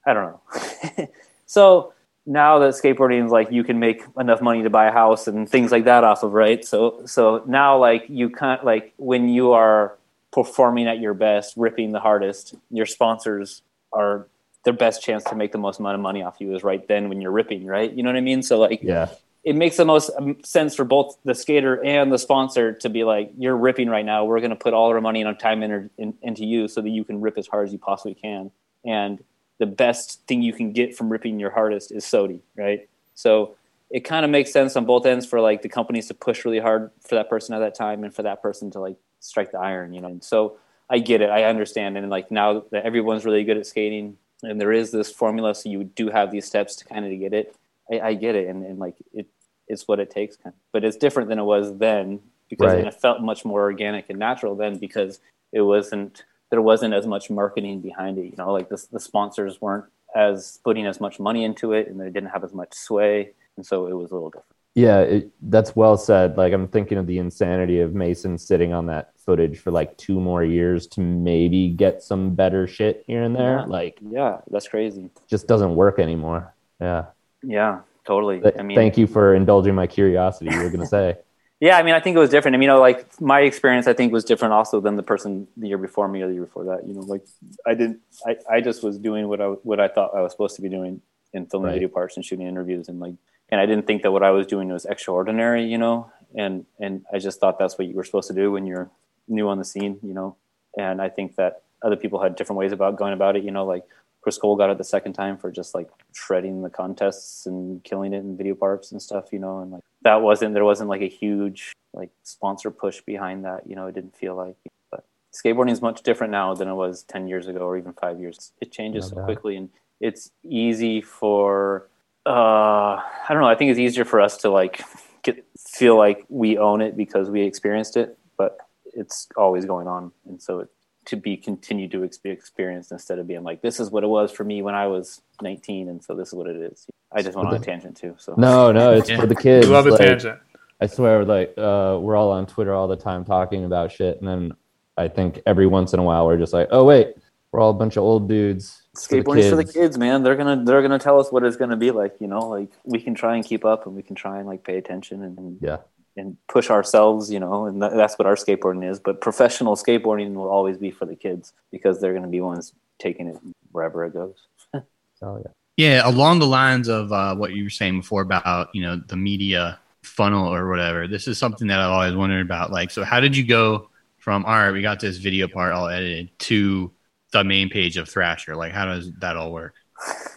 I 0.07 0.15
don't 0.15 0.33
know. 0.33 1.09
so 1.47 1.93
now 2.27 2.59
that 2.59 2.75
skateboarding 2.75 3.25
is 3.25 3.33
like 3.33 3.51
you 3.51 3.65
can 3.65 3.79
make 3.79 4.03
enough 4.19 4.41
money 4.41 4.63
to 4.63 4.71
buy 4.71 4.87
a 4.87 4.93
house 4.93 5.27
and 5.27 5.49
things 5.49 5.73
like 5.73 5.85
that 5.85 6.05
off 6.05 6.23
of, 6.23 6.33
right? 6.33 6.65
So 6.65 7.03
so 7.07 7.43
now 7.47 7.79
like 7.79 8.05
you 8.09 8.31
can't 8.31 8.65
like 8.65 8.95
when 8.97 9.29
you 9.29 9.53
are 9.53 9.97
performing 10.33 10.87
at 10.87 11.01
your 11.01 11.15
best, 11.15 11.55
ripping 11.57 11.93
the 11.93 12.01
hardest, 12.01 12.55
your 12.71 12.87
sponsors 12.87 13.63
are 13.93 14.29
their 14.65 14.73
best 14.75 15.03
chance 15.03 15.25
to 15.25 15.35
make 15.35 15.53
the 15.53 15.59
most 15.59 15.81
amount 15.81 15.95
of 15.95 16.01
money 16.01 16.23
off 16.23 16.37
you 16.39 16.55
is 16.55 16.63
right 16.63 16.87
then 16.87 17.09
when 17.09 17.21
you're 17.21 17.33
ripping, 17.33 17.67
right? 17.67 17.91
You 17.93 18.03
know 18.03 18.11
what 18.11 18.17
I 18.17 18.21
mean? 18.21 18.43
So 18.43 18.59
like 18.59 18.81
yeah 18.83 19.09
it 19.43 19.57
makes 19.57 19.77
the 19.77 19.85
most 19.85 20.11
um, 20.19 20.37
sense 20.45 20.75
for 20.75 20.85
both 20.85 21.17
the 21.25 21.35
skater 21.35 21.83
and 21.83 22.13
the 22.13 22.19
sponsor 22.19 22.73
to 22.75 22.89
be 22.89 23.05
like, 23.05 23.33
you're 23.39 23.57
ripping 23.57 23.89
right 23.89 24.05
now. 24.05 24.25
We're 24.25 24.41
going 24.41 24.51
to 24.51 24.57
put 24.57 24.75
all 24.75 24.91
our 24.91 25.01
money 25.01 25.21
and 25.21 25.29
our 25.29 25.35
time 25.35 25.63
in, 25.63 25.91
in, 25.97 26.15
into 26.23 26.45
you 26.45 26.69
so 26.69 26.83
that 26.83 26.91
you 26.91 27.05
can 27.05 27.21
rip 27.21 27.39
as 27.39 27.47
hard 27.47 27.67
as 27.67 27.73
you 27.73 27.79
possibly 27.79 28.15
can. 28.15 28.51
And 28.85 29.23
the 29.61 29.67
best 29.67 30.27
thing 30.27 30.43
you 30.43 30.53
can 30.53 30.73
get 30.73 30.97
from 30.97 31.09
ripping 31.09 31.39
your 31.39 31.51
hardest 31.51 31.93
is 31.93 32.05
SOTY, 32.05 32.41
right? 32.57 32.89
So 33.15 33.55
it 33.91 34.01
kind 34.01 34.25
of 34.25 34.31
makes 34.31 34.53
sense 34.53 34.75
on 34.75 34.85
both 34.87 35.07
ends 35.07 35.25
for 35.25 35.41
like 35.41 35.63
the 35.63 35.69
companies 35.69 36.09
to 36.09 36.15
push 36.15 36.45
really 36.45 36.59
hard 36.59 36.91
for 37.07 37.15
that 37.15 37.31
person 37.31 37.55
at 37.55 37.61
that 37.61 37.77
time 37.77 38.03
and 38.03 38.13
for 38.13 38.23
that 38.23 38.43
person 38.43 38.73
to 38.73 38.81
like 38.81 38.97
strike 39.21 39.53
the 39.53 39.59
iron, 39.59 39.93
you 39.93 40.01
know? 40.01 40.09
And 40.09 40.25
so 40.25 40.57
I 40.89 40.99
get 40.99 41.21
it. 41.21 41.31
I 41.31 41.45
understand. 41.45 41.97
And 41.97 42.11
like 42.11 42.33
now 42.33 42.65
that 42.73 42.85
everyone's 42.85 43.25
really 43.25 43.45
good 43.45 43.57
at 43.57 43.67
skating 43.67 44.17
and 44.43 44.61
there 44.61 44.73
is 44.73 44.91
this 44.91 45.13
formula, 45.13 45.55
so 45.55 45.69
you 45.69 45.85
do 45.85 46.09
have 46.09 46.31
these 46.31 46.47
steps 46.47 46.75
to 46.77 46.85
kind 46.85 47.05
of 47.05 47.19
get 47.21 47.33
it 47.33 47.55
I, 47.91 48.01
I 48.01 48.15
get 48.15 48.35
it, 48.35 48.49
and, 48.49 48.65
and 48.65 48.79
like 48.79 48.97
it, 49.13 49.27
it's 49.69 49.89
what 49.89 50.01
it 50.01 50.11
takes. 50.11 50.37
Kind 50.37 50.55
of. 50.55 50.61
But 50.73 50.85
it's 50.85 50.97
different 50.97 51.29
than 51.29 51.39
it 51.39 51.45
was 51.45 51.77
then 51.79 52.21
because 52.49 52.73
right. 52.73 52.87
it 52.87 52.95
felt 52.95 53.21
much 53.21 53.45
more 53.45 53.63
organic 53.63 54.11
and 54.11 54.19
natural 54.19 54.57
then 54.57 54.79
because 54.79 55.21
it 55.53 55.63
wasn't 55.63 56.25
there 56.51 56.63
wasn't 56.63 56.95
as 56.95 57.07
much 57.07 57.31
marketing 57.31 57.81
behind 57.81 58.19
it. 58.19 58.27
You 58.27 58.35
know, 58.37 58.53
like 58.53 58.69
the 58.69 58.85
the 58.93 59.01
sponsors 59.01 59.61
weren't 59.61 59.87
as 60.15 60.59
putting 60.65 60.87
as 60.87 61.01
much 61.01 61.21
money 61.21 61.45
into 61.45 61.73
it, 61.73 61.89
and 61.89 62.01
they 62.01 62.11
didn't 62.11 62.31
have 62.31 62.45
as 62.45 62.53
much 62.53 62.75
sway, 62.75 63.31
and 63.57 63.65
so 63.65 63.87
it 63.87 63.95
was 63.95 64.11
a 64.11 64.15
little 64.15 64.31
different. 64.31 64.47
Yeah, 64.75 65.01
it, 65.01 65.31
that's 65.43 65.75
well 65.75 65.97
said. 65.97 66.37
Like 66.37 66.53
I'm 66.53 66.69
thinking 66.69 66.99
of 66.99 67.07
the 67.07 67.19
insanity 67.19 67.81
of 67.81 67.95
Mason 67.95 68.39
sitting 68.39 68.73
on 68.73 68.87
that 68.87 69.13
footage 69.19 69.59
for 69.59 69.71
like 69.71 69.97
two 69.97 70.21
more 70.21 70.45
years 70.45 70.87
to 70.89 71.01
maybe 71.01 71.69
get 71.69 72.03
some 72.03 72.35
better 72.35 72.67
shit 72.67 73.05
here 73.07 73.23
and 73.23 73.35
there. 73.35 73.59
Yeah. 73.59 73.65
Like, 73.65 73.99
yeah, 74.01 74.39
that's 74.51 74.69
crazy. 74.69 75.11
Just 75.29 75.49
doesn't 75.49 75.75
work 75.75 75.99
anymore. 75.99 76.55
Yeah. 76.81 77.07
Yeah, 77.43 77.81
totally. 78.07 78.43
I 78.59 78.63
mean, 78.63 78.77
thank 78.77 78.97
you 78.97 79.07
for 79.07 79.35
indulging 79.35 79.75
my 79.75 79.87
curiosity. 79.87 80.51
You 80.53 80.63
were 80.63 80.71
going 80.71 80.81
to 80.81 80.87
say. 80.87 81.19
yeah, 81.61 81.77
I 81.77 81.83
mean, 81.83 81.95
I 81.95 82.01
think 82.01 82.17
it 82.17 82.19
was 82.19 82.31
different. 82.31 82.55
I 82.55 82.59
mean, 82.59 82.69
you 82.69 82.75
know, 82.75 82.81
like 82.81 83.21
my 83.21 83.41
experience, 83.41 83.87
I 83.87 83.93
think 83.93 84.13
was 84.15 84.25
different 84.25 84.55
also 84.55 84.81
than 84.81 84.97
the 84.97 85.03
person 85.03 85.47
the 85.59 85.69
year 85.69 85.77
before 85.77 86.09
me 86.09 86.23
or 86.23 86.27
the 86.27 86.33
year 86.33 86.45
before 86.45 86.65
that. 86.65 86.89
You 86.89 86.95
know, 86.95 87.01
like 87.01 87.23
I 87.67 87.75
didn't, 87.75 88.01
I, 88.27 88.37
I 88.51 88.61
just 88.63 88.83
was 88.83 88.97
doing 88.97 89.29
what 89.29 89.43
I 89.43 89.49
what 89.49 89.79
I 89.79 89.89
thought 89.89 90.15
I 90.15 90.23
was 90.23 90.33
supposed 90.33 90.57
to 90.57 90.63
be 90.63 90.71
doing 90.71 91.03
in 91.35 91.45
filming 91.47 91.67
right. 91.67 91.75
video 91.75 91.89
parts 91.89 92.17
and 92.17 92.25
shooting 92.25 92.47
interviews 92.47 92.89
and 92.89 92.99
like, 92.99 93.15
and 93.51 93.61
I 93.61 93.67
didn't 93.67 93.87
think 93.87 94.03
that 94.03 94.11
what 94.11 94.23
I 94.23 94.31
was 94.31 94.47
doing 94.47 94.71
was 94.71 94.87
extraordinary. 94.87 95.67
You 95.67 95.77
know, 95.77 96.11
and 96.35 96.65
and 96.79 97.05
I 97.13 97.19
just 97.19 97.41
thought 97.41 97.59
that's 97.59 97.77
what 97.77 97.89
you 97.89 97.95
were 97.95 98.05
supposed 98.05 98.29
to 98.29 98.35
do 98.35 98.51
when 98.51 98.67
you're 98.67 98.91
new 99.29 99.47
on 99.51 99.59
the 99.59 99.65
scene. 99.67 99.99
You 100.03 100.15
know, 100.15 100.37
and 100.79 101.03
I 101.03 101.11
think 101.11 101.37
that 101.37 101.63
other 101.83 101.97
people 101.97 102.23
had 102.23 102.37
different 102.37 102.59
ways 102.59 102.73
about 102.73 102.97
going 102.97 103.13
about 103.13 103.37
it. 103.37 103.45
You 103.45 103.51
know, 103.51 103.67
like 103.67 103.85
Chris 104.23 104.39
Cole 104.39 104.57
got 104.57 104.71
it 104.71 104.79
the 104.79 104.85
second 104.85 105.13
time 105.13 105.37
for 105.37 105.53
just 105.53 105.75
like 105.75 105.91
shredding 106.15 106.63
the 106.63 106.71
contests 106.71 107.45
and 107.45 107.85
killing 107.85 108.15
it 108.15 108.21
in 108.21 108.39
video 108.39 108.55
parks 108.55 108.93
and 108.93 109.03
stuff. 109.03 109.31
You 109.31 109.41
know, 109.41 109.59
and 109.59 109.73
like 109.73 109.85
that 110.03 110.23
wasn't 110.23 110.55
there 110.55 110.65
wasn't 110.65 110.89
like 110.89 111.03
a 111.03 111.09
huge 111.09 111.73
like 111.93 112.11
sponsor 112.23 112.71
push 112.71 113.01
behind 113.01 113.45
that. 113.45 113.67
You 113.67 113.77
know, 113.77 113.87
it 113.87 113.95
didn't 113.95 114.17
feel 114.17 114.35
like. 114.35 114.57
But 114.91 115.05
skateboarding 115.33 115.73
is 115.73 115.83
much 115.83 116.03
different 116.03 116.31
now 116.31 116.55
than 116.55 116.69
it 116.69 116.75
was 116.75 117.03
ten 117.03 117.29
years 117.29 117.47
ago 117.47 117.61
or 117.61 117.77
even 117.77 117.93
five 117.95 118.21
years. 118.21 118.53
It 118.61 118.73
changes 118.73 119.09
so 119.09 119.17
quickly, 119.17 119.57
and 119.57 119.69
it's 120.01 120.31
easy 120.45 121.01
for. 121.01 121.89
Uh, 122.27 123.01
I 123.01 123.27
don't 123.31 123.41
know. 123.41 123.49
I 123.49 123.55
think 123.55 123.71
it's 123.71 123.81
easier 123.81 124.05
for 124.05 124.21
us 124.21 124.37
to 124.39 124.51
like 124.51 124.85
get 125.23 125.45
feel 125.59 125.97
like 125.97 126.25
we 126.29 126.59
own 126.59 126.81
it 126.81 126.97
because 126.97 127.31
we 127.31 127.43
experienced 127.43 127.97
it, 127.97 128.19
but 128.37 128.59
it's 128.93 129.29
always 129.37 129.65
going 129.65 129.87
on, 129.89 130.13
and 130.29 130.41
so 130.41 130.61
it, 130.61 130.69
to 131.11 131.17
be 131.17 131.37
continued 131.37 131.91
to 131.93 132.03
ex- 132.05 132.19
be 132.19 132.31
experienced 132.31 132.91
instead 132.93 133.19
of 133.19 133.27
being 133.27 133.43
like 133.43 133.63
this 133.63 133.79
is 133.81 133.91
what 133.91 134.03
it 134.05 134.07
was 134.09 134.31
for 134.33 134.45
me 134.45 134.63
when 134.63 134.75
I 134.75 134.87
was 134.87 135.21
19, 135.43 135.89
and 135.89 136.03
so 136.03 136.15
this 136.15 136.29
is 136.29 136.35
what 136.35 136.47
it 136.47 136.57
is. 136.57 136.87
I 137.13 137.23
just 137.23 137.37
went 137.37 137.49
on 137.49 137.55
a 137.55 137.59
tangent 137.59 137.97
too. 137.97 138.15
So 138.19 138.35
No, 138.39 138.73
no, 138.73 138.93
it's 138.93 139.11
Yeah. 139.11 139.21
for 139.21 139.27
the 139.27 139.35
We 139.37 139.43
kids. 139.43 139.69
love 139.69 139.87
a 139.87 139.91
like, 139.91 140.01
tangent. 140.01 140.39
I 140.81 140.87
swear, 140.87 141.25
like 141.25 141.53
uh, 141.59 141.99
we're 142.01 142.17
all 142.17 142.31
on 142.31 142.47
Twitter 142.47 142.73
all 142.73 142.89
the 142.89 142.97
time 142.97 143.25
talking 143.25 143.65
about 143.65 143.93
shit, 143.93 144.19
and 144.21 144.27
then 144.29 144.53
I 144.97 145.09
think 145.09 145.41
every 145.47 145.67
once 145.67 145.93
in 145.93 146.01
a 146.01 146.03
while 146.03 146.27
we're 146.27 146.39
just 146.39 146.53
like, 146.53 146.69
oh 146.71 146.85
wait, 146.85 147.15
we're 147.53 147.61
all 147.61 147.71
a 147.71 147.75
bunch 147.75 147.97
of 147.97 148.05
old 148.05 148.29
dudes. 148.29 148.83
It's 148.93 149.07
for 149.07 149.17
the 149.17 149.23
skateboarding's 149.23 149.51
for 149.51 149.57
the 149.57 149.65
kids. 149.65 149.75
kids, 149.75 149.99
man. 149.99 150.23
They're 150.23 150.37
gonna 150.37 150.65
they're 150.65 150.83
gonna 150.83 150.99
tell 150.99 151.19
us 151.21 151.31
what 151.33 151.43
it's 151.45 151.57
gonna 151.57 151.77
be 151.77 151.91
like. 151.91 152.15
You 152.21 152.29
know, 152.29 152.49
like 152.49 152.71
we 152.85 153.01
can 153.01 153.15
try 153.15 153.35
and 153.37 153.45
keep 153.45 153.65
up, 153.65 153.87
and 153.87 153.95
we 153.97 154.03
can 154.03 154.15
try 154.15 154.39
and 154.39 154.47
like 154.47 154.63
pay 154.65 154.77
attention 154.79 155.23
and 155.25 155.59
Yeah, 155.61 155.79
and 156.17 156.37
push 156.49 156.71
ourselves. 156.71 157.31
You 157.31 157.41
know, 157.41 157.67
and 157.67 157.83
that, 157.83 157.95
that's 157.95 158.19
what 158.19 158.27
our 158.27 158.37
skateboarding 158.37 158.89
is. 158.89 158.99
But 158.99 159.21
professional 159.21 159.77
skateboarding 159.77 160.35
will 160.35 160.49
always 160.49 160.77
be 160.77 160.91
for 160.91 161.07
the 161.07 161.17
kids 161.17 161.53
because 161.71 162.01
they're 162.01 162.15
gonna 162.15 162.29
be 162.29 162.41
ones 162.41 162.73
taking 162.99 163.29
it 163.29 163.37
wherever 163.73 164.05
it 164.05 164.13
goes. 164.13 164.47
oh 164.75 164.83
yeah. 165.23 165.51
Yeah, 165.77 166.03
along 166.05 166.41
the 166.41 166.47
lines 166.47 166.89
of 166.89 167.11
uh, 167.11 167.35
what 167.35 167.53
you 167.53 167.65
were 167.65 167.71
saying 167.71 168.01
before 168.01 168.23
about 168.23 168.69
you 168.75 168.83
know 168.83 168.97
the 168.97 169.17
media 169.17 169.79
funnel 170.03 170.53
or 170.53 170.69
whatever. 170.69 171.07
This 171.07 171.29
is 171.29 171.39
something 171.39 171.69
that 171.69 171.79
I've 171.79 171.91
always 171.91 172.15
wondered 172.15 172.45
about. 172.45 172.71
Like, 172.71 172.91
so 172.91 173.05
how 173.05 173.21
did 173.21 173.37
you 173.37 173.47
go 173.47 173.89
from 174.19 174.45
all 174.45 174.53
right, 174.53 174.71
we 174.71 174.83
got 174.83 175.01
this 175.01 175.17
video 175.17 175.49
part 175.49 175.73
all 175.73 175.89
edited 175.89 176.39
to 176.41 176.93
the 177.33 177.45
main 177.45 177.71
page 177.71 177.97
of 177.97 178.09
Thrasher? 178.09 178.57
Like, 178.57 178.73
how 178.73 178.85
does 178.85 179.11
that 179.21 179.37
all 179.37 179.53
work? 179.53 179.75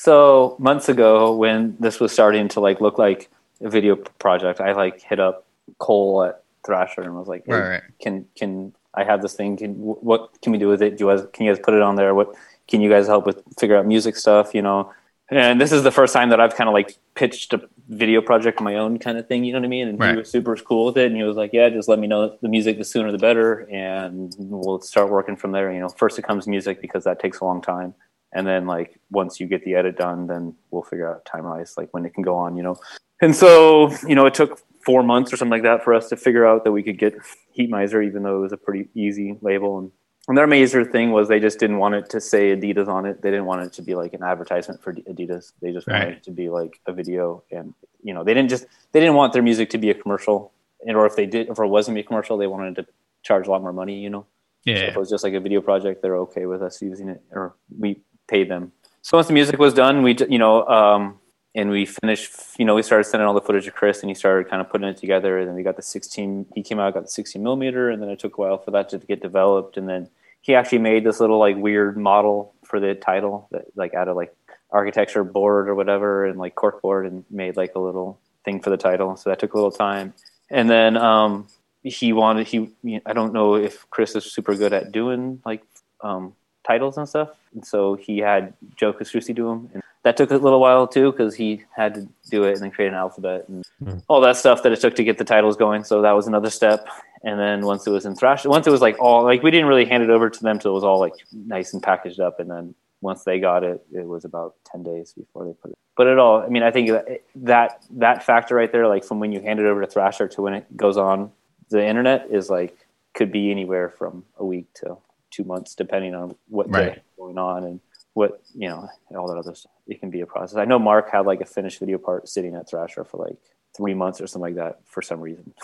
So 0.00 0.56
months 0.58 0.88
ago, 0.88 1.36
when 1.36 1.76
this 1.78 2.00
was 2.00 2.10
starting 2.10 2.48
to 2.48 2.60
like 2.60 2.80
look 2.80 2.96
like 2.96 3.28
a 3.28 3.28
video 3.68 3.96
project, 3.96 4.60
I 4.60 4.72
like 4.72 5.02
hit 5.02 5.20
up 5.20 5.46
Cole 5.78 6.24
at 6.24 6.42
Thrasher 6.64 7.02
and 7.02 7.14
was 7.14 7.28
like, 7.28 7.44
hey, 7.46 7.52
Right, 7.52 7.68
right. 7.70 7.82
"Can 8.00 8.26
can 8.36 8.74
I 8.94 9.04
have 9.04 9.22
this 9.22 9.34
thing? 9.34 9.56
Can 9.56 9.74
what 9.74 10.40
can 10.42 10.52
we 10.52 10.58
do 10.58 10.68
with 10.68 10.82
it? 10.82 10.96
Do 10.96 11.04
you 11.04 11.10
guys 11.10 11.26
can 11.32 11.46
you 11.46 11.52
guys 11.52 11.62
put 11.62 11.74
it 11.74 11.82
on 11.82 11.96
there? 11.96 12.14
What 12.14 12.34
can 12.68 12.80
you 12.80 12.90
guys 12.90 13.06
help 13.06 13.26
with? 13.26 13.42
Figure 13.58 13.76
out 13.76 13.86
music 13.86 14.16
stuff, 14.16 14.54
you 14.54 14.62
know." 14.62 14.92
And 15.32 15.60
this 15.60 15.70
is 15.70 15.84
the 15.84 15.92
first 15.92 16.12
time 16.12 16.30
that 16.30 16.40
I've 16.40 16.56
kind 16.56 16.66
of 16.66 16.74
like 16.74 16.96
pitched 17.14 17.52
a 17.54 17.60
video 17.88 18.20
project 18.20 18.60
my 18.60 18.74
own 18.74 18.98
kind 18.98 19.16
of 19.16 19.28
thing. 19.28 19.44
You 19.44 19.52
know 19.52 19.60
what 19.60 19.66
I 19.66 19.68
mean? 19.68 19.86
And 19.86 20.02
he 20.02 20.16
was 20.16 20.28
super 20.28 20.56
cool 20.56 20.86
with 20.86 20.96
it, 20.96 21.06
and 21.06 21.16
he 21.16 21.22
was 21.22 21.36
like, 21.36 21.52
"Yeah, 21.52 21.68
just 21.68 21.88
let 21.88 22.00
me 22.00 22.08
know 22.08 22.36
the 22.42 22.48
music. 22.48 22.78
The 22.78 22.84
sooner 22.84 23.12
the 23.12 23.18
better, 23.18 23.68
and 23.70 24.34
we'll 24.38 24.80
start 24.80 25.08
working 25.08 25.36
from 25.36 25.52
there." 25.52 25.72
You 25.72 25.80
know, 25.80 25.88
first 25.88 26.18
it 26.18 26.22
comes 26.22 26.48
music 26.48 26.80
because 26.80 27.04
that 27.04 27.20
takes 27.20 27.38
a 27.40 27.44
long 27.44 27.62
time 27.62 27.94
and 28.32 28.46
then 28.46 28.66
like 28.66 28.98
once 29.10 29.40
you 29.40 29.46
get 29.46 29.64
the 29.64 29.74
edit 29.74 29.96
done 29.96 30.26
then 30.26 30.54
we'll 30.70 30.82
figure 30.82 31.10
out 31.10 31.24
time 31.24 31.44
wise 31.44 31.74
like 31.76 31.88
when 31.92 32.04
it 32.04 32.14
can 32.14 32.22
go 32.22 32.36
on 32.36 32.56
you 32.56 32.62
know 32.62 32.76
and 33.20 33.34
so 33.34 33.90
you 34.06 34.14
know 34.14 34.26
it 34.26 34.34
took 34.34 34.60
four 34.84 35.02
months 35.02 35.32
or 35.32 35.36
something 35.36 35.52
like 35.52 35.62
that 35.62 35.84
for 35.84 35.92
us 35.94 36.08
to 36.08 36.16
figure 36.16 36.46
out 36.46 36.64
that 36.64 36.72
we 36.72 36.82
could 36.82 36.98
get 36.98 37.14
Heatmiser 37.58 38.04
even 38.06 38.22
though 38.22 38.38
it 38.38 38.40
was 38.40 38.52
a 38.52 38.56
pretty 38.56 38.88
easy 38.94 39.36
label. 39.42 39.78
And 39.78 39.92
and 40.28 40.38
their 40.38 40.46
major 40.46 40.84
thing 40.84 41.10
was 41.10 41.28
they 41.28 41.40
just 41.40 41.58
didn't 41.58 41.78
want 41.78 41.94
it 41.96 42.08
to 42.10 42.20
say 42.20 42.54
adidas 42.56 42.88
on 42.88 43.04
it. 43.04 43.20
They 43.20 43.30
didn't 43.30 43.46
want 43.46 43.62
it 43.62 43.72
to 43.74 43.82
be 43.82 43.94
like 43.94 44.12
an 44.14 44.22
advertisement 44.22 44.82
for 44.82 44.92
adidas. 44.94 45.52
They 45.60 45.72
just 45.72 45.86
wanted 45.88 46.04
Right. 46.04 46.16
it 46.18 46.22
to 46.24 46.30
be 46.30 46.48
like 46.48 46.80
a 46.86 46.92
video. 46.92 47.42
And 47.50 47.74
you 48.02 48.14
know 48.14 48.22
they 48.24 48.32
didn't 48.34 48.50
just 48.50 48.66
they 48.92 49.00
didn't 49.00 49.16
want 49.16 49.32
their 49.32 49.42
music 49.42 49.70
to 49.70 49.78
be 49.78 49.90
a 49.90 49.94
commercial. 49.94 50.52
And 50.86 50.96
or 50.96 51.04
if 51.06 51.14
they 51.16 51.26
did 51.26 51.48
if 51.48 51.58
it 51.58 51.66
wasn't 51.66 51.98
a 51.98 52.02
commercial 52.02 52.36
they 52.38 52.46
wanted 52.46 52.76
to 52.76 52.86
charge 53.22 53.46
a 53.46 53.50
lot 53.50 53.60
more 53.60 53.72
money 53.72 53.98
you 54.00 54.08
know? 54.10 54.24
So 54.66 54.72
if 54.72 54.96
it 54.96 54.98
was 54.98 55.10
just 55.10 55.24
like 55.24 55.34
a 55.34 55.40
video 55.40 55.60
project, 55.60 56.00
they're 56.02 56.16
okay 56.18 56.44
with 56.46 56.62
us 56.62 56.80
using 56.82 57.08
it, 57.08 57.22
or 57.32 57.54
we 57.78 58.00
pay 58.28 58.44
them. 58.44 58.72
So 59.02 59.16
once 59.16 59.26
the 59.26 59.32
music 59.32 59.58
was 59.58 59.72
done, 59.72 60.02
we, 60.02 60.14
you 60.28 60.38
know, 60.38 60.66
um, 60.66 61.18
and 61.54 61.70
we 61.70 61.84
finished, 61.84 62.32
you 62.58 62.64
know, 62.64 62.74
we 62.74 62.82
started 62.82 63.04
sending 63.04 63.26
all 63.26 63.34
the 63.34 63.40
footage 63.40 63.64
to 63.64 63.72
Chris, 63.72 64.00
and 64.00 64.10
he 64.10 64.14
started 64.14 64.48
kind 64.48 64.60
of 64.60 64.70
putting 64.70 64.88
it 64.88 64.96
together. 64.96 65.38
And 65.38 65.48
then 65.48 65.56
we 65.56 65.62
got 65.62 65.76
the 65.76 65.82
16. 65.82 66.46
He 66.54 66.62
came 66.62 66.78
out, 66.78 66.94
got 66.94 67.04
the 67.04 67.10
16 67.10 67.42
millimeter, 67.42 67.90
and 67.90 68.00
then 68.00 68.08
it 68.08 68.18
took 68.18 68.38
a 68.38 68.40
while 68.40 68.58
for 68.58 68.70
that 68.70 68.88
to 68.90 68.98
get 68.98 69.20
developed. 69.20 69.76
And 69.76 69.88
then 69.88 70.08
he 70.40 70.54
actually 70.54 70.78
made 70.78 71.04
this 71.04 71.18
little 71.18 71.38
like 71.38 71.56
weird 71.56 71.96
model 71.96 72.54
for 72.64 72.78
the 72.78 72.94
title 72.94 73.48
that 73.50 73.64
like 73.74 73.94
out 73.94 74.08
of 74.08 74.16
like 74.16 74.34
architecture 74.70 75.24
board 75.24 75.68
or 75.68 75.74
whatever, 75.74 76.24
and 76.24 76.38
like 76.38 76.54
cork 76.54 76.82
board, 76.82 77.06
and 77.06 77.24
made 77.30 77.56
like 77.56 77.74
a 77.74 77.80
little 77.80 78.20
thing 78.44 78.60
for 78.60 78.70
the 78.70 78.76
title. 78.76 79.16
So 79.16 79.30
that 79.30 79.40
took 79.40 79.52
a 79.52 79.56
little 79.56 79.72
time. 79.72 80.14
And 80.50 80.70
then 80.70 80.96
um, 80.96 81.48
he 81.82 82.12
wanted 82.12 82.46
he 82.46 82.70
I 83.04 83.12
don't 83.12 83.32
know 83.32 83.56
if 83.56 83.88
Chris 83.90 84.14
is 84.14 84.30
super 84.30 84.54
good 84.54 84.72
at 84.72 84.92
doing 84.92 85.40
like 85.44 85.62
um, 86.00 86.34
titles 86.70 86.96
and 86.98 87.08
stuff, 87.08 87.30
and 87.54 87.64
so 87.72 87.94
he 88.06 88.14
had 88.18 88.42
Joe 88.80 88.92
Castrucci 88.92 89.34
do 89.34 89.46
them, 89.50 89.60
and 89.74 89.82
that 90.04 90.16
took 90.16 90.30
a 90.30 90.36
little 90.36 90.60
while 90.66 90.86
too 90.86 91.10
because 91.12 91.34
he 91.34 91.48
had 91.80 91.94
to 91.94 92.02
do 92.30 92.44
it 92.44 92.52
and 92.54 92.62
then 92.62 92.70
create 92.70 92.88
an 92.88 92.94
alphabet 93.04 93.40
and 93.48 93.64
Hmm. 93.82 93.98
all 94.08 94.20
that 94.20 94.36
stuff 94.36 94.62
that 94.62 94.72
it 94.72 94.80
took 94.80 94.94
to 94.96 95.04
get 95.04 95.16
the 95.16 95.24
titles 95.24 95.56
going. 95.56 95.84
So 95.84 96.02
that 96.02 96.12
was 96.12 96.26
another 96.26 96.50
step. 96.50 96.86
And 97.22 97.40
then 97.44 97.58
once 97.72 97.86
it 97.86 97.90
was 97.90 98.04
in 98.04 98.14
Thrash, 98.14 98.44
once 98.44 98.66
it 98.66 98.70
was 98.76 98.82
like 98.88 98.96
all 99.00 99.24
like 99.30 99.42
we 99.42 99.50
didn't 99.50 99.68
really 99.72 99.86
hand 99.92 100.02
it 100.02 100.10
over 100.10 100.28
to 100.30 100.42
them 100.46 100.58
till 100.58 100.70
it 100.72 100.78
was 100.80 100.84
all 100.84 101.00
like 101.06 101.14
nice 101.32 101.72
and 101.74 101.82
packaged 101.82 102.20
up, 102.20 102.40
and 102.40 102.50
then 102.50 102.74
once 103.00 103.24
they 103.24 103.38
got 103.40 103.64
it, 103.64 103.78
it 104.00 104.06
was 104.06 104.24
about 104.24 104.54
ten 104.70 104.82
days 104.82 105.14
before 105.22 105.44
they 105.46 105.54
put 105.62 105.70
it. 105.72 105.78
But 105.96 106.06
at 106.12 106.18
all, 106.18 106.36
I 106.46 106.48
mean, 106.48 106.62
I 106.62 106.70
think 106.70 106.88
that 106.90 107.06
that 107.52 107.70
that 108.04 108.22
factor 108.22 108.54
right 108.54 108.72
there, 108.72 108.86
like 108.94 109.04
from 109.04 109.18
when 109.20 109.32
you 109.32 109.40
hand 109.40 109.58
it 109.60 109.66
over 109.66 109.80
to 109.80 109.86
Thrasher 109.86 110.28
to 110.28 110.42
when 110.42 110.54
it 110.54 110.64
goes 110.76 110.96
on 110.96 111.30
the 111.70 111.82
internet, 111.92 112.26
is 112.30 112.48
like 112.58 112.74
could 113.14 113.32
be 113.32 113.50
anywhere 113.50 113.88
from 113.98 114.24
a 114.38 114.44
week 114.44 114.66
to 114.80 114.96
two 115.30 115.44
months, 115.44 115.74
depending 115.74 116.14
on 116.14 116.34
what 116.48 116.70
Right. 116.70 117.02
going 117.18 117.38
on 117.38 117.64
and 117.64 117.80
what 118.14 118.42
you 118.54 118.68
know, 118.68 118.88
and 119.08 119.16
all 119.16 119.28
that 119.28 119.36
other 119.36 119.54
stuff. 119.54 119.72
It 119.86 120.00
can 120.00 120.10
be 120.10 120.20
a 120.20 120.26
process. 120.26 120.56
I 120.56 120.64
know 120.64 120.78
Mark 120.78 121.10
had 121.10 121.26
like 121.26 121.40
a 121.40 121.46
finished 121.46 121.78
video 121.78 121.98
part 121.98 122.28
sitting 122.28 122.54
at 122.54 122.68
Thrasher 122.68 123.04
for 123.04 123.18
like 123.18 123.36
three 123.76 123.94
months 123.94 124.20
or 124.20 124.26
something 124.26 124.54
like 124.54 124.64
that 124.64 124.80
for 124.84 125.02
some 125.02 125.20
reason. 125.20 125.54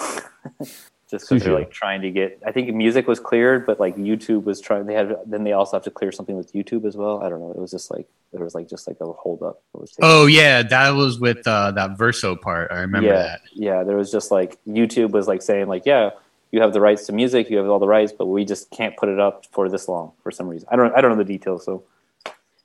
Just 1.08 1.28
because 1.28 1.44
they're 1.44 1.54
like 1.54 1.70
trying 1.70 2.02
to 2.02 2.10
get, 2.10 2.40
I 2.44 2.50
think 2.50 2.74
music 2.74 3.06
was 3.06 3.20
cleared, 3.20 3.64
but 3.64 3.78
like 3.78 3.94
YouTube 3.96 4.42
was 4.42 4.60
trying. 4.60 4.86
They 4.86 4.94
had 4.94 5.16
then 5.24 5.44
they 5.44 5.52
also 5.52 5.76
have 5.76 5.84
to 5.84 5.90
clear 5.90 6.10
something 6.10 6.36
with 6.36 6.52
YouTube 6.52 6.84
as 6.84 6.96
well. 6.96 7.22
I 7.22 7.28
don't 7.28 7.38
know. 7.38 7.52
It 7.52 7.58
was 7.58 7.70
just 7.70 7.92
like 7.92 8.08
there 8.32 8.42
was 8.42 8.56
like 8.56 8.68
just 8.68 8.88
like 8.88 8.96
a 9.00 9.06
hold 9.12 9.40
up. 9.40 9.62
Was 9.72 9.94
Oh 10.02 10.26
yeah, 10.26 10.64
that 10.64 10.90
was 10.90 11.20
with 11.20 11.46
uh, 11.46 11.70
that 11.72 11.96
Verso 11.96 12.34
part. 12.34 12.72
I 12.72 12.80
remember 12.80 13.08
yeah, 13.08 13.22
that. 13.22 13.40
Yeah, 13.52 13.84
there 13.84 13.96
was 13.96 14.10
just 14.10 14.32
like 14.32 14.58
YouTube 14.66 15.10
was 15.10 15.28
like 15.28 15.42
saying 15.42 15.68
like, 15.68 15.86
yeah, 15.86 16.10
you 16.50 16.60
have 16.60 16.72
the 16.72 16.80
rights 16.80 17.06
to 17.06 17.12
music, 17.12 17.50
you 17.50 17.56
have 17.58 17.68
all 17.68 17.78
the 17.78 17.86
rights, 17.86 18.12
but 18.12 18.26
we 18.26 18.44
just 18.44 18.70
can't 18.70 18.96
put 18.96 19.08
it 19.08 19.18
up 19.20 19.44
for 19.50 19.68
this 19.68 19.88
long 19.88 20.12
for 20.22 20.30
some 20.30 20.48
reason. 20.48 20.68
I 20.70 20.76
don't 20.76 20.94
I 20.96 21.00
don't 21.00 21.10
know 21.10 21.16
the 21.16 21.24
details, 21.24 21.64
so 21.64 21.84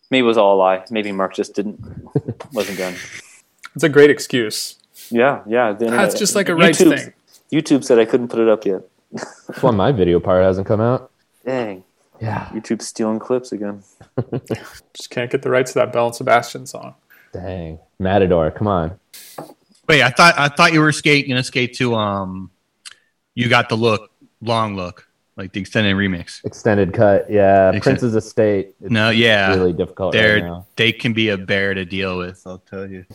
maybe 0.10 0.20
it 0.20 0.28
was 0.28 0.38
all 0.38 0.56
a 0.56 0.58
lie. 0.58 0.86
Maybe 0.90 1.12
Mark 1.12 1.34
just 1.34 1.56
didn't 1.56 1.80
wasn't 2.54 2.78
done. 2.78 2.96
It's 3.76 3.84
a 3.84 3.90
great 3.90 4.10
excuse. 4.10 4.78
Yeah, 5.10 5.42
yeah. 5.48 5.74
The 5.74 5.86
That's 5.86 6.18
just 6.18 6.36
like 6.36 6.50
a 6.50 6.56
rights 6.56 6.82
YouTube, 6.82 6.98
thing. 6.98 7.14
YouTube 7.52 7.84
said 7.84 8.00
I 8.00 8.06
couldn't 8.06 8.30
put 8.30 8.40
it 8.40 8.48
up 8.48 8.66
yet. 8.66 8.82
That's 9.12 9.62
why 9.62 9.72
my 9.72 9.92
video 9.92 10.20
part 10.20 10.44
hasn't 10.44 10.68
come 10.68 10.80
out. 10.80 11.12
Dang, 11.46 11.84
Yeah, 12.22 12.48
YouTube's 12.54 12.88
stealing 12.88 13.20
clips 13.20 13.52
again. 13.52 13.84
Just 14.94 15.10
can't 15.10 15.30
get 15.30 15.42
the 15.42 15.50
rights 15.50 15.74
to 15.74 15.80
that 15.80 15.92
Belle 15.92 16.08
and 16.08 16.16
Sebastian 16.16 16.66
song. 16.66 16.96
dang, 17.34 17.80
Matador, 18.00 18.52
come 18.52 18.68
on. 18.68 19.00
Wait, 19.88 20.04
I 20.04 20.10
thought 20.12 20.38
I 20.38 20.48
thought 20.48 20.72
you 20.72 20.82
were 20.82 20.92
skate 20.92 21.28
gonna 21.28 21.44
skate 21.44 21.74
to 21.78 21.96
um, 21.96 22.51
you 23.42 23.50
got 23.50 23.70
the 23.70 23.76
look, 23.76 24.12
long 24.42 24.76
look, 24.76 25.08
like 25.36 25.52
the 25.54 25.60
extended 25.60 25.96
remix. 25.96 26.44
Extended 26.46 26.94
cut, 26.94 27.30
yeah. 27.30 27.70
Extend- 27.70 27.84
Prince's 28.00 28.16
Estate. 28.16 28.76
It's 28.82 28.92
No, 28.92 29.10
yeah, 29.10 29.50
really 29.56 29.74
difficult 29.74 30.14
they're 30.14 30.42
now. 30.42 30.68
they 30.76 30.92
can 30.92 31.14
be 31.14 31.30
a 31.30 31.38
bear 31.38 31.74
to 31.74 31.86
deal 31.86 32.18
with. 32.18 32.42
I'll 32.46 32.60
tell 32.60 32.88
you, 32.90 33.06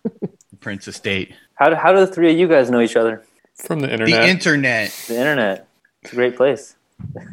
Prince 0.60 0.88
Estate, 0.88 1.34
How 1.54 1.68
do, 1.68 1.76
how 1.76 1.92
do 1.92 2.00
the 2.00 2.06
three 2.06 2.32
of 2.32 2.38
you 2.38 2.48
guys 2.48 2.70
know 2.70 2.80
each 2.80 2.96
other? 2.96 3.22
From 3.54 3.80
the 3.80 3.92
internet. 3.92 4.20
the 4.22 4.28
internet. 4.28 4.84
internet. 4.86 5.04
The 5.08 5.16
internet. 5.18 5.68
It's 6.02 6.12
a 6.12 6.16
great 6.16 6.36
place. 6.36 6.74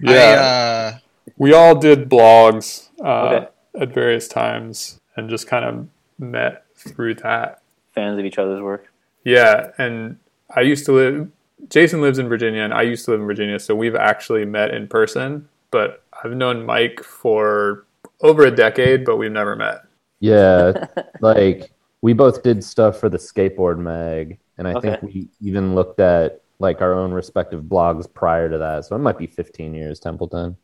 yeah. 0.03 0.11
I, 0.11 0.95
uh, 0.95 0.97
we 1.37 1.53
all 1.53 1.75
did 1.79 2.09
blogs 2.09 2.89
uh, 3.03 3.07
Okay. 3.07 3.47
at 3.79 3.93
various 3.93 4.27
times 4.27 4.99
and 5.15 5.29
just 5.29 5.47
kind 5.47 5.65
of 5.65 5.87
met 6.19 6.65
through 6.75 7.15
that. 7.15 7.61
Fans 7.95 8.19
of 8.19 8.25
each 8.25 8.37
other's 8.37 8.61
work. 8.61 8.91
Yeah, 9.25 9.71
and 9.77 10.17
I 10.55 10.61
used 10.61 10.85
to 10.85 10.91
live. 10.93 11.29
Jason 11.69 12.01
lives 12.01 12.19
in 12.19 12.27
Virginia, 12.29 12.61
and 12.61 12.73
I 12.73 12.81
used 12.83 13.05
to 13.05 13.11
live 13.11 13.21
in 13.21 13.27
Virginia, 13.27 13.59
so 13.59 13.75
we've 13.75 13.95
actually 13.95 14.45
met 14.45 14.73
in 14.73 14.87
person. 14.87 15.47
But 15.69 16.03
I've 16.23 16.33
known 16.33 16.65
Mike 16.65 17.01
for 17.03 17.85
over 18.21 18.43
a 18.43 18.51
decade, 18.51 19.05
but 19.05 19.17
we've 19.17 19.31
never 19.31 19.55
met. 19.55 19.83
Yeah, 20.19 20.85
like 21.21 21.71
we 22.01 22.13
both 22.13 22.43
did 22.43 22.63
stuff 22.63 22.99
for 22.99 23.09
the 23.09 23.17
skateboard 23.17 23.79
mag, 23.79 24.37
and 24.57 24.67
I 24.67 24.79
think 24.79 25.01
we 25.01 25.29
even 25.39 25.75
looked 25.75 25.99
at 25.99 26.41
like 26.59 26.81
our 26.81 26.93
own 26.93 27.11
respective 27.11 27.63
blogs 27.63 28.11
prior 28.11 28.49
to 28.49 28.57
that. 28.57 28.85
So 28.85 28.95
it 28.95 28.99
might 28.99 29.17
be 29.17 29.27
15 29.27 29.73
years, 29.73 29.99
Templeton. 29.99 30.55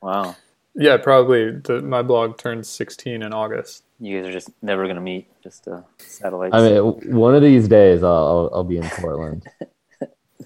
Wow. 0.00 0.36
Yeah, 0.74 0.96
probably. 0.96 1.52
The, 1.60 1.82
my 1.82 2.02
blog 2.02 2.36
turns 2.36 2.68
16 2.68 3.22
in 3.22 3.32
August. 3.32 3.84
You 4.00 4.18
guys 4.18 4.28
are 4.28 4.32
just 4.32 4.50
never 4.60 4.88
gonna 4.88 5.00
meet. 5.00 5.28
Just 5.42 5.68
uh, 5.68 5.82
satellites. 5.98 6.54
I 6.54 6.68
mean, 6.68 7.14
one 7.14 7.34
of 7.34 7.42
these 7.42 7.68
days 7.68 8.02
I'll 8.02 8.10
I'll, 8.10 8.50
I'll 8.54 8.64
be 8.64 8.78
in 8.78 8.88
Portland. 8.88 9.46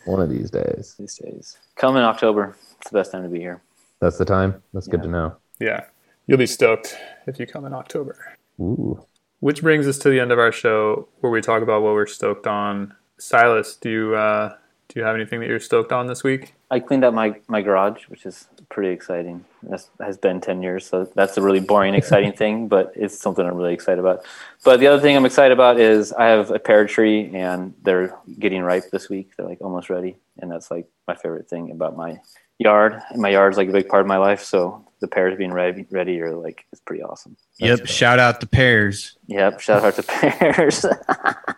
one 0.09 0.20
of 0.20 0.30
these 0.30 0.50
days. 0.50 0.94
these 0.98 1.14
days. 1.16 1.59
Come 1.76 1.96
in 1.96 2.02
October. 2.02 2.56
It's 2.80 2.90
the 2.90 2.98
best 2.98 3.12
time 3.12 3.22
to 3.22 3.28
be 3.28 3.38
here. 3.38 3.61
That's 4.00 4.18
the 4.18 4.24
time. 4.24 4.62
That's 4.72 4.88
good 4.88 5.02
to 5.02 5.09
know. 5.09 5.36
Yeah, 5.61 5.84
you'll 6.26 6.38
be 6.38 6.46
stoked 6.46 6.96
if 7.26 7.38
you 7.38 7.46
come 7.46 7.64
in 7.64 7.74
October. 7.74 8.36
Ooh. 8.61 9.04
Which 9.40 9.62
brings 9.62 9.86
us 9.86 9.98
to 9.98 10.11
the 10.11 10.18
end 10.18 10.32
of 10.32 10.38
our 10.38 10.52
show, 10.52 11.09
where 11.20 11.30
we 11.30 11.40
talk 11.40 11.62
about 11.62 11.82
what 11.82 11.92
we're 11.92 12.06
stoked 12.06 12.46
on. 12.46 12.94
Silas, 13.18 13.76
do 13.76 13.90
you 13.90 14.14
uh, 14.14 14.54
do 14.88 15.00
you 15.00 15.06
have 15.06 15.14
anything 15.14 15.40
that 15.40 15.48
you're 15.48 15.61
stoked 15.61 15.92
on 15.92 16.06
this 16.06 16.24
week? 16.24 16.54
I 16.71 16.81
cleaned 16.81 17.05
up 17.05 17.14
my, 17.14 17.35
my 17.49 17.62
garage, 17.62 18.09
which 18.09 18.27
is 18.27 18.47
pretty 18.69 18.91
exciting. 18.91 19.45
That 19.62 19.87
has 20.01 20.19
been 20.19 20.41
10 20.41 20.62
years, 20.62 20.87
so 20.87 21.11
that's 21.14 21.37
a 21.39 21.43
really 21.43 21.61
boring, 21.61 21.95
exciting 21.95 22.33
thing, 22.37 22.69
but 22.69 22.93
it's 22.95 23.19
something 23.19 23.47
I'm 23.47 23.57
really 23.57 23.73
excited 23.73 24.01
about. 24.01 24.25
But 24.64 24.81
the 24.81 24.87
other 24.87 25.01
thing 25.01 25.16
I'm 25.16 25.25
excited 25.25 25.53
about 25.53 25.81
is 25.81 26.12
I 26.12 26.27
have 26.27 26.51
a 26.51 26.59
pear 26.59 26.87
tree, 26.87 27.31
and 27.35 27.75
they're 27.83 28.14
getting 28.39 28.62
ripe 28.62 28.91
this 28.91 29.09
week. 29.09 29.31
They're 29.37 29.47
like 29.47 29.61
almost 29.62 29.89
ready, 29.89 30.16
and 30.39 30.51
that's 30.51 30.71
like 30.71 30.87
my 31.07 31.14
favorite 31.14 31.49
thing 31.49 31.71
about 31.71 31.97
my 31.97 32.21
yard. 32.59 33.01
And 33.11 33.23
my 33.23 33.31
yard's 33.31 33.57
like 33.57 33.69
a 33.69 33.73
big 33.73 33.89
part 33.89 34.03
of 34.03 34.07
my 34.07 34.19
life, 34.19 34.43
so 34.43 34.85
the 35.01 35.09
pears 35.09 35.39
being 35.39 35.53
ready, 35.53 35.87
ready 35.91 36.21
are 36.21 36.35
like 36.35 36.66
it's 36.73 36.83
pretty 36.83 37.03
awesome. 37.03 37.37
Yep. 37.61 37.87
Shout 37.87 38.19
out 38.19 38.41
to 38.41 38.47
pears. 38.47 39.16
Yep, 39.29 39.61
shout 39.61 39.85
out 39.85 39.95
to 39.95 40.03
pears. 40.03 40.85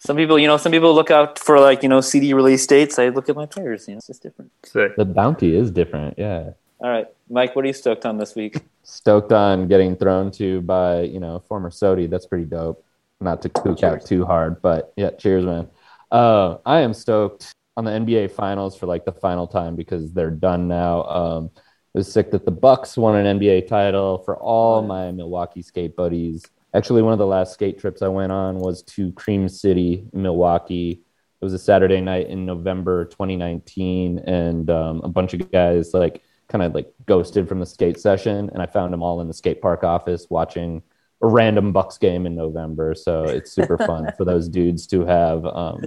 some 0.00 0.16
people, 0.16 0.38
you 0.38 0.46
know, 0.46 0.56
some 0.56 0.72
people 0.72 0.94
look 0.94 1.10
out 1.10 1.38
for 1.38 1.60
like 1.60 1.82
you 1.82 1.88
know 1.88 2.00
CD 2.00 2.32
release 2.34 2.66
dates. 2.66 2.98
I 2.98 3.10
look 3.10 3.28
at 3.28 3.36
my 3.36 3.46
players. 3.46 3.86
You 3.86 3.94
know, 3.94 3.98
it's 3.98 4.06
just 4.06 4.22
different. 4.22 4.50
Sick. 4.64 4.96
The 4.96 5.04
bounty 5.04 5.54
is 5.54 5.70
different. 5.70 6.18
Yeah. 6.18 6.50
All 6.82 6.88
right, 6.88 7.06
Mike, 7.28 7.54
what 7.54 7.66
are 7.66 7.68
you 7.68 7.74
stoked 7.74 8.06
on 8.06 8.16
this 8.16 8.34
week? 8.34 8.56
Stoked 8.82 9.32
on 9.32 9.68
getting 9.68 9.94
thrown 9.94 10.30
to 10.32 10.62
by, 10.62 11.02
you 11.02 11.20
know, 11.20 11.38
former 11.46 11.70
SOTY. 11.70 12.06
That's 12.06 12.24
pretty 12.24 12.46
dope. 12.46 12.82
Not 13.20 13.42
to 13.42 13.50
kook 13.50 13.82
out 13.82 14.04
too 14.04 14.24
hard, 14.24 14.62
but 14.62 14.94
yeah, 14.96 15.10
cheers, 15.10 15.44
man. 15.44 15.68
Uh, 16.10 16.56
I 16.64 16.80
am 16.80 16.94
stoked 16.94 17.54
on 17.76 17.84
the 17.84 17.90
NBA 17.90 18.30
finals 18.30 18.78
for 18.78 18.86
like 18.86 19.04
the 19.04 19.12
final 19.12 19.46
time 19.46 19.76
because 19.76 20.12
they're 20.12 20.30
done 20.30 20.66
now. 20.66 21.04
Um, 21.04 21.50
it 21.94 21.98
was 21.98 22.10
sick 22.10 22.30
that 22.30 22.46
the 22.46 22.50
Bucks 22.50 22.96
won 22.96 23.14
an 23.16 23.38
NBA 23.38 23.66
title 23.66 24.18
for 24.18 24.38
all 24.38 24.80
my 24.80 25.12
Milwaukee 25.12 25.62
skate 25.62 25.94
buddies. 25.94 26.46
Actually, 26.72 27.02
one 27.02 27.12
of 27.12 27.18
the 27.18 27.26
last 27.26 27.52
skate 27.52 27.78
trips 27.78 28.02
I 28.02 28.08
went 28.08 28.30
on 28.30 28.58
was 28.58 28.82
to 28.84 29.12
Cream 29.12 29.48
City, 29.48 30.06
Milwaukee. 30.12 31.02
It 31.40 31.44
was 31.44 31.54
a 31.54 31.58
Saturday 31.58 32.00
night 32.00 32.28
in 32.28 32.46
November 32.46 33.06
2019, 33.06 34.20
and 34.20 34.70
um, 34.70 35.00
a 35.02 35.08
bunch 35.08 35.34
of 35.34 35.50
guys 35.50 35.92
like 35.94 36.22
kind 36.48 36.62
of 36.62 36.74
like 36.74 36.92
ghosted 37.06 37.48
from 37.48 37.60
the 37.60 37.66
skate 37.66 37.98
session, 37.98 38.50
and 38.52 38.62
I 38.62 38.66
found 38.66 38.92
them 38.92 39.02
all 39.02 39.20
in 39.20 39.28
the 39.28 39.34
skate 39.34 39.60
park 39.60 39.82
office 39.82 40.26
watching 40.30 40.82
a 41.22 41.26
random 41.26 41.72
Bucks 41.72 41.98
game 41.98 42.26
in 42.26 42.34
November. 42.34 42.94
So 42.94 43.24
it's 43.24 43.52
super 43.52 43.78
fun 43.86 44.12
for 44.16 44.24
those 44.24 44.48
dudes 44.48 44.86
to 44.88 45.04
have 45.06 45.44
um, 45.46 45.82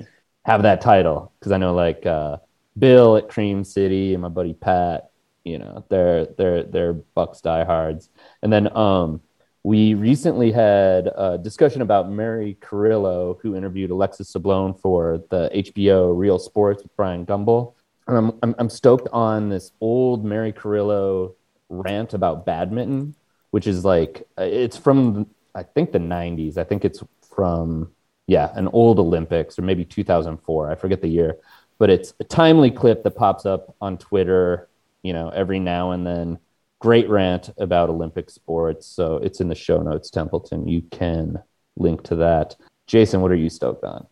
have 0.46 0.64
that 0.64 0.82
title 0.82 1.32
because 1.40 1.52
I 1.52 1.58
know 1.58 1.74
like 1.74 2.06
uh, 2.06 2.38
Bill 2.78 3.18
at 3.18 3.30
Cream 3.30 3.64
City 3.64 4.14
and 4.14 4.22
my 4.22 4.30
buddy 4.30 4.54
Pat, 4.54 5.12
you 5.44 5.60
know, 5.60 5.86
they're 5.90 6.26
they're 6.26 6.64
they're 6.64 6.94
Bucks 6.94 7.42
diehards, 7.42 8.10
and 8.42 8.52
then 8.52 8.76
um, 8.76 9.22
we 9.64 9.94
recently 9.94 10.52
had 10.52 11.10
a 11.16 11.38
discussion 11.38 11.82
about 11.82 12.12
Mary 12.12 12.58
Carrillo, 12.60 13.40
who 13.42 13.56
interviewed 13.56 13.92
Alexis 13.92 14.34
Sablone 14.34 14.80
for 14.80 15.24
the 15.30 15.50
HBO 15.56 16.18
Real 16.18 16.38
Sports 16.38 16.84
with 16.84 16.94
Bryant 16.98 17.28
Gumbel. 17.30 17.74
And 18.08 18.18
I'm, 18.18 18.40
I'm, 18.44 18.56
I'm 18.60 18.70
stoked 18.70 19.08
on 19.14 19.48
this 19.48 19.72
old 19.80 20.26
Mary 20.26 20.52
Carrillo 20.52 21.36
rant 21.70 22.14
about 22.14 22.46
badminton, 22.46 23.16
which 23.52 23.66
is 23.66 23.86
like, 23.86 24.28
it's 24.38 24.76
from, 24.76 25.28
I 25.56 25.64
think, 25.64 25.94
the 25.94 26.00
90s. 26.00 26.58
I 26.58 26.66
think 26.66 26.84
it's 26.84 27.02
from, 27.34 27.90
yeah, 28.28 28.52
an 28.56 28.68
old 28.68 29.00
Olympics 29.00 29.58
or 29.58 29.62
maybe 29.62 29.86
2004. 29.86 30.72
I 30.72 30.76
forget 30.76 31.02
the 31.02 31.08
year. 31.08 31.38
But 31.80 31.90
it's 31.90 32.14
a 32.20 32.26
timely 32.26 32.70
clip 32.70 33.04
that 33.04 33.12
pops 33.12 33.46
up 33.46 33.76
on 33.80 33.98
Twitter, 33.98 34.68
you 35.04 35.14
know, 35.14 35.30
every 35.30 35.60
now 35.60 35.92
and 35.92 36.06
then 36.06 36.40
great 36.84 37.08
rant 37.08 37.50
about 37.60 37.90
Olympic 37.90 38.30
sports. 38.30 38.86
So 38.86 39.16
it's 39.16 39.40
in 39.40 39.48
the 39.48 39.56
show 39.56 39.82
notes, 39.82 40.10
Templeton. 40.10 40.68
You 40.68 40.82
can 40.92 41.42
link 41.78 42.04
to 42.04 42.16
that. 42.18 42.58
Jason, 42.88 43.22
what 43.22 43.32
are 43.32 43.36
you 43.36 43.50
stoked 43.50 43.86
on? 43.86 44.06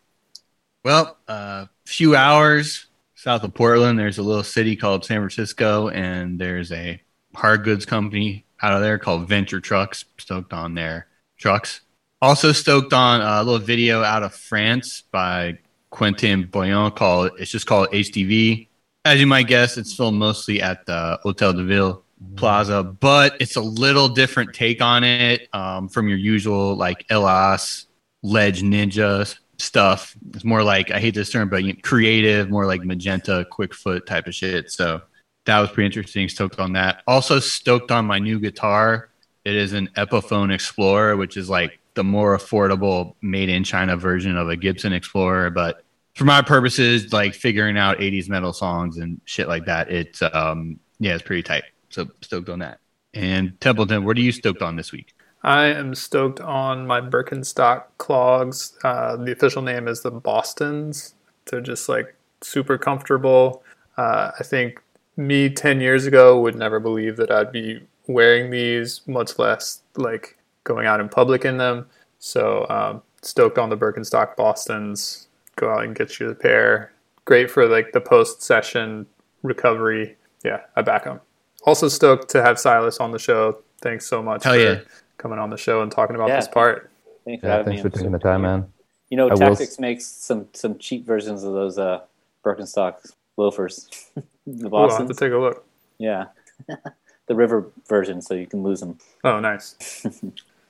Well, 0.86 1.18
a 1.28 1.32
uh, 1.32 1.66
few 1.86 2.16
hours 2.16 2.88
south 3.14 3.44
of 3.44 3.54
Portland, 3.54 4.00
there's 4.00 4.20
a 4.20 4.24
little 4.24 4.42
city 4.42 4.78
called 4.78 5.04
San 5.04 5.18
Francisco, 5.18 5.90
and 5.90 6.40
there's 6.40 6.72
a 6.72 7.02
hard 7.36 7.66
goods 7.66 7.86
company 7.86 8.46
out 8.62 8.72
of 8.72 8.80
there 8.80 8.98
called 8.98 9.28
Venture 9.28 9.60
Trucks. 9.60 10.06
Stoked 10.18 10.54
on 10.54 10.74
their 10.74 11.08
trucks. 11.38 11.82
Also 12.22 12.54
stoked 12.54 12.94
on 12.94 13.20
a 13.20 13.44
little 13.44 13.60
video 13.60 14.02
out 14.02 14.24
of 14.24 14.34
France 14.34 15.04
by 15.12 15.58
Quentin 15.90 16.48
Boyon 16.48 16.96
called 16.96 17.32
it's 17.38 17.52
just 17.52 17.68
called 17.68 17.90
HTV. 17.92 18.70
As 19.04 19.20
you 19.20 19.28
might 19.28 19.48
guess, 19.48 19.78
it's 19.78 19.94
filmed 19.94 20.20
mostly 20.20 20.62
at 20.62 20.86
the 20.86 21.20
Hotel 21.22 21.52
de 21.52 21.66
Ville 21.66 22.06
Plaza, 22.36 22.84
but 22.84 23.36
it's 23.40 23.56
a 23.56 23.62
little 23.62 24.10
different 24.10 24.54
take 24.54 24.82
on 24.82 25.04
it 25.04 25.48
um, 25.54 25.90
from 25.90 26.08
your 26.08 26.18
usual 26.18 26.76
like 26.76 27.06
LS 27.10 27.88
Ledge 28.24 28.62
Ninja 28.62 29.38
stuff. 29.58 30.16
It's 30.34 30.44
more 30.44 30.64
like 30.64 30.92
I 30.92 31.00
hate 31.00 31.16
this 31.16 31.32
term, 31.32 31.50
but 31.50 31.64
you 31.64 31.74
know, 31.74 31.80
creative, 31.84 32.50
more 32.50 32.66
like 32.66 32.84
magenta, 32.84 33.46
quick 33.50 33.74
foot 33.74 34.06
type 34.06 34.28
of 34.28 34.36
shit. 34.36 34.72
So 34.72 35.02
that 35.46 35.60
was 35.60 35.70
pretty 35.72 35.86
interesting. 35.86 36.30
Stoked 36.30 36.60
on 36.60 36.74
that. 36.74 37.04
Also 37.08 37.40
stoked 37.40 37.92
on 37.92 38.06
my 38.06 38.20
new 38.20 38.40
guitar. 38.40 39.10
It 39.44 39.56
is 39.56 39.74
an 39.74 39.90
Epiphone 39.98 40.54
Explorer, 40.54 41.18
which 41.18 41.38
is 41.38 41.50
like 41.50 41.80
the 41.96 42.04
more 42.04 42.38
affordable 42.38 43.16
made 43.22 43.50
in 43.50 43.64
China 43.64 43.98
version 43.98 44.38
of 44.38 44.50
a 44.50 44.56
Gibson 44.56 44.94
Explorer. 44.94 45.50
But 45.50 45.84
for 46.16 46.26
my 46.26 46.42
purposes, 46.42 47.12
like 47.12 47.34
figuring 47.34 47.78
out 47.78 47.98
80s 47.98 48.30
metal 48.30 48.54
songs 48.54 48.98
and 48.98 49.20
shit 49.26 49.48
like 49.48 49.66
that, 49.66 49.92
it's 49.92 50.22
um 50.22 50.80
yeah, 51.00 51.16
it's 51.16 51.24
pretty 51.24 51.44
tight. 51.44 51.64
So 51.92 52.08
stoked 52.22 52.50
on 52.50 52.60
that. 52.60 52.80
And 53.14 53.60
Templeton, 53.60 54.06
what 54.06 54.18
are 54.18 54.22
you 54.22 54.32
stoked 54.32 54.62
on 54.62 54.76
this 54.76 54.92
week? 54.92 55.14
I 55.44 55.66
am 55.66 55.96
stoked 55.96 56.39
on 56.39 56.86
my 56.86 57.02
Birkenstock 57.02 57.84
clogs. 57.98 58.78
Uh, 58.84 59.16
the 59.18 59.32
official 59.32 59.62
name 59.62 59.88
is 59.88 60.02
the 60.02 60.12
Bostons. 60.12 61.16
They're 61.46 61.62
just 61.62 61.89
like 61.89 62.16
super 62.42 62.78
comfortable. 62.78 63.64
Uh, 63.98 64.32
I 64.39 64.44
think 64.44 64.82
me 65.18 65.50
10 65.50 65.82
years 65.82 66.06
ago 66.06 66.39
would 66.39 66.56
never 66.56 66.80
believe 66.80 67.18
that 67.18 67.32
I'd 67.32 67.52
be 67.52 67.82
wearing 68.08 68.52
these, 68.52 69.02
much 69.08 69.39
less 69.39 69.82
like 69.96 70.38
going 70.64 70.86
out 70.86 71.00
in 71.00 71.10
public 71.10 71.44
in 71.44 71.58
them. 71.58 71.88
So 72.20 72.68
um, 72.70 73.02
stoked 73.22 73.58
on 73.58 73.70
the 73.70 73.78
Birkenstock 73.78 74.36
Bostons. 74.36 75.28
Go 75.56 75.72
out 75.72 75.84
and 75.84 75.96
get 75.96 76.20
you 76.20 76.30
a 76.30 76.36
pair. 76.36 76.94
Great 77.26 77.50
for 77.50 77.68
like 77.68 77.92
the 77.92 78.02
post 78.02 78.42
session 78.42 79.08
recovery. 79.44 80.18
Yeah, 80.44 80.62
I 80.76 80.82
back 80.82 81.04
them. 81.04 81.20
Also 81.66 81.88
stoked 81.88 82.30
to 82.30 82.41
have 82.41 82.59
Silas 82.59 82.99
on 82.99 83.12
the 83.12 83.20
show. 83.20 83.59
Thanks 83.82 84.05
so 84.07 84.22
much 84.22 84.43
Hell 84.43 84.53
for 84.53 84.59
yeah. 84.59 84.80
coming 85.18 85.39
on 85.39 85.49
the 85.49 85.57
show 85.57 85.82
and 85.82 85.91
talking 85.91 86.16
about 86.16 86.30
Yeah. 86.30 86.38
this 86.38 86.47
part. 86.47 86.89
Thanks 87.26 87.41
for 87.41 87.47
Yeah, 87.47 87.64
thanks 87.64 87.78
me. 87.78 87.82
for 87.82 87.88
I'm 87.88 87.91
taking 87.91 88.12
the 88.12 88.20
time, 88.20 88.41
man. 88.41 88.72
You 89.09 89.18
know, 89.18 89.30
I 89.30 89.36
Tactics 89.36 89.74
s- 89.74 89.80
makes 89.80 90.05
some 90.05 90.47
some 90.53 90.78
cheap 90.80 91.05
versions 91.05 91.43
of 91.43 91.53
those 91.53 91.78
uh, 91.78 92.01
Birkenstock 92.43 93.12
loafers. 93.38 93.89
the 94.47 94.68
Ooh, 94.68 94.76
I'll 94.76 94.89
have 94.97 95.07
to 95.07 95.14
take 95.14 95.34
a 95.34 95.38
look. 95.38 95.66
Yeah. 95.97 96.26
the 97.28 97.36
river 97.36 97.68
version, 97.88 98.22
so 98.22 98.34
you 98.34 98.47
can 98.47 98.64
lose 98.64 98.80
them. 98.80 98.97
Oh, 99.24 99.39
nice. 99.39 100.05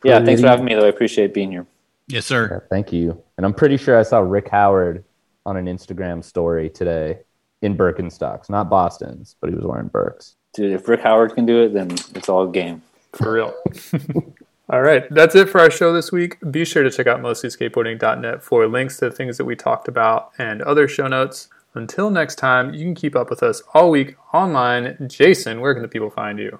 Yeah, 0.04 0.26
thanks 0.26 0.42
for 0.42 0.48
having 0.48 0.66
me, 0.66 0.74
though. 0.74 0.86
I 0.86 0.90
appreciate 0.90 1.32
being 1.32 1.52
here. 1.52 1.68
Yes, 2.08 2.26
sir. 2.26 2.50
Yeah, 2.52 2.68
thank 2.72 2.92
you. 2.92 3.22
And 3.38 3.46
I'm 3.46 3.54
pretty 3.54 3.78
sure 3.78 4.00
I 4.00 4.02
saw 4.02 4.18
Rick 4.18 4.50
Howard 4.50 5.04
on 5.46 5.58
an 5.58 5.68
Instagram 5.68 6.24
story 6.24 6.72
today 6.72 7.20
in 7.62 7.78
Birkenstocks, 7.78 8.50
not 8.50 8.68
Boston's, 8.68 9.36
but 9.40 9.52
he 9.52 9.56
was 9.56 9.64
wearing 9.64 9.90
Birks. 9.90 10.38
Dude, 10.54 10.74
if 10.74 10.88
Rick 10.88 11.02
Howard 11.02 11.36
can 11.36 11.46
do 11.46 11.64
it, 11.64 11.74
then 11.74 11.92
it's 11.92 12.30
all 12.30 12.48
game. 12.48 12.82
For 13.14 13.34
real. 13.34 13.54
All 14.70 14.82
right, 14.82 15.04
that's 15.10 15.36
it 15.36 15.50
for 15.50 15.60
our 15.60 15.70
show 15.70 15.92
this 15.92 16.14
week. 16.14 16.38
Be 16.50 16.64
sure 16.64 16.82
to 16.82 16.90
check 16.90 17.06
out 17.06 17.20
mostlyskateboarding.net 17.20 18.42
for 18.42 18.68
links 18.68 19.00
to 19.00 19.12
things 19.12 19.38
that 19.38 19.44
we 19.44 19.54
talked 19.54 19.90
about 19.90 20.32
and 20.38 20.62
other 20.62 20.88
show 20.88 21.08
notes. 21.08 21.50
Until 21.74 22.10
next 22.10 22.36
time, 22.36 22.74
you 22.74 22.86
can 22.86 22.96
keep 22.96 23.14
up 23.14 23.30
with 23.30 23.44
us 23.44 23.62
all 23.74 23.92
week 23.92 24.16
online. 24.34 25.10
Jason, 25.10 25.60
where 25.60 25.74
can 25.74 25.82
the 25.84 25.90
people 25.90 26.10
find 26.10 26.40
you? 26.40 26.58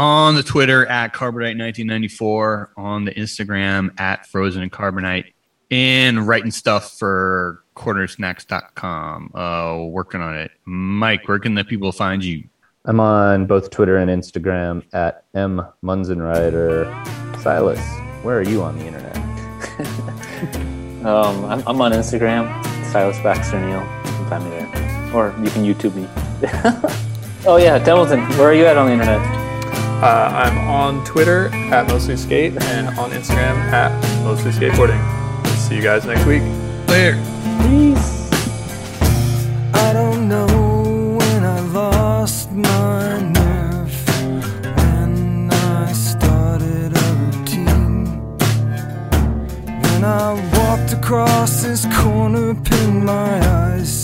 on 0.00 0.34
the 0.34 0.42
Twitter 0.42 0.86
at 0.86 1.12
Carbonite1994, 1.12 2.68
on 2.76 3.04
the 3.04 3.12
Instagram 3.12 3.98
at 4.00 4.26
Frozen 4.26 4.62
and 4.62 4.72
Carbonite, 4.72 5.32
and 5.70 6.26
writing 6.26 6.50
stuff 6.50 6.98
for 6.98 7.62
cornersnacks.com. 7.76 9.32
Uh, 9.34 9.84
working 9.84 10.20
on 10.20 10.36
it. 10.36 10.52
Mike, 10.64 11.28
where 11.28 11.38
can 11.38 11.54
the 11.54 11.64
people 11.64 11.92
find 11.92 12.24
you? 12.24 12.44
I'm 12.84 13.00
on 13.00 13.46
both 13.46 13.70
Twitter 13.70 13.98
and 13.98 14.10
Instagram 14.10 14.82
at 14.92 15.24
M 15.34 15.62
Munzenrider. 15.84 16.86
Silas, 17.42 17.80
where 18.22 18.38
are 18.38 18.42
you 18.42 18.62
on 18.62 18.78
the 18.78 18.86
internet? 18.86 19.16
Um, 21.00 21.46
I'm, 21.46 21.66
I'm 21.66 21.80
on 21.80 21.92
Instagram, 21.92 22.46
Silas 22.92 23.18
Baxter 23.22 23.58
Neal. 23.58 23.80
You 23.80 24.12
can 24.12 24.28
find 24.28 24.44
me 24.44 24.50
there. 24.50 25.14
Or 25.14 25.34
you 25.42 25.50
can 25.50 25.64
YouTube 25.64 25.94
me. 25.94 26.06
Oh 27.46 27.56
yeah, 27.56 27.78
Templeton. 27.78 28.20
Where 28.36 28.48
are 28.50 28.54
you 28.54 28.66
at 28.66 28.76
on 28.76 28.88
the 28.88 28.92
internet? 28.92 29.18
Uh, 30.02 30.30
I'm 30.30 30.58
on 30.58 31.02
Twitter 31.06 31.48
at 31.72 31.88
mostly 31.88 32.18
skate 32.18 32.52
and 32.64 32.88
on 32.98 33.12
Instagram 33.12 33.56
at 33.72 33.92
mostly 34.22 34.50
skateboarding. 34.50 35.00
See 35.56 35.74
you 35.74 35.82
guys 35.82 36.04
next 36.04 36.26
week. 36.26 36.42
Later. 36.86 37.16
I 37.16 38.19
across 51.10 51.62
this 51.64 51.86
corner, 51.86 52.54
pin 52.54 53.04
my 53.04 53.40
eyes 53.44 53.99